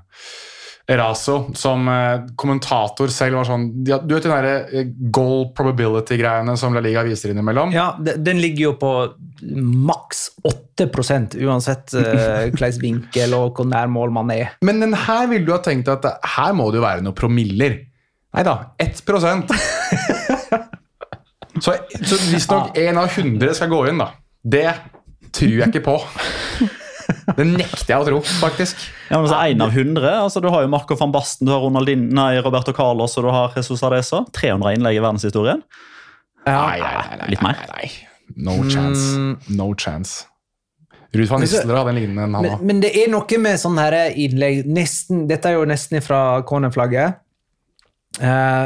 Eraso, 0.87 1.37
som 1.59 1.87
uh, 1.91 2.27
kommentator 2.39 3.11
selv 3.11 3.39
var 3.39 3.47
sånn 3.49 3.65
ja, 3.87 3.97
Du 3.99 4.13
vet 4.15 4.27
de 4.27 4.31
der 4.31 4.47
eh, 4.51 4.91
goal 5.11 5.49
probability-greiene 5.55 6.55
som 6.59 6.75
La 6.75 6.83
Liga 6.83 7.03
viser 7.07 7.33
innimellom? 7.33 7.73
Ja, 7.75 7.89
den 7.99 8.39
ligger 8.43 8.69
jo 8.69 8.75
på 8.79 8.93
maks 9.87 10.29
8 10.47 10.87
uansett 11.41 11.93
uh, 11.97 12.47
hvilken 12.51 12.79
vinkel 12.83 13.35
og 13.35 13.57
hvor 13.57 13.67
nær 13.67 13.89
mål 13.91 14.13
man 14.15 14.31
er. 14.35 14.55
Men 14.63 14.83
den 14.83 14.95
her 14.95 15.27
ville 15.31 15.47
du 15.47 15.55
ha 15.55 15.61
tenkt 15.63 15.91
at 15.91 16.05
her 16.37 16.55
må 16.55 16.69
det 16.71 16.81
jo 16.81 16.87
være 16.87 17.03
noen 17.07 17.17
promiller. 17.17 17.79
Nei 18.35 18.43
da, 18.43 18.53
1% 18.83 19.53
Så, 21.61 21.73
så 22.05 22.17
visstnok 22.29 22.75
én 22.77 22.97
av 22.99 23.07
100 23.09 23.53
skal 23.57 23.69
gå 23.71 23.79
inn, 23.89 23.97
da. 23.97 24.11
Det 24.43 24.67
tror 25.33 25.55
jeg 25.63 25.71
ikke 25.71 25.81
på. 25.87 25.95
Det 27.37 27.45
nekter 27.47 27.93
jeg 27.93 28.03
å 28.03 28.05
tro, 28.05 28.19
faktisk. 28.41 28.83
Ja, 29.09 29.17
men 29.21 29.29
så 29.31 29.39
En 29.47 29.63
av 29.65 29.71
100. 29.73 30.11
altså 30.27 30.41
Du 30.43 30.49
har 30.53 30.65
jo 30.65 30.69
Marco 30.71 30.95
van 30.99 31.11
Basten, 31.15 31.47
du 31.47 31.53
har 31.55 31.63
Ronaldin, 31.63 32.09
nei, 32.13 32.37
Roberto 32.45 32.73
Carlos 32.77 33.17
og 33.17 33.25
du 33.25 33.31
har 33.33 33.55
Jesus 33.57 33.81
Adesa. 33.87 34.21
300 34.37 34.77
innlegg 34.77 34.99
i 34.99 35.03
verdenshistorien. 35.03 35.63
Nei, 36.47 36.79
nei, 36.79 36.79
nei, 36.79 37.17
nei, 37.23 37.29
Litt 37.33 37.43
mer. 37.43 37.57
nei, 37.63 37.69
nei. 37.73 37.89
No 38.37 38.57
chance. 38.69 39.17
No 39.49 39.71
chance. 39.73 40.27
Ruud 41.15 41.29
van 41.31 41.41
Nistelrooy 41.41 41.79
hadde 41.79 41.93
en 41.93 41.97
lignende 41.97 42.41
Men, 42.43 42.57
men 42.67 42.81
det 42.83 42.91
er 42.99 43.07
noe 43.09 43.37
med 43.39 43.57
sånne 43.59 43.85
her 43.87 43.95
innlegg 44.19 44.65
nesten, 44.67 45.23
Dette 45.29 45.49
er 45.49 45.55
jo 45.57 45.65
nesten 45.65 46.03
fra 46.03 46.41
cornerflagget. 46.47 47.23
Eh, 48.21 48.65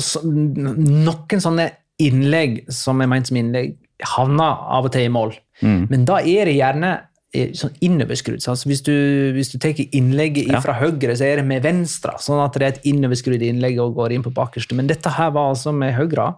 så, 0.00 0.20
noen 0.26 1.40
sånne 1.42 1.70
innlegg 2.02 2.64
som 2.74 3.00
er 3.04 3.10
ment 3.10 3.28
som 3.30 3.38
innlegg, 3.38 3.76
havner 4.04 4.64
av 4.74 4.88
og 4.88 4.92
til 4.94 5.06
i 5.06 5.12
mål. 5.12 5.34
Mm. 5.62 5.84
Men 5.90 6.06
da 6.08 6.16
er 6.20 6.48
det 6.50 6.56
gjerne 6.56 6.90
eh, 7.34 7.52
sånn 7.56 7.76
innoverskrudd. 7.86 8.42
Så 8.42 8.56
hvis 8.66 8.82
du, 8.84 8.92
hvis 9.36 9.52
du 9.52 9.58
tar 9.62 9.78
innlegget 9.84 10.50
Ja. 10.50 10.60
fra 10.64 10.74
høyre, 10.80 11.14
så 11.16 11.24
er 11.28 11.36
det 11.40 11.46
med 11.46 11.62
venstre. 11.62 12.16
Sånn 12.18 12.42
at 12.42 12.58
det 12.58 12.62
er 12.66 12.74
et 12.74 12.88
innoverskrudd 12.90 13.42
innlegg 13.46 13.78
og 13.82 13.94
går 13.94 14.16
inn 14.16 14.26
på 14.26 14.34
bakerste. 14.34 14.74
Men 14.74 14.90
dette 14.90 15.14
her 15.14 15.30
var 15.30 15.52
altså 15.54 15.72
med 15.72 15.94
høyre, 15.94 16.34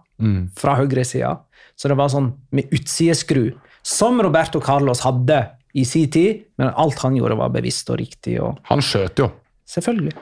fra 0.55 0.77
høyre 0.77 1.05
sida. 1.05 1.39
Så 1.77 1.89
det 1.89 1.97
var 1.97 2.09
sånn 2.13 2.31
med 2.51 2.69
utsideskru. 2.73 3.51
Som 3.85 4.21
Roberto 4.21 4.59
Carlos 4.59 5.01
hadde 5.05 5.41
i 5.77 5.83
sin 5.85 6.09
tid, 6.09 6.45
men 6.57 6.71
alt 6.75 6.97
han 7.03 7.15
gjorde, 7.17 7.37
var 7.37 7.49
bevisst 7.53 7.89
og 7.93 7.99
riktig. 8.01 8.39
og 8.41 8.57
Han 8.69 8.79
skjøt 8.81 9.21
jo. 9.21 9.31
Selvfølgelig. 9.67 10.13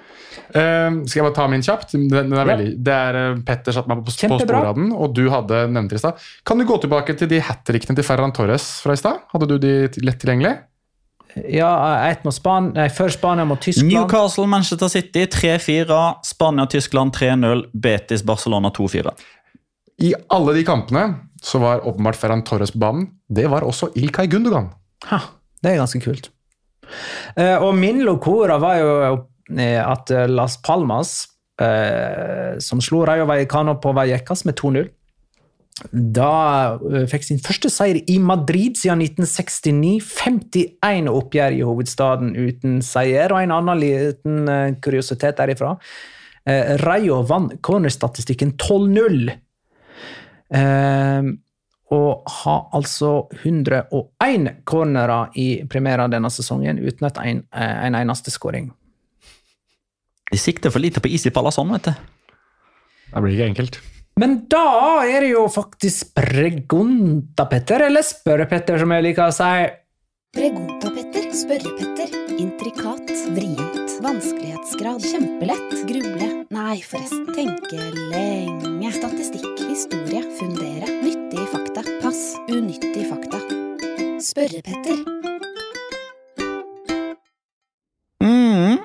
Uh, 0.49 1.03
skal 1.05 1.19
jeg 1.19 1.25
bare 1.27 1.35
ta 1.37 1.43
min 1.51 1.61
kjapt? 1.65 1.91
Den, 1.93 2.07
den 2.09 2.33
er 2.33 2.39
Ja. 2.39 2.45
veldig, 2.49 2.69
det 2.83 2.93
er 2.93 3.17
uh, 3.35 3.41
Petter 3.45 3.75
satte 3.75 3.91
meg 3.91 3.99
på, 4.01 4.09
på 4.09 4.15
sporet 4.39 4.55
av 4.57 4.77
den, 4.79 4.87
og 4.91 5.13
du 5.13 5.27
hadde 5.29 5.67
nevnt 5.69 5.93
det 5.93 5.99
i 5.99 6.01
stad. 6.01 6.23
Kan 6.45 6.57
du 6.57 6.65
gå 6.65 6.79
tilbake 6.81 7.13
til 7.19 7.29
de 7.29 7.39
hat 7.45 7.61
trickene 7.67 7.95
til 7.99 8.07
Ferran 8.07 8.33
Torres 8.33 8.65
fra 8.81 8.95
i 8.97 9.01
stad? 9.01 9.21
Hadde 9.33 9.49
du 9.53 9.59
de 9.61 9.75
lett 10.01 10.17
tilgjengelig? 10.23 10.55
Ja, 11.51 11.69
ett 12.07 12.23
mot 12.23 12.33
Span 12.33 12.69
nei, 12.73 12.87
før 12.89 13.11
Spania 13.11 13.43
mot 13.45 13.59
Tyskland. 13.61 13.91
Newcastle, 13.91 14.47
Manchester 14.47 14.87
City 14.87 15.25
3-4. 15.27 15.97
Spania-Tyskland 16.23 17.11
3-0. 17.17 17.65
Betis, 17.73 18.23
Barcelona 18.23 18.71
2-4. 18.71 19.11
I 20.07 20.13
alle 20.31 20.53
de 20.55 20.63
kampene 20.67 21.03
så 21.43 21.59
var 21.59 21.83
åpenbart 21.87 22.15
Ferran 22.15 22.43
Torres 22.47 22.71
på 22.71 22.79
banen. 22.79 23.09
Det 23.27 23.49
var 23.51 23.67
også 23.67 23.91
Ilkay 23.99 24.31
Gundogan. 24.31 24.69
Ha, 25.11 25.19
det 25.61 25.73
er 25.73 25.81
ganske 25.83 25.99
kult. 26.03 26.31
Uh, 27.35 27.59
og 27.65 27.75
min 27.75 27.99
locora 28.05 28.55
var 28.61 28.79
jo 28.79 28.89
at 29.49 30.11
eh, 30.11 30.27
Las 30.27 30.57
Palmas, 30.61 31.27
eh, 31.61 32.57
som 32.59 32.81
slo 32.81 33.05
Rayo 33.05 33.25
Vallecano 33.25 33.77
på 33.81 33.93
Vallecas 33.93 34.45
med 34.45 34.55
2-0 34.59 34.89
Da 35.91 36.77
eh, 36.79 37.03
fikk 37.11 37.25
sin 37.27 37.41
første 37.43 37.69
seier 37.73 37.99
i 38.07 38.15
Madrid 38.23 38.77
siden 38.79 39.03
1969. 39.03 39.97
51 40.07 41.09
oppgjør 41.11 41.57
i 41.57 41.63
hovedstaden 41.67 42.35
uten 42.35 42.77
seier. 42.85 43.33
Og 43.35 43.41
en 43.43 43.55
annen 43.57 43.81
liten 43.81 44.51
eh, 44.51 44.75
kuriositet 44.79 45.41
derifra. 45.41 45.75
Eh, 46.47 46.77
Rayo 46.79 47.19
vant 47.27 47.57
cornerstatistikken 47.65 48.55
12-0. 48.55 49.33
Eh, 50.55 51.33
og 51.95 52.31
har 52.39 52.63
altså 52.73 53.11
101 53.43 54.63
cornerer 54.65 55.35
i 55.37 55.49
premierer 55.69 56.09
denne 56.09 56.31
sesongen 56.33 56.79
uten 56.79 57.11
en, 57.11 57.43
eh, 57.51 57.75
en 57.85 57.99
eneste 57.99 58.31
skåring. 58.31 58.71
De 60.31 60.39
sikter 60.41 60.73
for 60.73 60.81
lite 60.81 61.01
på 61.03 61.11
Easy 61.11 61.31
Palazon, 61.33 61.71
vet 61.75 61.91
du. 61.91 61.93
Det 63.11 63.21
blir 63.21 63.35
ikke 63.35 63.51
enkelt. 63.53 63.79
Men 64.19 64.37
da 64.51 65.03
er 65.03 65.25
det 65.25 65.33
jo 65.33 65.45
faktisk 65.51 66.13
Pregunta-Petter, 66.15 67.83
eller 67.89 68.05
Spørre-Petter, 68.05 68.79
som 68.79 68.93
jeg 68.95 69.03
liker 69.09 69.27
å 69.27 69.33
si. 69.35 69.65
Pregunta-Petter, 70.35 71.27
spørre-Petter. 71.35 72.15
Intrikat, 72.39 73.11
vrient, 73.35 73.93
vanskelighetsgrad, 74.03 75.03
kjempelett, 75.03 75.75
gruble, 75.87 76.29
nei 76.51 76.79
forresten, 76.83 77.27
tenke 77.35 77.79
lenge, 78.11 78.91
statistikk, 78.95 79.61
historie, 79.67 80.23
fundere, 80.39 80.89
nyttige 81.03 81.47
fakta, 81.51 81.85
pass, 82.03 82.23
unyttige 82.51 83.07
fakta. 83.07 83.39
Spørre-Petter. 84.23 84.99
Mm. 88.23 88.83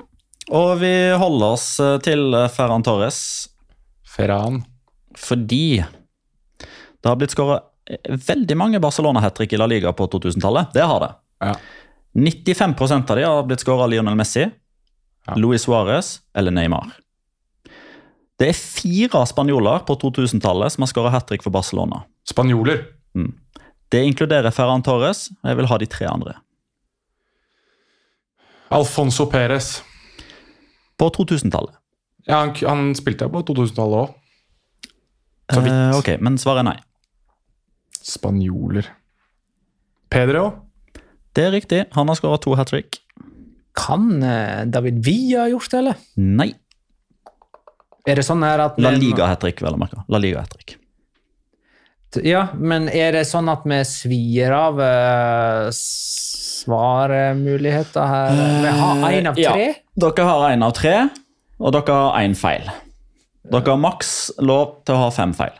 Og 0.51 0.73
vi 0.81 0.91
holder 1.15 1.53
oss 1.55 1.67
eh, 1.79 1.97
til 2.03 2.33
Ferran 2.51 2.83
Torres 2.83 3.19
Ferran. 4.11 4.61
fordi 5.15 5.79
det 5.81 7.07
har 7.09 7.15
blitt 7.17 7.31
skåret 7.33 7.67
veldig 8.27 8.55
mange 8.59 8.79
Barcelona-hat-trick 8.83 9.53
i 9.55 9.59
La 9.59 9.65
Liga 9.67 9.91
på 9.95 10.05
2000-tallet. 10.11 10.69
Det 10.75 10.83
har 10.85 10.99
det. 11.01 11.11
Ja. 11.41 11.53
95 12.13 12.75
av 13.09 13.15
de 13.17 13.23
har 13.25 13.43
blitt 13.47 13.63
skåret 13.63 13.87
av 13.87 13.89
Lionel 13.93 14.15
Messi, 14.19 14.49
Ja. 15.27 15.35
Luis 15.37 15.65
Suárez 15.67 16.19
eller 16.33 16.51
Neymar. 16.51 16.91
Det 18.41 18.47
er 18.49 18.57
fire 18.57 19.21
spanjoler 19.29 19.83
på 19.85 19.95
2000-tallet 20.01 20.73
som 20.73 20.81
har 20.81 20.89
skåret 20.89 21.13
hat 21.13 21.27
trick 21.29 21.43
for 21.45 21.53
Barcelona. 21.53 22.03
Spanjoler. 22.25 22.83
Det 23.91 24.01
inkluderer 24.07 24.49
Ferran 24.55 24.81
Torres, 24.81 25.27
og 25.43 25.49
jeg 25.51 25.59
vil 25.59 25.69
ha 25.69 25.77
de 25.77 25.85
tre 25.93 26.07
andre. 26.09 26.33
Alfonso 28.71 29.27
Perez. 29.29 29.81
På 31.01 31.09
2000-tallet. 31.17 31.73
Ja, 32.29 32.43
han, 32.43 32.53
han 32.61 32.91
spilte 32.97 33.29
på 33.33 33.41
2000-tallet 33.47 34.03
òg. 34.03 34.17
Så 35.51 35.61
vidt. 35.65 35.73
Eh, 35.73 35.95
ok, 35.97 36.09
men 36.21 36.37
svaret 36.39 36.61
er 36.61 36.69
nei. 36.69 36.77
Spanjoler. 38.05 38.87
Pedro. 40.11 40.45
Det 41.33 41.47
er 41.47 41.55
riktig. 41.55 41.85
Han 41.95 42.11
har 42.11 42.19
skåret 42.19 42.43
to 42.45 42.53
hat 42.59 42.71
trick. 42.71 42.99
Kan 43.77 44.21
eh, 44.23 44.67
David 44.67 44.99
Villa 45.05 45.45
ha 45.45 45.51
gjort 45.51 45.71
det, 45.71 45.79
eller? 45.81 46.05
Nei. 46.19 46.51
Er 48.09 48.17
det 48.17 48.25
sånn 48.25 48.43
her 48.43 48.61
at 48.63 48.79
La 48.81 48.91
Liga-hat 48.95 49.43
trick, 49.43 49.61
vel 49.63 49.77
å 49.77 49.81
merke. 49.81 50.03
La 50.11 50.21
Liga-hat 50.21 50.53
trick. 50.55 50.77
Ja, 52.27 52.49
men 52.59 52.89
er 52.91 53.13
det 53.15 53.23
sånn 53.29 53.47
at 53.51 53.63
vi 53.63 53.77
svir 53.87 54.51
av 54.51 54.81
uh, 54.81 55.69
svarmuligheter 56.61 58.07
her? 58.11 58.39
Vi 58.63 58.75
har 58.79 59.17
én 59.17 59.29
av 59.31 59.35
tre? 59.39 59.65
Ja, 59.67 60.05
dere 60.05 60.27
har 60.29 60.47
én 60.51 60.65
av 60.65 60.73
tre, 60.77 60.95
og 61.59 61.75
dere 61.75 61.97
har 61.97 62.21
én 62.21 62.37
feil. 62.37 62.69
Dere 63.51 63.73
har 63.73 63.81
maks 63.81 64.13
lov 64.39 64.81
til 64.85 64.95
å 64.97 65.03
ha 65.05 65.11
fem 65.15 65.33
feil. 65.37 65.57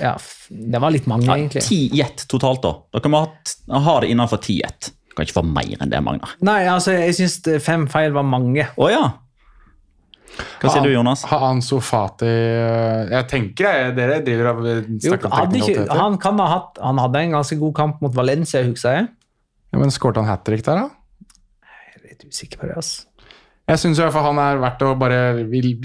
Ja, 0.00 0.14
det 0.48 0.80
var 0.80 0.92
litt 0.94 1.08
mange, 1.10 1.26
Ja, 1.26 1.36
egentlig. 1.36 1.64
ti 1.66 1.88
gjett 1.92 2.26
totalt, 2.30 2.62
da. 2.62 2.76
Dere 2.94 3.10
må 3.10 3.24
ha, 3.24 3.80
ha 3.88 3.96
det 4.00 4.12
innenfor 4.14 4.40
ti 4.42 4.60
gjett. 4.60 4.92
Du 5.10 5.16
kan 5.18 5.26
ikke 5.26 5.40
få 5.40 5.44
mer 5.46 5.76
enn 5.82 5.90
det, 5.90 6.00
Magnar. 6.02 6.36
Nei, 6.42 6.64
altså, 6.70 6.94
jeg 6.94 7.14
syns 7.18 7.38
fem 7.62 7.86
feil 7.90 8.14
var 8.14 8.26
mange. 8.26 8.66
Å 8.78 8.90
ja. 8.90 9.04
Hva 10.34 10.70
sier 10.72 10.82
du, 10.82 10.90
Jonas? 10.90 11.22
han 11.30 11.60
så 11.62 11.76
Fati 11.84 12.26
eh, 12.26 13.04
Jeg 13.12 13.26
tenker 13.30 13.68
jeg, 13.68 13.92
dere 13.94 14.16
driver 14.24 14.48
og 14.50 14.64
Jo, 14.66 15.12
snakker 15.12 15.28
om 15.28 15.36
hadde 15.36 15.60
ikke, 15.60 15.84
han, 15.94 16.16
kan 16.18 16.40
ha 16.42 16.46
hatt, 16.50 16.80
han 16.82 16.98
hadde 16.98 17.20
en 17.22 17.36
ganske 17.36 17.58
god 17.60 17.74
kamp 17.76 18.00
mot 18.02 18.16
Valencia, 18.16 18.64
husker 18.66 18.96
jeg. 18.98 19.06
Ja, 19.74 19.80
men 19.80 19.90
Skårte 19.90 20.22
han 20.22 20.30
hat 20.30 20.44
trick 20.46 20.62
der, 20.62 20.84
da? 20.84 21.32
Jeg 21.66 21.98
er 21.98 22.08
litt 22.12 22.24
usikker 22.30 22.60
på 22.60 22.68
det, 22.70 22.78
altså. 22.78 23.08
Jeg 23.64 23.80
syns 23.80 23.98
han 23.98 24.38
er 24.38 24.58
verdt 24.60 24.82
å 24.84 24.90
bare 25.00 25.18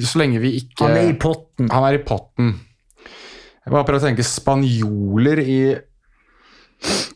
Så 0.04 0.20
lenge 0.20 0.42
vi 0.44 0.58
ikke 0.60 0.84
Han 0.84 0.98
er 1.00 1.14
i 1.14 1.16
potten. 1.16 1.70
Han 1.72 1.86
er 1.88 1.96
i 1.96 2.02
potten. 2.04 2.52
Jeg 3.00 3.72
bare 3.72 3.88
prøver 3.88 4.02
å 4.02 4.08
tenke 4.10 4.26
spanjoler 4.28 5.42
i 5.42 5.60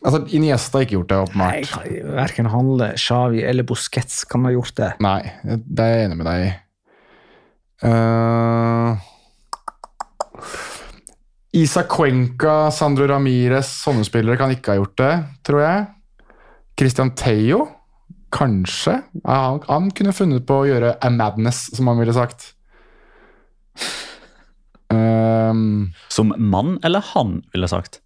Altså, 0.04 0.18
Iniesta 0.36 0.76
har 0.76 0.84
ikke 0.84 0.98
gjort 0.98 1.12
det, 1.12 1.16
Nei, 1.40 1.52
åpenbart. 1.62 2.10
Verken 2.18 2.48
han, 2.52 2.66
Xavi 3.00 3.40
eller 3.48 3.64
Busquets 3.64 4.18
kan 4.28 4.44
ha 4.44 4.52
gjort 4.52 4.74
det. 4.76 4.90
Nei, 5.04 5.20
det 5.46 5.86
er 5.86 5.94
jeg 5.94 6.08
enig 6.10 6.18
med 6.20 6.28
deg 6.28 6.42
i. 6.42 6.50
Uh, 7.84 8.90
Isa 11.56 11.86
Cuenca, 11.88 12.68
Sandro 12.76 13.08
Ramires, 13.08 13.72
sånne 13.86 14.04
spillere 14.04 14.36
kan 14.40 14.52
ikke 14.52 14.74
ha 14.74 14.82
gjort 14.82 14.98
det, 15.00 15.14
tror 15.48 15.64
jeg. 15.64 15.86
Christian 16.78 17.14
Theo, 17.18 17.66
kanskje. 18.34 18.98
Han, 19.24 19.60
han 19.68 19.90
kunne 19.94 20.14
funnet 20.16 20.46
på 20.48 20.62
å 20.62 20.68
gjøre 20.68 20.96
a 20.98 21.10
madness, 21.12 21.68
som 21.76 21.90
han 21.90 22.00
ville 22.00 22.14
sagt. 22.16 22.50
Um, 24.94 25.92
Som 26.12 26.34
mann 26.38 26.78
eller 26.86 27.02
han, 27.14 27.40
ville 27.54 27.68
sagt. 27.70 28.00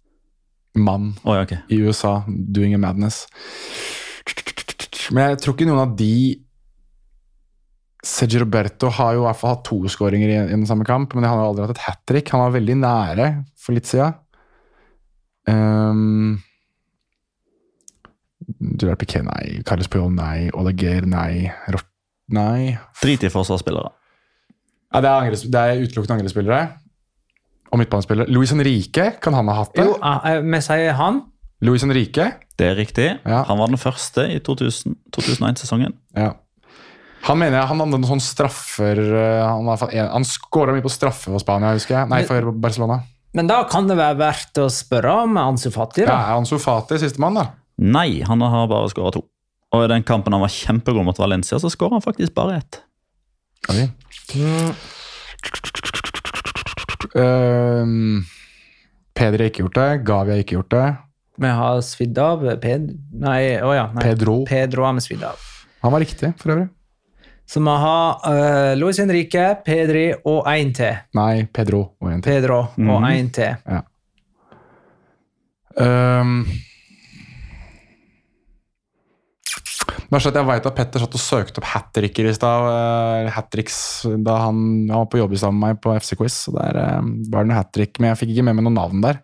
mann 0.77 1.15
oh, 1.25 1.33
ja, 1.35 1.43
okay. 1.43 1.57
i 1.67 1.81
USA, 1.81 2.23
doing 2.27 2.75
a 2.75 2.79
madness. 2.79 3.25
Men 5.11 5.31
jeg 5.31 5.41
tror 5.41 5.55
ikke 5.55 5.67
noen 5.67 5.81
av 5.81 5.95
de 5.97 6.13
Sergio 8.05 8.45
Roberto 8.45 8.87
har 8.95 9.15
jo 9.15 9.23
i 9.23 9.25
hvert 9.25 9.39
fall 9.41 9.55
hatt 9.57 9.65
to 9.67 9.79
skåringer 9.91 10.29
i, 10.31 10.37
i 10.45 10.53
den 10.55 10.67
samme 10.69 10.85
kamp, 10.87 11.15
men 11.17 11.25
han 11.27 11.41
har 11.41 11.49
aldri 11.49 11.65
hatt 11.65 11.73
et 11.75 11.83
hat 11.83 12.03
trick. 12.07 12.29
Han 12.31 12.45
var 12.45 12.53
veldig 12.55 12.77
nære 12.79 13.27
for 13.59 13.75
litt 13.75 13.89
siden. 13.89 14.15
Um, 15.49 16.37
Gerard 18.59 18.99
Piquet, 18.99 19.23
nei. 19.23 19.61
Carlos 19.67 19.87
Puyol, 19.91 20.11
nei. 20.15 20.49
Oleger, 20.57 21.05
nei. 21.07 21.47
Rot, 21.71 21.87
nei. 22.35 22.75
Drit 23.01 23.23
i 23.23 23.31
forsvarsspillere. 23.31 23.91
Ja, 24.93 25.01
det, 25.05 25.09
er 25.09 25.35
det 25.37 25.63
er 25.63 25.83
utelukkende 25.85 26.17
angrepsspillere. 26.17 26.61
Og 27.69 27.77
midtbanespillere. 27.81 28.31
Luis 28.33 28.51
Henrique, 28.51 29.11
kan 29.21 29.35
han 29.37 29.49
ha 29.51 29.59
hatt 29.61 29.75
det? 29.77 29.85
Jo, 29.85 29.95
eh, 30.01 30.39
vi 30.41 30.61
sier 30.65 30.95
han. 30.97 31.21
Luis 31.61 31.83
Henrique. 31.85 32.25
Det 32.59 32.67
er 32.71 32.75
riktig. 32.79 33.09
Ja. 33.23 33.43
Han 33.47 33.59
var 33.61 33.69
den 33.71 33.79
første 33.79 34.25
i 34.33 34.39
2001-sesongen. 34.43 35.93
Ja. 36.17 36.33
Han 37.27 37.37
mener 37.37 37.59
jeg, 37.59 37.67
han 37.67 37.81
hadde 37.83 37.91
noen 37.97 38.07
sånne 38.07 38.23
straffer 38.23 38.99
eh, 39.03 39.43
Han, 39.43 39.67
han 39.67 40.25
skåra 40.27 40.71
mye 40.71 40.83
på 40.85 40.91
straffe 40.91 41.27
for 41.27 41.43
Spania, 41.43 41.73
husker 41.75 41.97
jeg. 41.97 42.11
Nei, 42.11 42.21
for 42.27 42.51
Barcelona. 42.55 43.01
Men 43.35 43.49
da 43.49 43.59
kan 43.69 43.85
det 43.89 43.97
være 43.99 44.17
verdt 44.17 44.57
å 44.63 44.69
spørre 44.73 45.11
om 45.25 45.37
Ansu 45.37 45.67
Fati, 45.69 46.01
Ja, 46.05 46.09
da. 46.09 46.19
er 46.31 46.39
Ansu 46.39 46.55
Fati 46.63 46.97
sistemann, 47.01 47.37
da? 47.37 47.43
Nei, 47.79 48.21
han 48.27 48.41
har 48.41 48.67
bare 48.67 48.89
skåra 48.91 49.13
to. 49.15 49.23
Og 49.71 49.85
i 49.85 49.89
den 49.91 50.03
kampen 50.03 50.33
han 50.35 50.43
var 50.43 50.51
kjempegod 50.51 51.05
mot 51.07 51.19
Valencia, 51.19 51.59
så 51.61 51.69
skåra 51.71 51.99
han 51.99 52.03
faktisk 52.03 52.33
bare 52.35 52.57
ett. 52.57 52.81
Oi. 53.69 53.85
Ehm, 57.15 58.25
Pedri 59.15 59.45
har 59.45 59.51
ikke 59.51 59.63
gjort 59.63 59.79
det. 59.79 59.91
Gavi 60.07 60.33
har 60.33 60.43
ikke 60.43 60.57
gjort 60.57 60.73
det. 60.73 60.87
Vi 61.39 61.53
har 61.61 61.79
svidd 61.85 62.19
av 62.19 62.43
Ped... 62.59 62.89
Nei, 63.23 63.41
å 63.63 63.71
ja. 63.77 63.87
Nei. 63.95 64.03
Pedro. 64.03 64.41
Pedro 64.49 64.83
har 64.83 64.97
vi 64.97 65.05
svidd 65.05 65.23
av. 65.23 65.47
Han 65.85 65.95
var 65.95 66.03
riktig, 66.03 66.33
for 66.41 66.57
øvrig. 66.57 66.67
Så 67.49 67.61
vi 67.63 67.75
har 67.81 68.19
uh, 68.27 68.73
Luis 68.77 68.99
Henrique, 69.01 69.45
Pedri 69.65 70.09
og 70.27 70.49
én 70.51 70.73
til. 70.75 70.99
Nei, 71.17 71.47
Pedro 71.47 71.85
og 71.97 72.11
én 72.11 72.19
til. 72.19 72.33
Pedro 72.33 72.59
og 72.75 73.07
én 73.07 73.29
mm. 73.29 73.31
til. 73.39 73.79
Um, 75.79 76.43
Bare 80.09 80.21
så 80.23 80.31
at 80.31 80.37
jeg 80.39 80.47
vet 80.49 80.65
at 80.65 80.75
Petter 80.77 81.03
satt 81.03 81.15
og 81.19 81.21
søkte 81.21 81.61
opp 81.61 81.67
hat-tricker 81.69 82.29
i 82.29 82.33
stad. 82.33 82.67
eh, 82.73 83.29
hat-tricks 83.35 83.79
da 84.25 84.39
han, 84.47 84.61
han 84.89 85.03
var 85.03 85.09
på 85.11 85.19
jobb 85.21 85.35
sammen 85.37 85.59
med 85.61 85.75
meg 85.75 85.81
på 85.83 85.93
FC 85.99 86.15
Quiz. 86.17 86.37
Så 86.47 86.53
der 86.55 86.79
eh, 86.81 87.01
var 87.29 87.43
det 87.45 87.51
noe 87.51 87.59
hat-trick, 87.59 87.99
men 88.01 88.09
jeg 88.13 88.23
fikk 88.23 88.33
ikke 88.35 88.47
med 88.49 88.57
meg 88.57 88.65
noe 88.65 88.73
navn 88.79 89.03
der. 89.05 89.21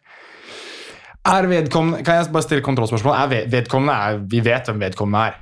Er 1.25 1.47
vedkommende, 1.49 2.03
Kan 2.05 2.19
jeg 2.19 2.29
bare 2.33 2.45
stille 2.45 2.61
kontrollspørsmål? 2.61 3.15
Er 3.17 3.27
ved- 3.31 3.47
vedkommende 3.49 3.93
er, 3.97 4.19
Vi 4.29 4.43
vet 4.45 4.67
hvem 4.69 4.83
vedkommende 4.86 5.23
er? 5.31 5.39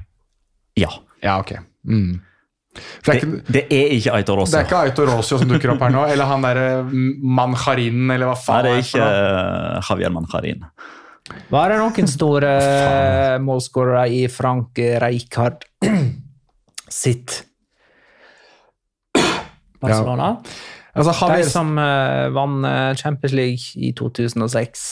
Ja. 0.79 0.93
Ja, 1.23 1.39
ok. 1.43 1.57
Mm. 1.87 2.21
Det, 2.73 3.09
er 3.11 3.19
ikke, 3.19 3.41
det 3.53 3.61
er 3.69 3.91
ikke 3.93 4.13
Aitor 4.15 4.39
det 4.47 4.55
er 4.57 4.63
ikke 4.65 4.79
Aitor 4.87 5.11
Rosio 5.11 5.37
som 5.37 5.47
dukker 5.51 5.73
opp 5.75 5.83
her 5.85 5.91
nå? 5.93 6.05
Eller 6.13 6.25
han 6.25 6.41
derre 6.41 6.69
Manjarinen, 6.89 8.09
eller 8.15 8.31
hva 8.31 8.37
Nei, 8.55 8.61
det 8.65 8.71
er 8.71 8.81
ikke 8.87 9.09
eh, 9.11 9.89
Javier 9.89 10.09
Manjarin. 10.15 10.63
Var 11.53 11.71
det 11.71 11.79
noen 11.79 12.09
store 12.09 12.51
uh, 12.59 13.37
målskårere 13.43 14.07
i 14.11 14.25
Frank 14.31 14.79
Rijkaard 15.03 15.63
sitt 17.01 17.39
Barcelona? 19.83 20.37
Altså, 20.93 21.13
De 21.31 21.45
som 21.49 21.71
uh, 21.79 22.29
vant 22.35 22.65
uh, 22.67 22.93
Champions 22.99 23.33
League 23.33 23.73
i 23.81 23.93
2006. 23.97 24.83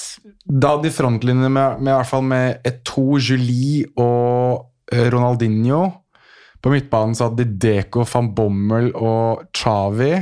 da 0.46 0.74
hadde 0.74 0.88
de 0.88 0.94
frontlinjene 0.96 1.50
med, 1.50 1.78
med, 1.78 1.92
i 1.92 1.98
hvert 2.00 2.10
fall 2.10 2.26
med 2.26 2.66
Eto, 2.66 3.20
Julie 3.22 3.86
og 4.02 4.72
eh, 4.92 5.06
Ronaldinho. 5.14 5.84
På 6.62 6.74
midtbanen 6.74 7.14
så 7.18 7.30
hadde 7.30 7.46
de 7.46 7.58
Deco, 7.68 8.06
van 8.10 8.32
Bommel 8.34 8.90
og 8.98 9.46
Chavi. 9.54 10.16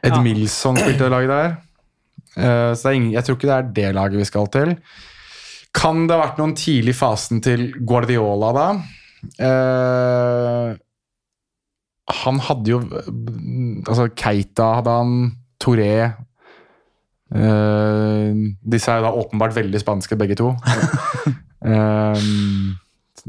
Ed 0.00 0.12
Ja. 0.12 0.20
Milson 0.24 0.76
spilte 0.76 1.08
laget 1.12 1.32
der. 1.32 1.56
Eh, 2.40 2.72
så 2.74 2.90
er 2.90 2.98
ingen, 2.98 3.12
jeg 3.14 3.26
tror 3.26 3.36
ikke 3.38 3.50
det 3.50 3.56
er 3.56 3.72
det 3.78 3.88
laget 3.96 4.20
vi 4.22 4.28
skal 4.28 4.48
til. 4.52 4.74
Kan 5.76 6.06
det 6.08 6.16
ha 6.16 6.24
vært 6.24 6.40
noen 6.40 6.56
tidlig 6.58 6.96
fasen 6.98 7.42
til 7.44 7.68
Guardiola, 7.86 8.50
da? 8.56 8.68
Eh, 9.46 10.78
han 12.10 12.38
hadde 12.42 12.72
jo 12.72 12.78
Altså, 12.80 14.08
Keita 14.16 14.70
hadde 14.78 14.94
han, 14.96 15.12
Toré 15.60 15.92
Eh, 17.30 18.30
disse 18.66 18.90
er 18.90 18.98
jo 18.98 19.06
da 19.06 19.12
åpenbart 19.22 19.54
veldig 19.54 19.80
spanske, 19.80 20.18
begge 20.18 20.34
to. 20.40 20.50
um, 21.62 22.74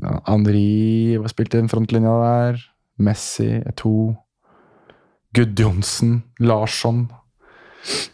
Henri 0.25 1.19
spilte 1.29 1.59
den 1.59 1.69
frontlinja 1.69 2.15
der. 2.23 2.63
Messi, 3.01 3.61
Eto. 3.61 4.15
Gudjonsen, 5.37 6.23
Larsson. 6.41 7.05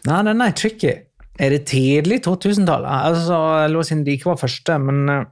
Nei, 0.08 0.22
den 0.28 0.40
er 0.44 0.54
tricky. 0.56 0.94
Er 1.38 1.50
det 1.54 1.64
tidlig 1.70 2.20
2000-tall? 2.24 2.86
Altså, 2.88 3.36
Luis 3.70 3.90
Henrique 3.92 4.26
var 4.26 4.38
første, 4.40 4.78
men 4.82 5.02
eh, 5.12 5.24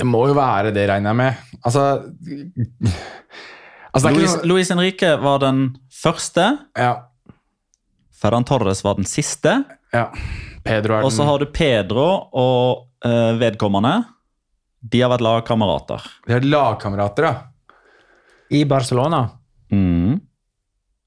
Det 0.00 0.06
må 0.08 0.24
jo 0.30 0.34
være 0.38 0.72
det, 0.74 0.88
regner 0.90 1.12
jeg 1.12 1.18
med. 1.20 1.34
Altså, 1.60 1.84
altså 3.92 4.08
det 4.08 4.10
er 4.10 4.16
Luis, 4.16 4.30
ikke 4.34 4.40
noe- 4.42 4.50
Luis 4.50 4.70
Henrique 4.72 5.10
var 5.22 5.38
den 5.44 5.62
første. 6.02 6.46
ja, 6.78 6.92
Ferran 8.20 8.44
Torres 8.44 8.82
var 8.84 8.98
den 8.98 9.06
siste. 9.08 9.62
ja. 9.94 10.08
Pedro 10.62 10.92
er 10.92 10.98
den 11.00 11.06
Og 11.08 11.12
så 11.16 11.24
har 11.24 11.38
du 11.40 11.46
Pedro 11.48 12.02
og 12.36 12.82
uh, 13.06 13.30
vedkommende. 13.40 13.94
De 14.84 15.00
har 15.00 15.08
vært 15.08 15.22
lagkamerater. 15.24 16.02
De 16.28 16.34
er 16.36 16.44
lagkamerater, 16.44 17.24
ja. 17.24 17.34
i 18.50 18.64
Barcelona 18.68 19.22
Mm. 19.70 19.99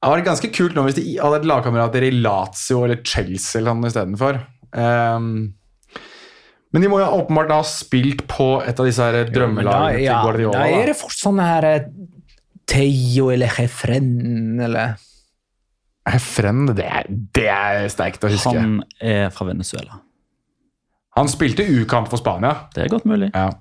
Det 0.04 0.10
hadde 0.10 0.20
vært 0.20 0.28
ganske 0.28 0.48
kult 0.52 0.74
nå 0.76 0.84
hvis 0.84 0.96
de 0.98 1.04
hadde 1.16 1.36
vært 1.38 1.46
lagkamerater 1.48 2.04
i 2.04 2.10
Lazio 2.18 2.82
eller 2.84 2.98
Chelsea 3.08 3.62
eller 3.62 3.78
noe 3.80 3.88
istedenfor. 3.88 4.40
Um, 4.76 5.30
men 6.76 6.84
de 6.84 6.90
må 6.92 7.00
jo 7.00 7.08
åpenbart 7.22 7.48
da 7.48 7.62
ha 7.62 7.68
spilt 7.70 8.26
på 8.28 8.48
et 8.66 8.76
av 8.76 8.90
disse 8.90 9.06
her 9.08 9.30
drømmelagene 9.32 10.02
ja, 10.02 10.18
til 10.18 10.28
Guardiola. 10.28 10.60
da 10.60 10.82
er 10.82 10.92
det 10.92 10.98
fort 11.00 11.16
sånne 11.16 11.46
her 11.48 11.68
eh, 11.70 11.88
Teio 12.68 13.30
eller 13.32 13.56
Hefren 13.56 14.12
eller 14.68 14.98
Hefren, 16.12 16.66
det 16.76 16.84
er, 16.84 17.08
det 17.08 17.48
er 17.48 17.86
sterkt 17.94 18.26
å 18.28 18.34
huske. 18.34 18.52
Han, 18.52 18.82
Han 18.84 19.08
er 19.08 19.30
fra 19.32 19.48
Venezuela. 19.48 20.02
Han 21.16 21.32
spilte 21.32 21.64
U-kamp 21.64 22.12
for 22.12 22.20
Spania. 22.20 22.66
Det 22.76 22.84
er 22.84 22.92
godt 22.92 23.08
mulig. 23.08 23.32
Ja. 23.32 23.54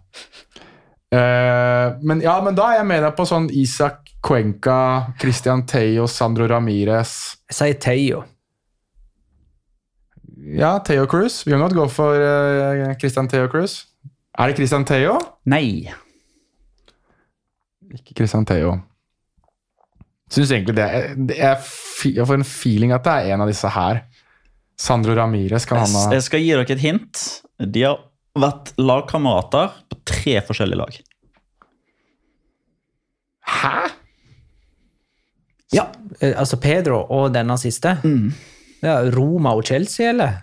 Uh, 1.13 2.01
men, 2.03 2.19
ja, 2.25 2.35
men 2.43 2.59
da 2.59 2.73
er 2.73 2.81
jeg 2.81 2.89
med 2.89 3.07
deg 3.07 3.15
på 3.15 3.29
sånn 3.29 3.47
Isak 3.55 4.02
Cuenca, 4.23 5.13
Christian 5.19 5.65
Theo, 5.67 6.07
Sandro 6.07 6.47
Ramires 6.47 7.15
Jeg 7.51 7.57
sier 7.59 7.81
Teio. 7.83 8.23
Ja, 10.43 10.77
Theo 10.87 11.07
Cruz. 11.11 11.43
Vi 11.47 11.53
kan 11.53 11.63
godt 11.63 11.75
gå 11.75 11.89
for 11.91 12.19
eh, 12.19 12.95
Christian 12.99 13.29
Theo 13.31 13.49
Cruz. 13.51 13.85
Er 14.39 14.51
det 14.51 14.57
Christian 14.59 14.87
Theo? 14.87 15.19
Nei. 15.47 15.91
Ikke 17.93 18.17
Christian 18.17 18.47
Theo. 18.49 18.79
Syns 20.33 20.51
egentlig 20.55 20.79
det 20.79 20.87
det 21.29 21.37
er 21.37 21.59
Jeg 22.09 22.27
får 22.27 22.39
en 22.41 22.49
feeling 22.49 22.95
at 22.97 23.05
det 23.05 23.13
er 23.13 23.35
en 23.35 23.45
av 23.45 23.51
disse 23.51 23.69
her. 23.69 24.05
Sandro 24.81 25.15
Ramires 25.15 25.67
kan 25.69 25.83
han 25.83 25.95
ha 25.95 26.07
Jeg 26.17 26.27
skal 26.27 26.43
gi 26.43 26.53
dere 26.55 26.67
et 26.67 26.83
hint. 26.83 27.25
De 27.61 27.85
har 27.85 28.01
vært 28.39 28.73
lagkamerater 28.81 29.75
på 29.93 29.99
tre 30.09 30.39
forskjellige 30.47 30.81
lag. 30.81 31.03
Hæ?! 33.53 34.02
Ja, 35.73 35.87
eh, 36.21 36.35
altså 36.37 36.59
Pedro 36.61 37.03
og 37.09 37.31
denne 37.35 37.57
siste. 37.61 37.97
Ja, 38.83 38.99
Roma 39.15 39.55
og 39.57 39.65
Chelsea, 39.67 40.11
eller? 40.11 40.41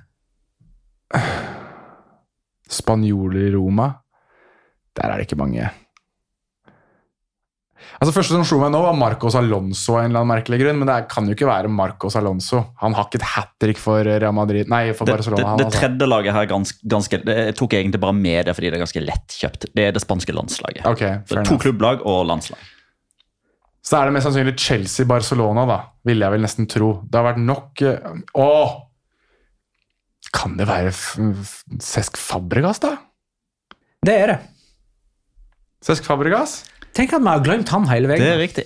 Spanjoler 2.70 3.50
i 3.50 3.54
Roma. 3.56 3.92
Der 4.98 5.10
er 5.10 5.20
det 5.22 5.30
ikke 5.30 5.40
mange. 5.40 5.70
Altså 8.00 8.14
Første 8.16 8.32
som 8.32 8.46
slo 8.48 8.60
meg 8.62 8.72
nå, 8.72 8.80
var 8.84 8.96
Marcos 8.96 9.36
Alonso 9.36 9.96
av 9.98 10.06
en 10.06 10.12
eller 10.12 10.22
annen 10.22 10.32
merkelig 10.32 10.60
grunn, 10.62 10.78
men 10.80 10.88
det 10.88 10.98
kan 11.12 11.28
jo 11.28 11.36
ikke 11.36 11.48
være 11.50 11.72
Marcos 11.74 12.16
Alonso. 12.20 12.62
Han 12.84 12.96
har 12.96 13.10
ikke 13.10 13.20
et 13.20 13.28
hat 13.34 13.52
trick 13.60 13.80
for 13.82 14.08
Real 14.08 14.36
Madrid 14.36 14.70
Nei, 14.72 14.94
for 14.96 15.10
Det, 15.10 15.18
det, 15.18 15.20
Barcelona. 15.20 15.48
han, 15.50 15.60
det 15.60 15.68
altså. 15.68 15.82
tredje 15.84 16.08
laget 16.08 16.36
her 16.36 16.46
er 16.46 16.52
ganske, 16.52 16.80
ganske 16.96 17.20
det 17.26 17.38
Jeg 17.50 17.56
tok 17.60 17.76
egentlig 17.80 18.02
bare 18.06 18.16
med 18.16 18.48
det 18.48 18.56
fordi 18.56 18.72
det 18.72 18.80
er 18.80 18.86
ganske 18.86 19.04
lettkjøpt. 19.04 19.70
Det 19.76 19.88
er 19.88 19.96
det 19.96 20.04
spanske 20.04 20.36
landslaget. 20.36 20.86
Okay, 20.88 21.18
Det 21.28 21.42
er 21.42 21.50
to 21.50 21.58
klubblag 21.60 22.06
og 22.08 22.22
landslag. 22.30 22.62
Så 23.86 23.96
er 23.98 24.10
det 24.10 24.14
mest 24.18 24.28
sannsynlig 24.28 24.56
Chelsea-Barcelona, 24.60 25.64
da. 25.70 25.78
Ville 26.06 26.26
jeg 26.28 26.36
vel 26.36 26.44
nesten 26.44 26.68
tro. 26.70 26.90
Det 27.08 27.16
har 27.20 27.30
vært 27.32 27.42
nok 27.46 27.84
Å! 28.36 28.50
Kan 30.36 30.58
det 30.60 30.68
være 30.70 30.92
Cesc 31.82 32.20
Fabregas, 32.22 32.82
da? 32.84 32.92
Det 34.06 34.14
er 34.26 34.34
det. 34.34 34.38
Cesc 35.86 36.06
Fabregas? 36.06 36.60
Tenk 36.94 37.14
at 37.16 37.24
vi 37.24 37.32
har 37.32 37.42
glemt 37.46 37.72
han 37.74 37.88
hele 37.90 38.10
veien. 38.12 38.22
Det 38.22 38.34
er 38.36 38.42
riktig. 38.42 38.66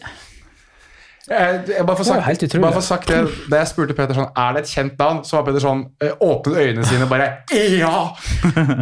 Jeg, 1.24 1.62
jeg 1.70 1.86
bare 1.88 1.96
for 1.96 2.04
Det 2.04 2.10
sagt, 2.12 2.26
helt 2.28 2.42
utrolig. 2.44 2.64
bare 2.66 2.76
for 2.76 2.84
sagt 2.84 3.08
det, 3.08 3.20
Da 3.48 3.62
jeg 3.62 3.70
spurte 3.70 3.96
Peter 3.96 4.18
sånn, 4.18 4.32
er 4.36 4.58
det 4.58 4.64
et 4.66 4.72
kjent 4.74 4.98
navn, 5.00 5.22
så 5.24 5.38
var 5.38 5.46
Peter 5.48 5.64
sånn 5.64 5.86
eh, 6.04 6.18
Åpnet 6.20 6.58
øynene 6.66 6.88
sine 6.90 7.06
og 7.08 7.14
bare 7.14 7.30
Ja! 7.80 8.02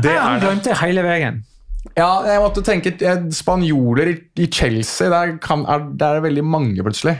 Det 0.01 0.15
han 0.15 0.39
er 0.39 0.39
det. 0.39 0.47
glemte 0.47 0.77
hele 0.81 1.03
veien. 1.05 1.37
Ja, 1.97 2.11
jeg 2.27 2.39
måtte 2.39 2.63
tenke 2.65 2.93
eh, 3.03 3.25
Spanjoler 3.35 4.13
i, 4.13 4.15
i 4.39 4.47
Chelsea, 4.47 5.09
der, 5.11 5.35
kan, 5.43 5.65
er, 5.69 5.83
der 5.91 6.15
er 6.15 6.21
det 6.21 6.27
veldig 6.29 6.45
mange, 6.47 6.85
plutselig. 6.85 7.17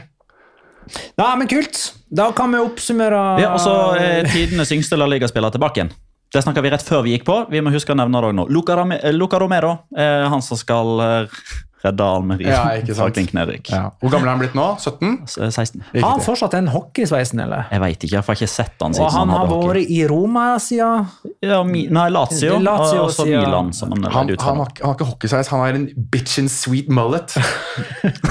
Nei, 1.20 1.32
men 1.38 1.48
kult. 1.50 1.80
Da 2.12 2.30
kan 2.36 2.52
vi 2.52 2.60
oppsummere 2.60 3.20
Ja, 3.40 3.52
og 3.54 3.60
så 3.62 3.74
er 3.96 4.26
tidenes 4.28 4.72
yngste 4.74 4.98
La 4.98 5.06
Liga-spiller 5.08 5.52
tilbake 5.54 5.80
igjen. 5.80 5.92
Det 6.32 6.40
snakka 6.40 6.64
vi 6.64 6.72
rett 6.72 6.84
før 6.84 7.04
vi 7.04 7.12
gikk 7.12 7.26
på. 7.28 7.36
Vi 7.52 7.60
må 7.60 7.72
huske 7.74 7.92
å 7.92 7.98
nevne 7.98 8.20
det 8.20 8.30
òg 8.30 8.36
nå. 8.38 8.46
Luca, 8.52 8.76
eh, 8.96 9.12
Luca 9.12 9.40
Romero 9.40 9.74
er 9.96 10.26
han 10.32 10.44
som 10.44 10.58
skal 10.60 11.04
eh, 11.04 11.40
redde 11.84 12.04
Almerie 12.06 12.46
Ja, 12.48 12.62
ikke 12.78 12.94
fra 12.94 13.04
sant. 13.08 13.14
Klink 13.16 13.32
Nedrykk. 13.34 13.70
Ja. 13.74 13.80
Hvor 14.00 14.10
gammel 14.14 14.28
er 14.28 14.32
han 14.36 14.42
blitt 14.42 14.54
nå? 14.58 14.66
17? 14.78 15.12
Eh, 15.42 15.50
16. 15.50 15.82
Har 15.96 16.10
han 16.12 16.20
fortsatt 16.24 16.54
den 16.54 16.68
hockeysveisen, 16.72 17.40
eller? 17.44 17.64
Jeg 17.72 17.80
veit 17.82 17.96
ikke, 18.06 18.12
jeg 18.14 18.22
har 18.26 18.38
ikke 18.38 18.48
sett 18.52 18.84
han 18.84 18.94
siden 18.94 19.06
Og 19.08 19.12
han 19.16 19.28
har 19.34 19.42
hadde 19.42 19.56
hockey. 19.56 19.68
vært 19.82 19.90
i 19.96 20.00
Roma 20.12 20.44
siden 20.62 21.06
ja, 21.42 21.62
mi, 21.66 21.86
Nei, 21.90 22.08
Lazio, 22.14 22.58
Lazio 22.62 23.02
og 23.08 23.10
så 23.16 23.26
Milan. 23.26 23.72
Som 23.74 23.92
han, 23.96 24.04
Han, 24.14 24.30
ut 24.30 24.40
han, 24.46 24.62
har, 24.62 24.70
ikke- 24.70 24.82
han 24.86 24.92
har 24.92 24.98
ikke 25.00 25.10
hockeysveis, 25.12 25.48
han 25.52 25.60
har 25.64 25.78
en 25.80 25.88
bitch 26.12 26.38
and 26.38 26.50
sweet 26.50 26.88
mullet. 26.88 27.34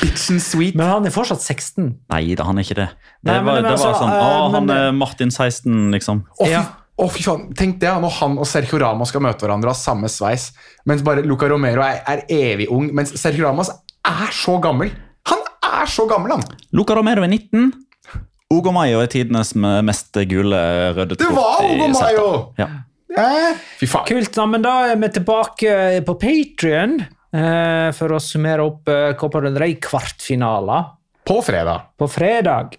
bitch 0.00 0.30
and 0.30 0.40
sweet. 0.42 0.74
Men 0.78 0.86
han 0.90 1.06
er 1.08 1.14
fortsatt 1.14 1.42
16. 1.42 1.90
Nei 2.12 2.22
da, 2.38 2.46
han 2.48 2.58
er 2.60 2.66
ikke 2.66 2.78
det. 2.80 2.88
Det 3.20 3.30
Nei, 3.30 3.36
men- 3.38 3.44
var, 3.46 3.54
men 3.60 3.64
det 3.64 3.70
var 3.70 3.78
altså, 3.78 3.92
sånn 4.00 4.12
eh, 4.14 4.26
Å, 4.26 4.50
han 4.54 4.66
men- 4.66 4.76
er 4.76 4.92
Martin 4.96 5.30
16, 5.34 5.90
liksom. 5.94 6.24
Å, 6.40 6.48
Ja. 6.50 6.64
Å, 7.00 7.08
fy 7.10 7.22
faen. 7.24 7.46
Tenk 7.56 7.78
det, 7.82 7.90
når 8.02 8.12
han 8.20 8.38
og 8.40 8.46
Sergio 8.48 8.78
Ramos 8.82 9.08
skal 9.12 9.22
møte 9.24 9.44
hverandre 9.46 9.70
og 9.72 9.76
ha 9.76 9.80
samme 9.80 10.08
sveis, 10.12 10.50
mens 10.88 11.02
bare 11.06 11.24
Luca 11.26 11.48
Romero 11.50 11.82
er, 11.86 12.02
er 12.08 12.24
evig 12.30 12.66
ung, 12.72 12.90
mens 12.96 13.14
Sergio 13.20 13.46
Ramos 13.48 13.70
er 13.70 14.34
så 14.36 14.58
gammel. 14.62 14.92
Han 15.30 15.42
er 15.70 15.88
så 15.90 16.06
gammel, 16.10 16.36
han! 16.36 16.44
Luca 16.76 16.96
Romero 16.98 17.24
er 17.26 17.32
19. 17.32 17.70
Ugo 18.50 18.72
Mayo 18.74 18.98
er 19.04 19.06
tidenes 19.12 19.52
me- 19.54 19.78
mest 19.86 20.16
gule 20.26 20.58
røde 20.96 21.14
Det 21.20 21.28
var 21.30 21.60
kort 21.60 21.66
i 21.68 21.74
Ugo 21.76 21.90
Celta. 21.94 22.00
Mayo! 22.02 22.30
Ja. 22.58 22.68
Eh, 23.10 23.60
fy 23.78 23.86
faen. 23.90 24.06
Kult, 24.08 24.32
da, 24.34 24.46
men 24.50 24.62
da 24.64 24.72
er 24.90 24.98
vi 25.02 25.08
tilbake 25.14 25.74
på 26.06 26.14
Patrion 26.18 26.96
eh, 27.02 27.88
for 27.94 28.16
å 28.16 28.20
summere 28.22 28.66
opp 28.66 28.90
eh, 28.90 29.12
Copa 29.18 29.42
del 29.46 29.58
Rey-kvartfinaler 29.58 30.90
På 31.26 31.40
fredag. 31.46 31.88
på 31.98 32.08
fredag. 32.10 32.74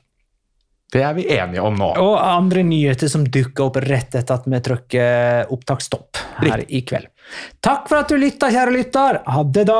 Det 0.91 1.03
er 1.07 1.13
vi 1.15 1.23
enige 1.31 1.63
om 1.63 1.77
nå. 1.79 1.93
Og 2.03 2.17
andre 2.19 2.65
nyheter 2.67 3.07
som 3.11 3.23
dukker 3.23 3.69
opp 3.69 3.79
rett 3.85 4.17
etter 4.19 4.41
at 4.41 4.49
vi 4.51 4.59
trykker 4.59 5.53
opptaksstopp 5.55 6.19
her 6.41 6.65
i 6.67 6.83
kveld. 6.83 7.07
Takk 7.63 7.87
for 7.87 8.01
at 8.01 8.11
du 8.11 8.19
lytta, 8.19 8.51
kjære 8.51 8.75
lytter. 8.75 9.21
Ha 9.23 9.43
det, 9.55 9.69
da. 9.71 9.79